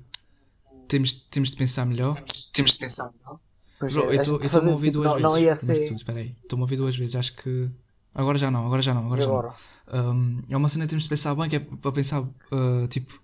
temos, 0.87 1.13
temos 1.29 1.51
de 1.51 1.57
pensar 1.57 1.85
melhor. 1.85 2.21
Temos 2.53 2.73
de 2.73 2.79
pensar. 2.79 3.11
Não? 3.25 3.39
Pois 3.79 3.93
Bro, 3.93 4.03
é, 4.03 4.05
eu 4.15 4.19
a 4.19 4.21
estou 4.21 4.37
gente 4.37 4.47
a 4.47 4.49
fazer, 4.49 4.69
ouvir 4.71 4.87
tipo, 4.91 5.03
duas 5.03 5.05
não, 5.05 5.13
vezes. 5.15 5.23
não 5.31 5.37
ia 5.39 5.55
primeiro 5.55 5.83
de 5.83 5.89
ser 5.89 5.95
Espera 5.95 6.19
aí, 6.19 6.35
estou-me 6.43 6.61
a 6.61 6.65
ouvir 6.65 6.75
duas 6.77 6.95
vezes. 6.95 7.15
Acho 7.15 7.35
que. 7.35 7.69
Agora 8.13 8.37
já 8.37 8.51
não, 8.51 8.65
agora 8.65 8.81
já 8.81 8.93
não, 8.93 9.05
agora 9.05 9.21
e 9.21 9.23
já 9.23 9.29
não. 9.29 9.37
agora 9.39 9.55
Um, 9.93 10.39
é 10.49 10.55
uma 10.57 10.69
cena 10.69 10.85
que 10.85 10.89
temos 10.89 11.03
de 11.03 11.09
pensar 11.09 11.33
bem, 11.35 11.49
que 11.49 11.55
é 11.55 11.59
para 11.59 11.91
pensar, 11.91 12.21
uh, 12.21 12.87
tipo, 12.89 13.19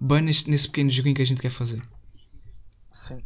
bem 0.00 0.22
neste, 0.22 0.48
nesse 0.50 0.66
pequeno 0.68 0.88
joguinho 0.90 1.14
que 1.16 1.22
a 1.22 1.24
gente 1.26 1.40
quer 1.42 1.50
fazer. 1.50 1.80
Sim 2.92 3.24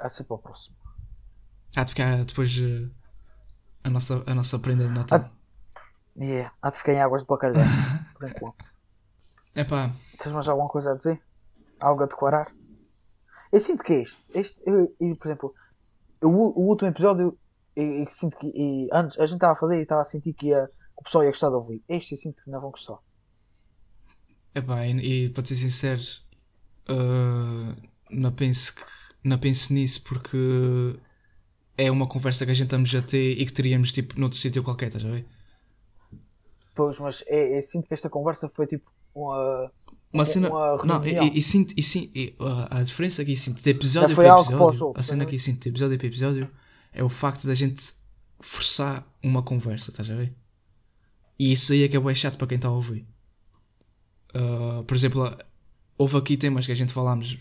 há 0.00 0.06
de 0.06 0.12
ser 0.14 0.24
para 0.24 0.36
o 0.36 0.38
próximo 0.38 0.76
Há 1.76 1.82
de 1.82 1.90
ficar 1.90 2.24
depois 2.24 2.56
uh, 2.56 2.88
a, 3.82 3.90
nossa, 3.90 4.22
a 4.26 4.34
nossa 4.34 4.58
prenda 4.60 4.86
de 4.86 4.92
Natal. 4.92 5.28
yeah. 6.16 6.54
há 6.62 6.70
de 6.70 6.78
ficar 6.78 6.92
em 6.92 7.00
águas 7.00 7.22
de 7.22 7.28
bacalhau 7.28 7.64
por 8.14 8.28
enquanto 8.28 8.74
Epá, 9.54 9.92
Tens 10.18 10.32
mais 10.32 10.48
alguma 10.48 10.68
coisa 10.68 10.92
a 10.92 10.96
dizer? 10.96 11.22
Algo 11.80 12.02
a 12.02 12.06
declarar? 12.06 12.52
Eu 13.52 13.60
sinto 13.60 13.84
que 13.84 13.92
este, 13.92 14.36
este 14.36 14.62
eu, 14.66 14.92
e, 15.00 15.14
por 15.14 15.28
exemplo, 15.28 15.54
o, 16.20 16.28
o 16.28 16.68
último 16.68 16.88
episódio, 16.88 17.38
eu, 17.76 18.00
eu 18.00 18.10
sinto 18.10 18.36
que 18.36 18.48
e 18.48 18.88
antes 18.92 19.16
a 19.18 19.26
gente 19.26 19.36
estava 19.36 19.52
a 19.52 19.56
fazer 19.56 19.78
e 19.78 19.82
estava 19.82 20.00
a 20.00 20.04
sentir 20.04 20.32
que, 20.32 20.48
ia, 20.48 20.66
que 20.66 21.00
o 21.00 21.04
pessoal 21.04 21.22
ia 21.22 21.30
gostar 21.30 21.50
de 21.50 21.54
ouvir. 21.54 21.84
Este 21.88 22.14
eu 22.14 22.18
sinto 22.18 22.42
que 22.42 22.50
não 22.50 22.60
vão 22.60 22.72
gostar. 22.72 22.98
epá, 24.54 24.84
e, 24.86 25.26
e 25.26 25.30
para 25.30 25.44
ser 25.44 25.56
sincero, 25.56 26.02
uh, 26.88 27.80
não 28.14 28.32
penso 28.32 28.74
que 28.74 28.82
não 29.22 29.38
pense 29.38 29.72
nisso 29.72 30.02
porque 30.02 30.98
é 31.76 31.90
uma 31.90 32.06
conversa 32.06 32.44
que 32.44 32.52
a 32.52 32.54
gente 32.54 32.66
estamos 32.66 32.94
a 32.94 33.02
ter 33.02 33.40
e 33.40 33.46
que 33.46 33.52
teríamos 33.52 33.92
tipo 33.92 34.18
noutro 34.18 34.38
sítio 34.38 34.62
qualquer, 34.62 34.88
estás 34.88 35.04
a 35.04 35.10
ver? 35.10 35.26
Pois, 36.74 36.98
mas 36.98 37.24
é, 37.26 37.58
é, 37.58 37.62
sinto 37.62 37.86
que 37.86 37.94
esta 37.94 38.10
conversa 38.10 38.48
foi 38.48 38.66
tipo 38.66 38.90
uma. 39.14 39.70
Uma 40.12 40.24
cena. 40.24 40.48
uma 40.48 40.76
não, 40.84 41.04
e, 41.04 41.38
e, 41.38 41.42
sinto, 41.42 41.74
e, 41.76 41.82
sim- 41.82 42.10
e, 42.14 42.34
a, 42.38 42.78
a 42.78 42.82
diferença 42.84 43.22
aqui 43.22 43.34
sinto 43.36 43.62
de 43.62 43.70
episódio 43.70 44.14
para 44.14 44.28
episódio. 44.28 44.72
jogo, 44.72 44.98
a 44.98 45.02
cena 45.02 45.24
aqui 45.24 45.38
sinto 45.38 45.62
de 45.62 45.68
episódio 45.70 45.98
para 45.98 46.06
episódio 46.06 46.50
é 46.92 47.02
o 47.02 47.08
facto 47.08 47.46
da 47.46 47.54
gente 47.54 47.92
forçar 48.38 49.04
uma 49.22 49.42
conversa, 49.42 49.90
estás 49.90 50.08
a 50.10 50.14
ver? 50.14 50.32
E 51.36 51.50
isso 51.50 51.72
aí 51.72 51.82
é 51.82 51.88
que 51.88 51.96
é 51.96 52.00
bem 52.00 52.14
chato 52.14 52.38
para 52.38 52.46
quem 52.46 52.56
está 52.56 52.68
a 52.68 52.72
ouvir. 52.72 53.04
Ah, 54.34 54.82
por 54.86 54.96
exemplo, 54.96 55.36
houve 55.96 56.16
aqui 56.16 56.36
temas 56.36 56.66
que 56.66 56.72
a 56.72 56.76
gente 56.76 56.92
falámos 56.92 57.38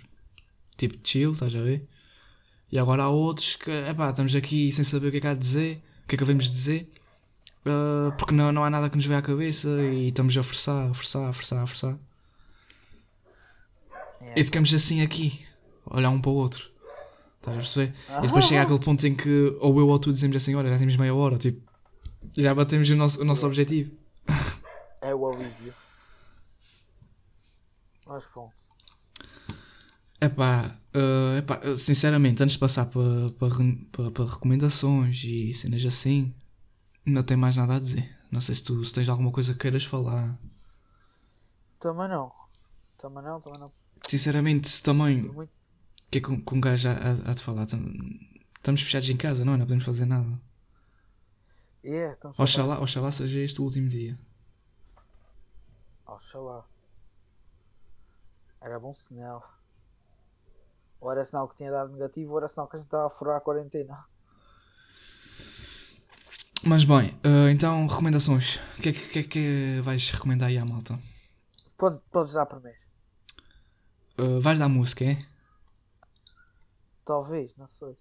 tipo 0.77 0.97
chill, 1.03 1.33
estás 1.33 1.55
a 1.55 1.61
ver? 1.61 1.87
E 2.71 2.79
agora 2.79 3.03
há 3.03 3.09
outros 3.09 3.55
que, 3.55 3.69
epá, 3.69 4.09
estamos 4.09 4.35
aqui 4.35 4.71
sem 4.71 4.83
saber 4.83 5.07
o 5.07 5.11
que 5.11 5.17
é 5.17 5.21
que 5.21 5.27
há 5.27 5.33
de 5.33 5.39
dizer, 5.39 5.83
o 6.03 6.07
que 6.07 6.15
é 6.15 6.17
que 6.17 6.23
devemos 6.23 6.49
dizer, 6.49 6.89
ah, 7.65 8.11
porque 8.17 8.33
não, 8.33 8.51
não 8.51 8.63
há 8.63 8.69
nada 8.69 8.89
que 8.89 8.95
nos 8.95 9.05
veja 9.05 9.19
à 9.19 9.21
cabeça 9.21 9.69
e 9.81 10.09
estamos 10.09 10.37
a 10.37 10.43
forçar, 10.43 10.89
a 10.89 10.93
forçar, 10.93 11.29
a 11.29 11.33
forçar, 11.33 11.63
a 11.63 11.67
forçar. 11.67 11.97
É. 14.21 14.39
E 14.39 14.43
ficamos 14.43 14.73
assim 14.73 15.01
aqui, 15.01 15.45
a 15.85 15.97
olhar 15.97 16.09
um 16.09 16.21
para 16.21 16.31
o 16.31 16.35
outro. 16.35 16.69
Estás 17.37 17.57
a 17.57 17.59
perceber? 17.59 17.95
E 18.19 18.21
depois 18.21 18.45
chega 18.45 18.61
aquele 18.61 18.79
ponto 18.79 19.05
em 19.05 19.15
que 19.15 19.55
ou 19.59 19.77
eu 19.79 19.87
ou 19.87 19.99
tu 19.99 20.13
dizemos 20.13 20.35
assim, 20.37 20.55
olha, 20.55 20.69
já 20.69 20.77
temos 20.77 20.95
meia 20.95 21.13
hora, 21.13 21.37
tipo, 21.37 21.61
já 22.37 22.53
batemos 22.55 22.89
o 22.89 22.95
nosso, 22.95 23.21
o 23.21 23.25
nosso 23.25 23.45
objetivo. 23.45 23.91
É 25.01 25.13
o 25.13 25.29
alívio. 25.29 25.73
Mas 28.05 28.27
pronto. 28.27 28.62
Epá, 30.27 30.53
eh, 30.93 31.37
epá, 31.39 31.55
sinceramente, 31.75 32.41
antes 32.43 32.53
de 32.53 32.59
passar 32.59 32.85
para, 32.85 33.27
re- 33.57 33.75
para, 33.91 34.11
para 34.11 34.25
recomendações 34.25 35.21
e 35.23 35.53
cenas 35.53 35.85
assim, 35.85 36.33
não 37.05 37.23
tenho 37.23 37.39
mais 37.39 37.55
nada 37.57 37.75
a 37.77 37.79
dizer. 37.79 38.05
Não 38.31 38.41
sei 38.41 38.55
se 38.55 38.63
tu 38.63 38.83
se 38.85 38.93
tens 38.93 39.09
alguma 39.09 39.31
coisa 39.31 39.53
que 39.53 39.59
queiras 39.61 39.85
falar. 39.85 40.37
Também 41.79 42.07
não. 42.07 42.31
Também 42.97 43.23
não, 43.23 43.39
também 43.41 43.59
não. 43.59 43.71
Sinceramente, 44.07 44.67
se 44.69 44.81
também, 44.83 45.29
o 45.29 45.33
Muito. 45.33 45.53
que 46.11 46.19
é 46.19 46.21
que 46.21 46.31
um, 46.31 46.61
gajo 46.61 46.89
há, 46.89 47.33
de 47.33 47.43
falar? 47.43 47.65
Tam- 47.67 47.93
Estamos 48.57 48.81
fechados 48.81 49.09
em 49.09 49.17
casa, 49.17 49.45
não 49.45 49.53
é? 49.55 49.57
Não 49.57 49.65
podemos 49.65 49.85
fazer 49.85 50.05
nada. 50.05 50.39
É, 51.83 52.11
então 52.13 52.33
só 52.33 52.43
Oxalá, 52.43 52.75
oxalá 52.79 53.11
seja 53.11 53.39
este 53.47 53.59
o 53.59 53.63
último 53.65 53.89
dia. 53.89 54.13
Oxalá. 56.07 56.63
Era 58.61 58.79
bom 58.79 58.95
sinal. 58.95 59.43
Ou 61.03 61.11
era 61.11 61.23
sinal 61.29 61.47
que 61.49 61.55
tinha 61.59 61.71
dado 61.77 61.91
negativo, 61.95 62.31
ou 62.31 62.37
era 62.39 62.47
sinal 62.49 62.67
que 62.67 62.75
a 62.75 62.79
gente 62.79 62.87
estava 62.87 63.05
a 63.07 63.15
furar 63.17 63.37
a 63.37 63.41
quarentena. 63.47 63.97
Mas 66.65 66.85
bem, 66.85 67.17
eh, 67.23 67.51
então 67.51 67.85
recomendações. 67.87 68.55
O 68.77 68.81
que 68.81 68.89
é 68.89 68.93
que, 68.93 69.07
que 69.09 69.19
é 69.19 69.23
que 69.23 69.81
vais 69.81 70.09
recomendar 70.11 70.49
aí 70.49 70.57
à 70.57 70.65
malta? 70.65 70.97
Pode, 71.77 71.99
podes 72.11 72.33
dar 72.33 72.45
primeiro. 72.47 72.79
Eh, 74.17 74.39
vais 74.39 74.59
dar 74.59 74.69
música, 74.69 75.05
é? 75.05 75.17
Talvez, 77.05 77.55
não 77.55 77.67
sei. 77.67 77.97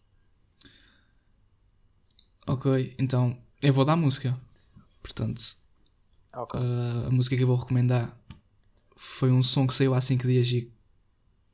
Ok, 2.46 2.94
então 2.98 3.36
eu 3.60 3.72
vou 3.72 3.84
dar 3.84 3.96
música. 3.96 4.38
Portanto, 5.02 5.56
Ok. 6.34 6.60
eh, 6.60 7.06
a 7.06 7.10
música 7.10 7.36
que 7.36 7.42
eu 7.42 7.46
vou 7.46 7.56
recomendar 7.56 8.16
foi 8.96 9.30
um 9.32 9.42
som 9.42 9.66
que 9.66 9.74
saiu 9.74 9.94
há 9.94 10.00
5 10.00 10.26
dias 10.26 10.48
e 10.48 10.72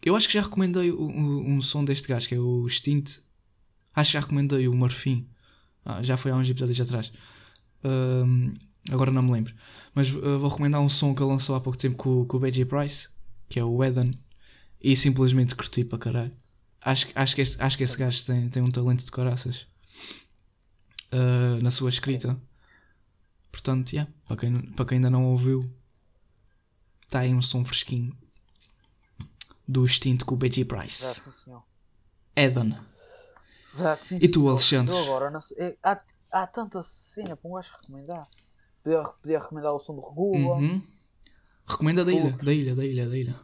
eu 0.03 0.15
acho 0.17 0.27
que 0.29 0.35
já 0.35 0.43
recomendei 0.43 0.91
o- 0.91 1.07
um 1.09 1.61
som 1.63 1.85
deste 1.85 2.07
gajo 2.09 2.29
que 2.29 2.35
é 2.35 2.39
o 2.39 2.67
Extinct. 2.67 3.21
Acho 3.95 4.11
que 4.11 4.15
já 4.15 4.21
recomendei 4.21 4.69
o 4.69 4.75
Marfim. 4.75 5.27
Ah, 5.85 6.03
já 6.03 6.17
foi 6.17 6.31
há 6.31 6.37
uns 6.37 6.49
episódios 6.49 6.81
atrás. 6.81 7.13
Ahm, 7.85 8.55
agora 8.91 9.11
não 9.11 9.23
me 9.23 9.33
lembro. 9.33 9.55
Mas 9.95 10.09
eh, 10.09 10.13
vou 10.13 10.49
recomendar 10.49 10.81
um 10.81 10.89
som 10.89 11.15
que 11.15 11.23
ele 11.23 11.31
lançou 11.31 11.55
há 11.57 11.61
pouco 11.61 11.79
tempo 11.79 11.97
com, 11.97 12.25
com 12.25 12.37
o 12.37 12.41
BJ 12.41 12.65
Price, 12.65 13.09
que 13.49 13.59
é 13.59 13.65
o 13.65 13.83
Eden. 13.83 14.11
E 14.81 14.95
simplesmente 14.97 15.55
curti 15.57 15.85
para 15.85 15.99
caralho. 15.99 16.33
Acho, 16.81 17.07
que- 17.09 17.13
acho, 17.17 17.35
que, 17.35 17.43
esse, 17.43 17.61
acho 17.61 17.77
que 17.77 17.83
esse 17.85 17.97
gajo 17.97 18.25
tem, 18.25 18.49
tem 18.49 18.63
um 18.63 18.71
talento 18.71 19.05
de 19.05 19.11
caraças 19.11 19.67
ah, 21.13 21.59
na 21.61 21.71
sua 21.71 21.89
escrita. 21.91 22.39
Portanto, 23.51 23.93
yeah, 23.93 24.11
para, 24.27 24.37
quem, 24.37 24.61
para 24.73 24.85
quem 24.85 24.97
ainda 24.97 25.11
não 25.11 25.25
ouviu, 25.27 25.69
está 27.05 27.21
aí 27.21 27.35
um 27.35 27.43
som 27.43 27.65
fresquinho 27.65 28.15
do 29.69 29.85
extinto 29.85 30.25
com 30.25 30.35
o 30.35 30.39
BJ 30.39 30.65
Price. 30.65 31.03
Já, 31.03 31.13
sim, 31.15 31.31
senhor. 31.31 31.63
Eden. 32.35 32.79
Já, 33.77 33.97
sim, 33.99 34.17
E 34.17 34.31
tu. 34.31 34.49
Alexandre? 34.49 34.95
Eu 34.95 35.03
agora, 35.05 35.31
não 35.31 35.41
sei. 35.41 35.57
é, 35.59 35.77
há, 35.83 36.01
há 36.33 36.47
tanta 36.47 36.83
cena 36.83 37.37
para 37.37 37.51
um 37.51 37.55
gajo 37.55 37.71
recomendar. 37.83 38.27
Podia, 38.83 39.03
podia 39.03 39.39
recomendar 39.41 39.73
o 39.75 39.79
som 39.79 39.95
do 39.95 40.01
Regula, 40.01 40.57
Uhum. 40.57 40.83
Recomenda 41.67 42.03
da 42.03 42.11
ilha, 42.11 42.33
da 42.33 42.53
ilha, 42.55 42.75
da 42.75 42.85
ilha, 42.87 43.09
da 43.09 43.17
ilha. 43.19 43.41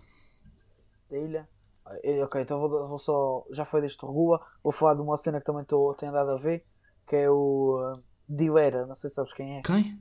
da 1.10 1.18
ilha. 1.18 1.48
Ah, 1.84 1.94
Ok, 2.24 2.40
então 2.40 2.58
vou, 2.58 2.88
vou 2.88 2.98
só. 2.98 3.44
Já 3.52 3.66
foi 3.66 3.82
deste 3.82 4.00
Regula. 4.06 4.40
Vou 4.62 4.72
falar 4.72 4.94
de 4.94 5.02
uma 5.02 5.18
cena 5.18 5.38
que 5.40 5.44
também 5.44 5.64
tô, 5.66 5.92
tenho 5.94 6.10
dado 6.12 6.30
a 6.30 6.36
ver. 6.36 6.64
Que 7.06 7.16
é 7.16 7.30
o 7.30 7.94
uh, 7.96 8.02
Dioera. 8.26 8.86
Não 8.86 8.94
sei 8.94 9.10
se 9.10 9.16
sabes 9.16 9.34
quem 9.34 9.58
é. 9.58 9.62
Quem? 9.62 10.00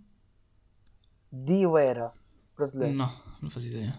Dioera. 1.32 2.14
Brasileiro. 2.56 2.96
Não, 2.96 3.12
não 3.42 3.50
fazia 3.50 3.72
ideia. 3.72 3.92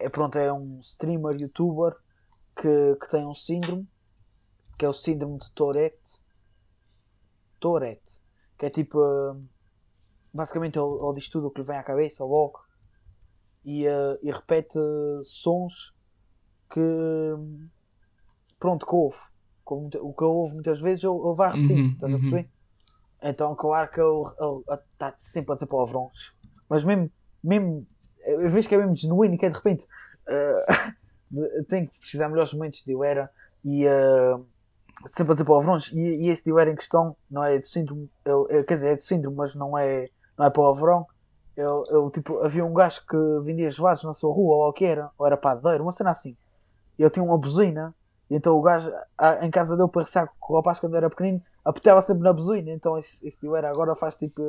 É 0.00 0.08
pronto, 0.08 0.38
é 0.38 0.52
um 0.52 0.80
streamer, 0.80 1.40
youtuber 1.40 1.94
que, 2.56 2.96
que 3.00 3.08
tem 3.10 3.26
um 3.26 3.34
síndrome 3.34 3.88
que 4.78 4.86
é 4.86 4.88
o 4.88 4.94
síndrome 4.94 5.36
de 5.38 5.52
Tourette. 5.52 6.22
Tourette, 7.60 8.18
que 8.58 8.64
é 8.64 8.70
tipo 8.70 8.98
hum, 8.98 9.46
basicamente 10.32 10.78
ele, 10.78 11.04
ele 11.04 11.14
diz 11.16 11.28
tudo 11.28 11.48
o 11.48 11.50
que 11.50 11.60
lhe 11.60 11.66
vem 11.66 11.76
à 11.76 11.82
cabeça 11.82 12.24
logo 12.24 12.58
e, 13.62 13.86
eh, 13.86 14.18
e 14.22 14.30
repete 14.30 14.78
sons 15.22 15.94
que 16.70 16.80
hum, 16.80 17.68
pronto, 18.58 18.86
que 18.86 18.94
ouve. 18.94 19.18
O 19.66 20.14
que 20.14 20.24
ele 20.24 20.32
ouve 20.32 20.54
muitas 20.54 20.80
vezes 20.80 21.04
ele, 21.04 21.12
ele 21.12 21.36
vai 21.36 21.52
repetindo, 21.52 21.80
Uhum, 21.80 21.86
estás 21.86 22.12
a 22.12 22.16
uhum. 22.16 22.20
perceber? 22.22 22.50
Então 23.22 23.54
claro 23.54 23.90
que 23.90 24.00
ele 24.00 24.78
está 24.94 25.14
sempre 25.18 25.52
a 25.52 25.54
dizer 25.54 25.66
palavrões. 25.66 26.34
Mas 26.70 26.82
mesmo, 26.84 27.12
mesmo 27.44 27.86
eu 28.32 28.50
vejo 28.50 28.68
que 28.68 28.74
é 28.74 28.78
mesmo 28.78 28.94
genuíno 28.94 29.38
que 29.38 29.46
é 29.46 29.50
de 29.50 29.56
repente 29.56 29.86
eh, 30.28 30.66
tenho 31.68 31.88
que 31.88 31.98
precisar 32.00 32.28
melhores 32.28 32.52
momentos 32.52 32.82
de 32.84 32.92
Iwera 32.92 33.30
e 33.64 33.86
eh, 33.86 34.34
sempre 35.06 35.32
a 35.32 35.34
dizer 35.34 35.44
palavrões 35.44 35.88
e, 35.92 36.26
e 36.26 36.28
esse 36.28 36.44
de 36.44 36.50
em 36.70 36.74
questão 36.76 37.16
não 37.30 37.44
é 37.44 37.58
do 37.58 37.66
síndrome 37.66 38.10
ele- 38.24 38.64
quer 38.64 38.74
dizer 38.74 38.92
é 38.92 38.96
do 38.96 39.02
síndrome 39.02 39.36
mas 39.36 39.54
não 39.54 39.76
é, 39.78 40.08
não 40.38 40.46
é 40.46 40.50
palavrão 40.50 41.06
ele, 41.56 41.68
ele, 41.90 42.10
tipo, 42.12 42.38
havia 42.40 42.64
um 42.64 42.72
gajo 42.72 43.02
que 43.06 43.16
vendia 43.44 43.68
gelados 43.70 44.04
na 44.04 44.14
sua 44.14 44.32
rua 44.32 44.56
ou 44.56 44.68
o 44.70 44.72
que 44.72 44.84
era, 44.84 45.10
ou 45.18 45.26
era 45.26 45.36
padeiro, 45.36 45.82
uma 45.84 45.92
cena 45.92 46.10
assim. 46.10 46.36
Ele 46.98 47.10
tinha 47.10 47.24
uma 47.24 47.38
buzina 47.38 47.94
então 48.30 48.56
o 48.56 48.62
gajo 48.62 48.90
a- 49.18 49.44
em 49.46 49.50
casa 49.50 49.76
dele 49.76 49.90
para 49.90 50.04
com 50.38 50.54
o 50.54 50.56
rapaz 50.56 50.78
quando 50.80 50.96
era 50.96 51.10
pequenino 51.10 51.42
apertava 51.64 52.00
sempre 52.02 52.22
na 52.24 52.32
buzina. 52.32 52.70
Então 52.72 52.96
esse, 52.98 53.26
esse 53.26 53.40
de 53.40 53.46
Iwera 53.46 53.68
agora 53.70 53.94
faz 53.96 54.16
tipo 54.16 54.42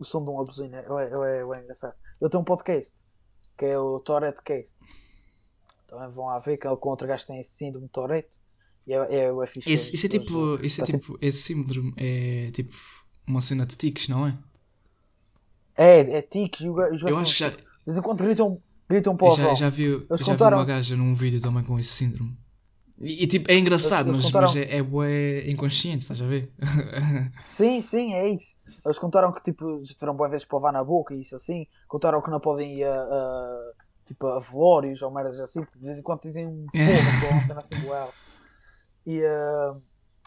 o 0.00 0.04
som 0.04 0.24
de 0.24 0.30
uma 0.30 0.44
buzina 0.44 0.78
é, 0.78 0.80
é, 0.80 1.38
é, 1.38 1.58
é 1.58 1.62
engraçado 1.62 1.94
ele 2.20 2.30
tem 2.30 2.40
um 2.40 2.44
podcast 2.44 2.98
que 3.56 3.66
é 3.66 3.78
o 3.78 4.00
Tourette 4.00 4.42
Cast. 4.42 4.76
Também 5.86 6.08
vão 6.10 6.26
lá 6.26 6.38
ver 6.38 6.56
que 6.56 6.66
ele 6.66 6.76
com 6.76 6.88
outro 6.88 7.06
gajo 7.06 7.26
tem 7.26 7.40
esse 7.40 7.50
síndrome 7.52 7.86
de 7.86 7.92
Tourette. 7.92 8.38
E 8.86 8.92
é, 8.94 8.96
é, 8.96 9.24
é 9.26 9.46
fixe. 9.46 9.70
Esse, 9.70 9.94
isso 9.94 10.06
é 10.06 10.08
tipo, 10.08 10.54
isso 10.64 10.80
é 10.82 10.86
tá 10.86 10.92
tipo, 10.92 11.18
esse 11.20 11.42
síndrome 11.42 11.92
é 11.96 12.50
tipo 12.52 12.74
uma 13.26 13.40
cena 13.42 13.66
de 13.66 13.76
tiques, 13.76 14.08
não 14.08 14.26
é? 14.26 14.38
É, 15.76 16.00
é 16.18 16.22
tiques 16.22 16.60
e 16.62 16.68
o 16.68 16.74
gajo- 16.74 16.94
os 16.94 17.02
gajos 17.02 17.16
Eu 17.16 17.22
acho 17.22 17.32
que 17.34 17.38
já, 17.38 17.50
De 17.50 17.56
vez 17.86 17.98
em 17.98 18.02
quando 18.02 18.22
gritam, 18.24 18.62
gritam 18.88 19.12
eu 19.12 19.16
palavrão. 19.18 19.48
já, 19.50 19.54
já 19.54 19.68
vi, 19.70 19.90
já 20.08 20.16
vi 20.16 20.24
contaram- 20.24 20.58
uma 20.58 20.64
gaja 20.64 20.96
num 20.96 21.14
vídeo 21.14 21.40
também 21.40 21.62
com 21.64 21.78
esse 21.78 21.90
síndrome. 21.92 22.36
E, 23.00 23.24
e, 23.24 23.26
tipo, 23.26 23.50
é 23.50 23.56
engraçado, 23.58 24.06
Eles- 24.06 24.08
eles 24.08 24.20
mas, 24.20 24.34
mas 24.34 24.54
é, 24.56 24.76
é 24.78 24.82
bué 24.82 25.48
inconsciente, 25.50 26.02
estás 26.02 26.20
a 26.20 26.26
ver? 26.26 26.52
Sim, 27.38 27.80
sim, 27.80 28.12
é 28.14 28.28
isso. 28.30 28.58
Eles 28.84 28.98
contaram 28.98 29.32
que 29.32 29.42
tipo, 29.42 29.84
já 29.84 29.94
tiveram 29.94 30.14
boas 30.16 30.30
vezes 30.30 30.46
para 30.46 30.58
levar 30.58 30.72
na 30.72 30.84
boca 30.84 31.14
e 31.14 31.20
isso 31.22 31.34
assim. 31.34 31.66
Contaram 31.88 32.22
que 32.22 32.30
não 32.30 32.40
podem 32.40 32.78
ir 32.78 32.84
a, 32.84 32.92
a, 33.02 33.72
tipo, 34.06 34.26
a 34.26 34.38
velórios 34.38 35.02
ou 35.02 35.10
merdas 35.10 35.40
assim, 35.40 35.64
porque 35.64 35.78
de 35.78 35.84
vez 35.86 35.98
em 35.98 36.02
quando 36.02 36.20
dizem 36.22 36.46
um 36.46 36.70
fogo 36.82 37.16
ou 37.20 37.32
uma 37.32 37.42
cena 37.42 37.60
assim 37.60 37.78
do. 37.78 37.90
E 39.06 39.24
ah, 39.24 39.76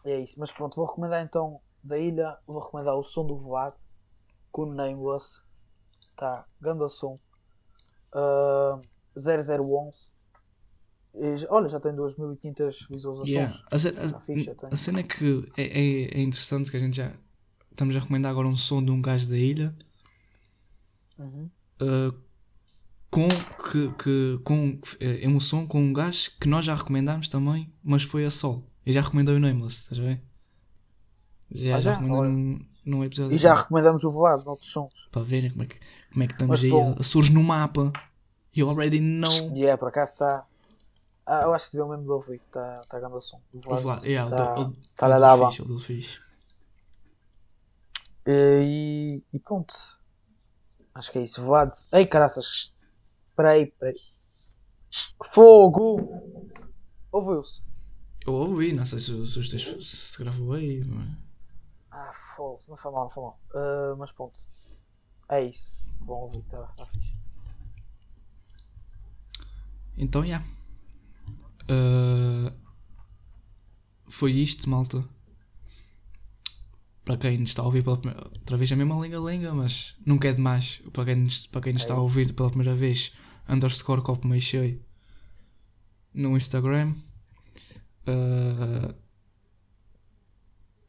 é 0.05 0.19
isso. 0.19 0.39
Mas 0.39 0.51
pronto, 0.51 0.76
vou 0.76 0.86
recomendar 0.88 1.24
então 1.24 1.61
da 1.84 1.97
ilha, 1.97 2.38
vou 2.47 2.61
recomendar 2.63 2.95
o 2.97 3.03
som 3.03 3.26
do 3.26 3.38
voado 3.38 3.78
com 4.51 4.63
o 4.63 4.74
Nameless. 4.76 5.41
Tá, 6.17 6.47
ganda 6.61 6.89
som. 6.89 7.15
Ah, 8.13 8.82
0011. 9.17 10.12
E 11.16 11.45
olha, 11.49 11.70
já 11.70 11.80
tem 11.80 11.93
2500 11.95 12.88
visualizações. 12.89 13.30
Yeah. 13.30 13.53
A, 13.72 13.78
ce- 13.80 13.88
a- 13.89 14.20
tem. 14.20 14.70
a 14.72 14.78
cena 14.78 14.99
é 15.01 15.03
que 15.03 15.47
é, 15.57 15.64
é, 15.64 16.20
é 16.20 16.22
interessante 16.22 16.72
que 16.72 16.78
a 16.78 16.80
gente 16.80 16.97
já 16.97 17.11
estamos 17.72 17.95
a 17.95 17.99
recomendar 17.99 18.32
agora 18.32 18.47
um 18.47 18.57
som 18.57 18.84
de 18.84 18.91
um 18.91 19.01
gajo 19.01 19.28
da 19.30 19.38
ilha 19.38 19.76
Uhum. 21.20 21.49
uh, 21.82 22.14
com, 23.11 23.28
que, 23.28 23.91
que, 24.03 24.39
com 24.43 24.80
eh, 24.99 25.24
emoção 25.24 25.68
com 25.68 25.80
um 25.80 25.93
gajo 25.93 26.32
que 26.41 26.47
nós 26.47 26.66
já 26.66 26.74
recomendámos 26.74 27.30
também, 27.30 27.72
mas 27.84 28.01
foi 28.01 28.26
a 28.26 28.32
sol. 28.32 28.64
Eu 28.84 28.91
já 28.93 29.01
recomendei 29.01 29.36
o 29.36 29.39
Nameless, 29.39 29.82
estás 29.82 29.99
a 29.99 30.03
ver? 30.03 30.22
Já, 31.51 31.76
Ah, 31.76 31.80
já, 31.80 31.91
já? 31.93 31.99
recomendei 31.99 32.66
num, 32.84 33.03
episódio. 33.03 33.36
E 33.36 33.38
já 33.38 33.53
recomendamos 33.53 34.03
o 34.03 34.09
voado 34.09 34.43
noutros 34.43 34.72
sons. 34.72 35.07
Para 35.11 35.22
verem 35.22 35.51
como 35.51 35.61
é 35.64 35.68
que, 35.68 35.76
como 36.11 36.24
é 36.24 36.28
que 36.28 36.34
estamos 36.34 36.64
Mas 36.64 36.97
aí. 36.97 37.03
Surge 37.03 37.32
no 37.32 37.43
mapa. 37.43 37.93
You 38.55 38.68
already 38.70 38.99
know. 38.99 39.55
E 39.55 39.64
é, 39.66 39.78
por 39.78 39.89
acaso 39.89 40.14
está. 40.14 40.45
Ah, 41.26 41.43
eu 41.43 41.53
acho 41.53 41.69
que 41.71 41.78
deu 41.78 41.88
mesmo 41.88 42.03
de 42.03 42.09
ouvir, 42.11 42.36
está 42.36 42.82
tá 42.82 42.99
grande 42.99 43.15
o 43.15 43.21
som. 43.21 43.41
O 43.53 43.57
O 43.57 43.61
voado 43.61 43.82
Vlad, 43.82 44.03
yeah, 44.03 44.28
o 44.28 44.36
tá- 44.38 44.53
do- 44.55 44.61
o- 44.69 44.74
tá 44.97 45.07
do 45.07 45.19
dar 45.21 45.38
bom. 45.38 45.51
fixe, 45.51 45.63
do. 45.63 46.21
E, 48.28 49.24
e 49.34 49.39
pronto. 49.39 49.74
Acho 50.95 51.11
que 51.11 51.19
é 51.19 51.24
isso. 51.24 51.41
Voado. 51.43 51.71
Ei, 51.91 52.05
caraças. 52.05 52.74
Espera 53.26 53.51
aí, 53.51 53.63
espera 53.63 53.91
aí. 53.91 53.99
Fogo! 55.24 55.97
Ouviu-se? 57.11 57.63
Eu 58.26 58.34
ouvi, 58.34 58.71
não 58.74 58.86
sei 58.86 58.99
se, 58.99 59.05
se, 59.28 59.39
os 59.39 59.49
teus- 59.49 59.89
se 60.11 60.17
gravou 60.19 60.53
aí. 60.53 60.84
mas- 60.86 61.17
Ah, 61.91 62.11
fogo. 62.13 62.59
Não 62.69 62.78
foi 62.78 62.91
mal, 62.91 63.03
não 63.03 63.09
foi 63.09 63.24
mal. 63.24 63.39
Ah, 63.55 63.95
mas 63.97 64.11
pronto. 64.11 64.39
É 65.30 65.41
isso. 65.43 65.80
Vão 66.01 66.17
ouvir, 66.21 66.39
está 66.39 66.63
tá 66.78 66.86
fixe. 66.86 67.15
Então, 69.97 70.26
já. 70.26 70.43
Uh, 71.70 72.51
foi 74.09 74.32
isto, 74.34 74.70
malta. 74.70 75.03
Para 77.03 77.18
quem 77.18 77.38
nos 77.38 77.49
está 77.49 77.61
a 77.61 77.66
ouvir 77.66 77.84
pela 77.84 77.97
primeira 77.97 78.24
outra 78.28 78.55
vez 78.57 78.72
a 78.72 78.76
mesma 78.76 78.95
linga-linga, 78.99 79.53
mas 79.53 79.95
nunca 80.05 80.30
é 80.30 80.34
demais. 80.34 80.82
Para 80.93 81.05
quem 81.05 81.16
nos, 81.16 81.47
para 81.47 81.61
quem 81.61 81.74
nos 81.74 81.82
É 81.82 81.86
está 81.86 81.93
a 81.93 81.97
isso. 81.97 82.03
ouvir 82.03 82.34
pela 82.34 82.49
primeira 82.49 82.76
vez, 82.76 83.11
underscore 83.47 84.01
copo 84.01 84.28
meio 84.28 84.41
cheio 84.41 84.82
no 86.14 86.38
Instagram. 86.38 86.95
Uh, 88.07 88.93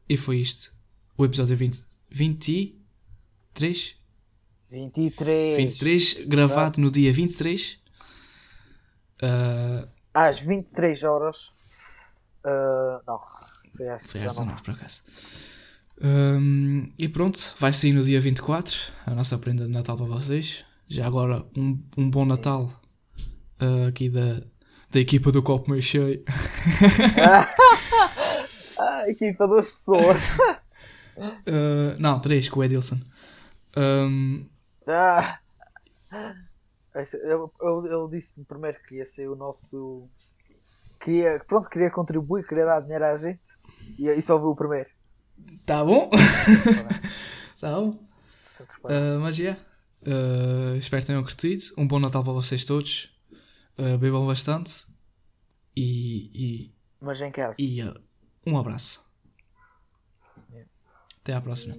e 0.07 0.15
foi 0.15 0.37
isto. 0.37 0.73
O 1.17 1.25
episódio 1.25 1.57
20, 1.57 1.83
23 2.09 3.95
23. 4.69 5.57
23, 5.57 6.27
gravado 6.27 6.61
Nossa. 6.71 6.81
no 6.81 6.91
dia 6.91 7.11
23. 7.13 7.79
Uh, 9.21 9.94
Às 10.15 10.39
23 10.39 11.03
horas. 11.03 11.53
Ah, 12.43 13.01
não. 13.05 13.19
Foi 13.75 13.89
às 13.89 14.09
foi 14.09 14.21
às 14.21 14.27
19. 14.27 14.45
19 14.47 14.63
por 14.63 14.71
acaso. 14.73 15.03
Um, 16.01 16.91
e 16.99 17.07
pronto, 17.07 17.55
vai 17.59 17.71
sair 17.71 17.93
no 17.93 18.03
dia 18.03 18.19
24 18.19 18.75
a 19.05 19.11
nossa 19.11 19.37
prenda 19.37 19.65
de 19.65 19.71
Natal 19.71 19.95
para 19.97 20.05
vocês. 20.05 20.63
Já 20.87 21.05
agora, 21.07 21.45
um, 21.57 21.81
um 21.97 22.09
bom 22.09 22.25
Natal 22.25 22.71
uh, 23.61 23.87
aqui 23.87 24.09
da, 24.09 24.41
da 24.91 24.99
equipa 24.99 25.31
do 25.31 25.41
Copo 25.43 25.69
Meio 25.71 25.83
Cheio. 25.83 26.23
Ah, 28.77 29.09
equipa, 29.09 29.47
duas 29.47 29.71
pessoas. 29.71 30.29
Uh, 31.17 31.95
não, 31.97 32.19
três, 32.19 32.49
com 32.49 32.59
o 32.59 32.63
Edilson. 32.63 32.99
Um, 33.77 34.45
Ah. 34.85 35.39
Eu, 37.23 37.51
eu, 37.61 37.85
eu 37.87 38.07
disse 38.07 38.43
primeiro 38.45 38.77
que 38.87 38.95
ia 38.95 39.05
ser 39.05 39.29
o 39.29 39.35
nosso. 39.35 40.07
Queria, 40.99 41.43
pronto, 41.45 41.69
queria 41.69 41.91
contribuir, 41.91 42.47
queria 42.47 42.65
dar 42.65 42.79
dinheiro 42.79 43.05
à 43.05 43.17
gente. 43.17 43.41
E, 43.99 44.07
e 44.07 44.21
só 44.21 44.37
viu 44.37 44.49
o 44.49 44.55
primeiro. 44.55 44.89
tá 45.65 45.83
bom? 45.83 46.09
tá 47.59 47.71
bom. 47.75 47.89
Uh, 48.85 49.19
mas 49.21 49.39
é. 49.39 49.57
Uh, 50.01 50.75
espero 50.77 51.01
que 51.01 51.07
tenham 51.07 51.23
curtido. 51.23 51.63
Um 51.77 51.87
bom 51.87 51.99
Natal 51.99 52.23
para 52.23 52.33
vocês 52.33 52.63
todos. 52.63 53.11
Uh, 53.77 53.97
bebam 53.97 54.25
bastante. 54.25 54.85
E, 55.75 56.71
Mas 57.01 57.19
em 57.19 57.31
casa. 57.31 57.61
e, 57.61 57.79
e 57.79 57.83
uh, 57.83 58.01
um 58.47 58.57
abraço. 58.57 59.03
Até 61.21 61.33
à 61.33 61.41
próxima. 61.41 61.75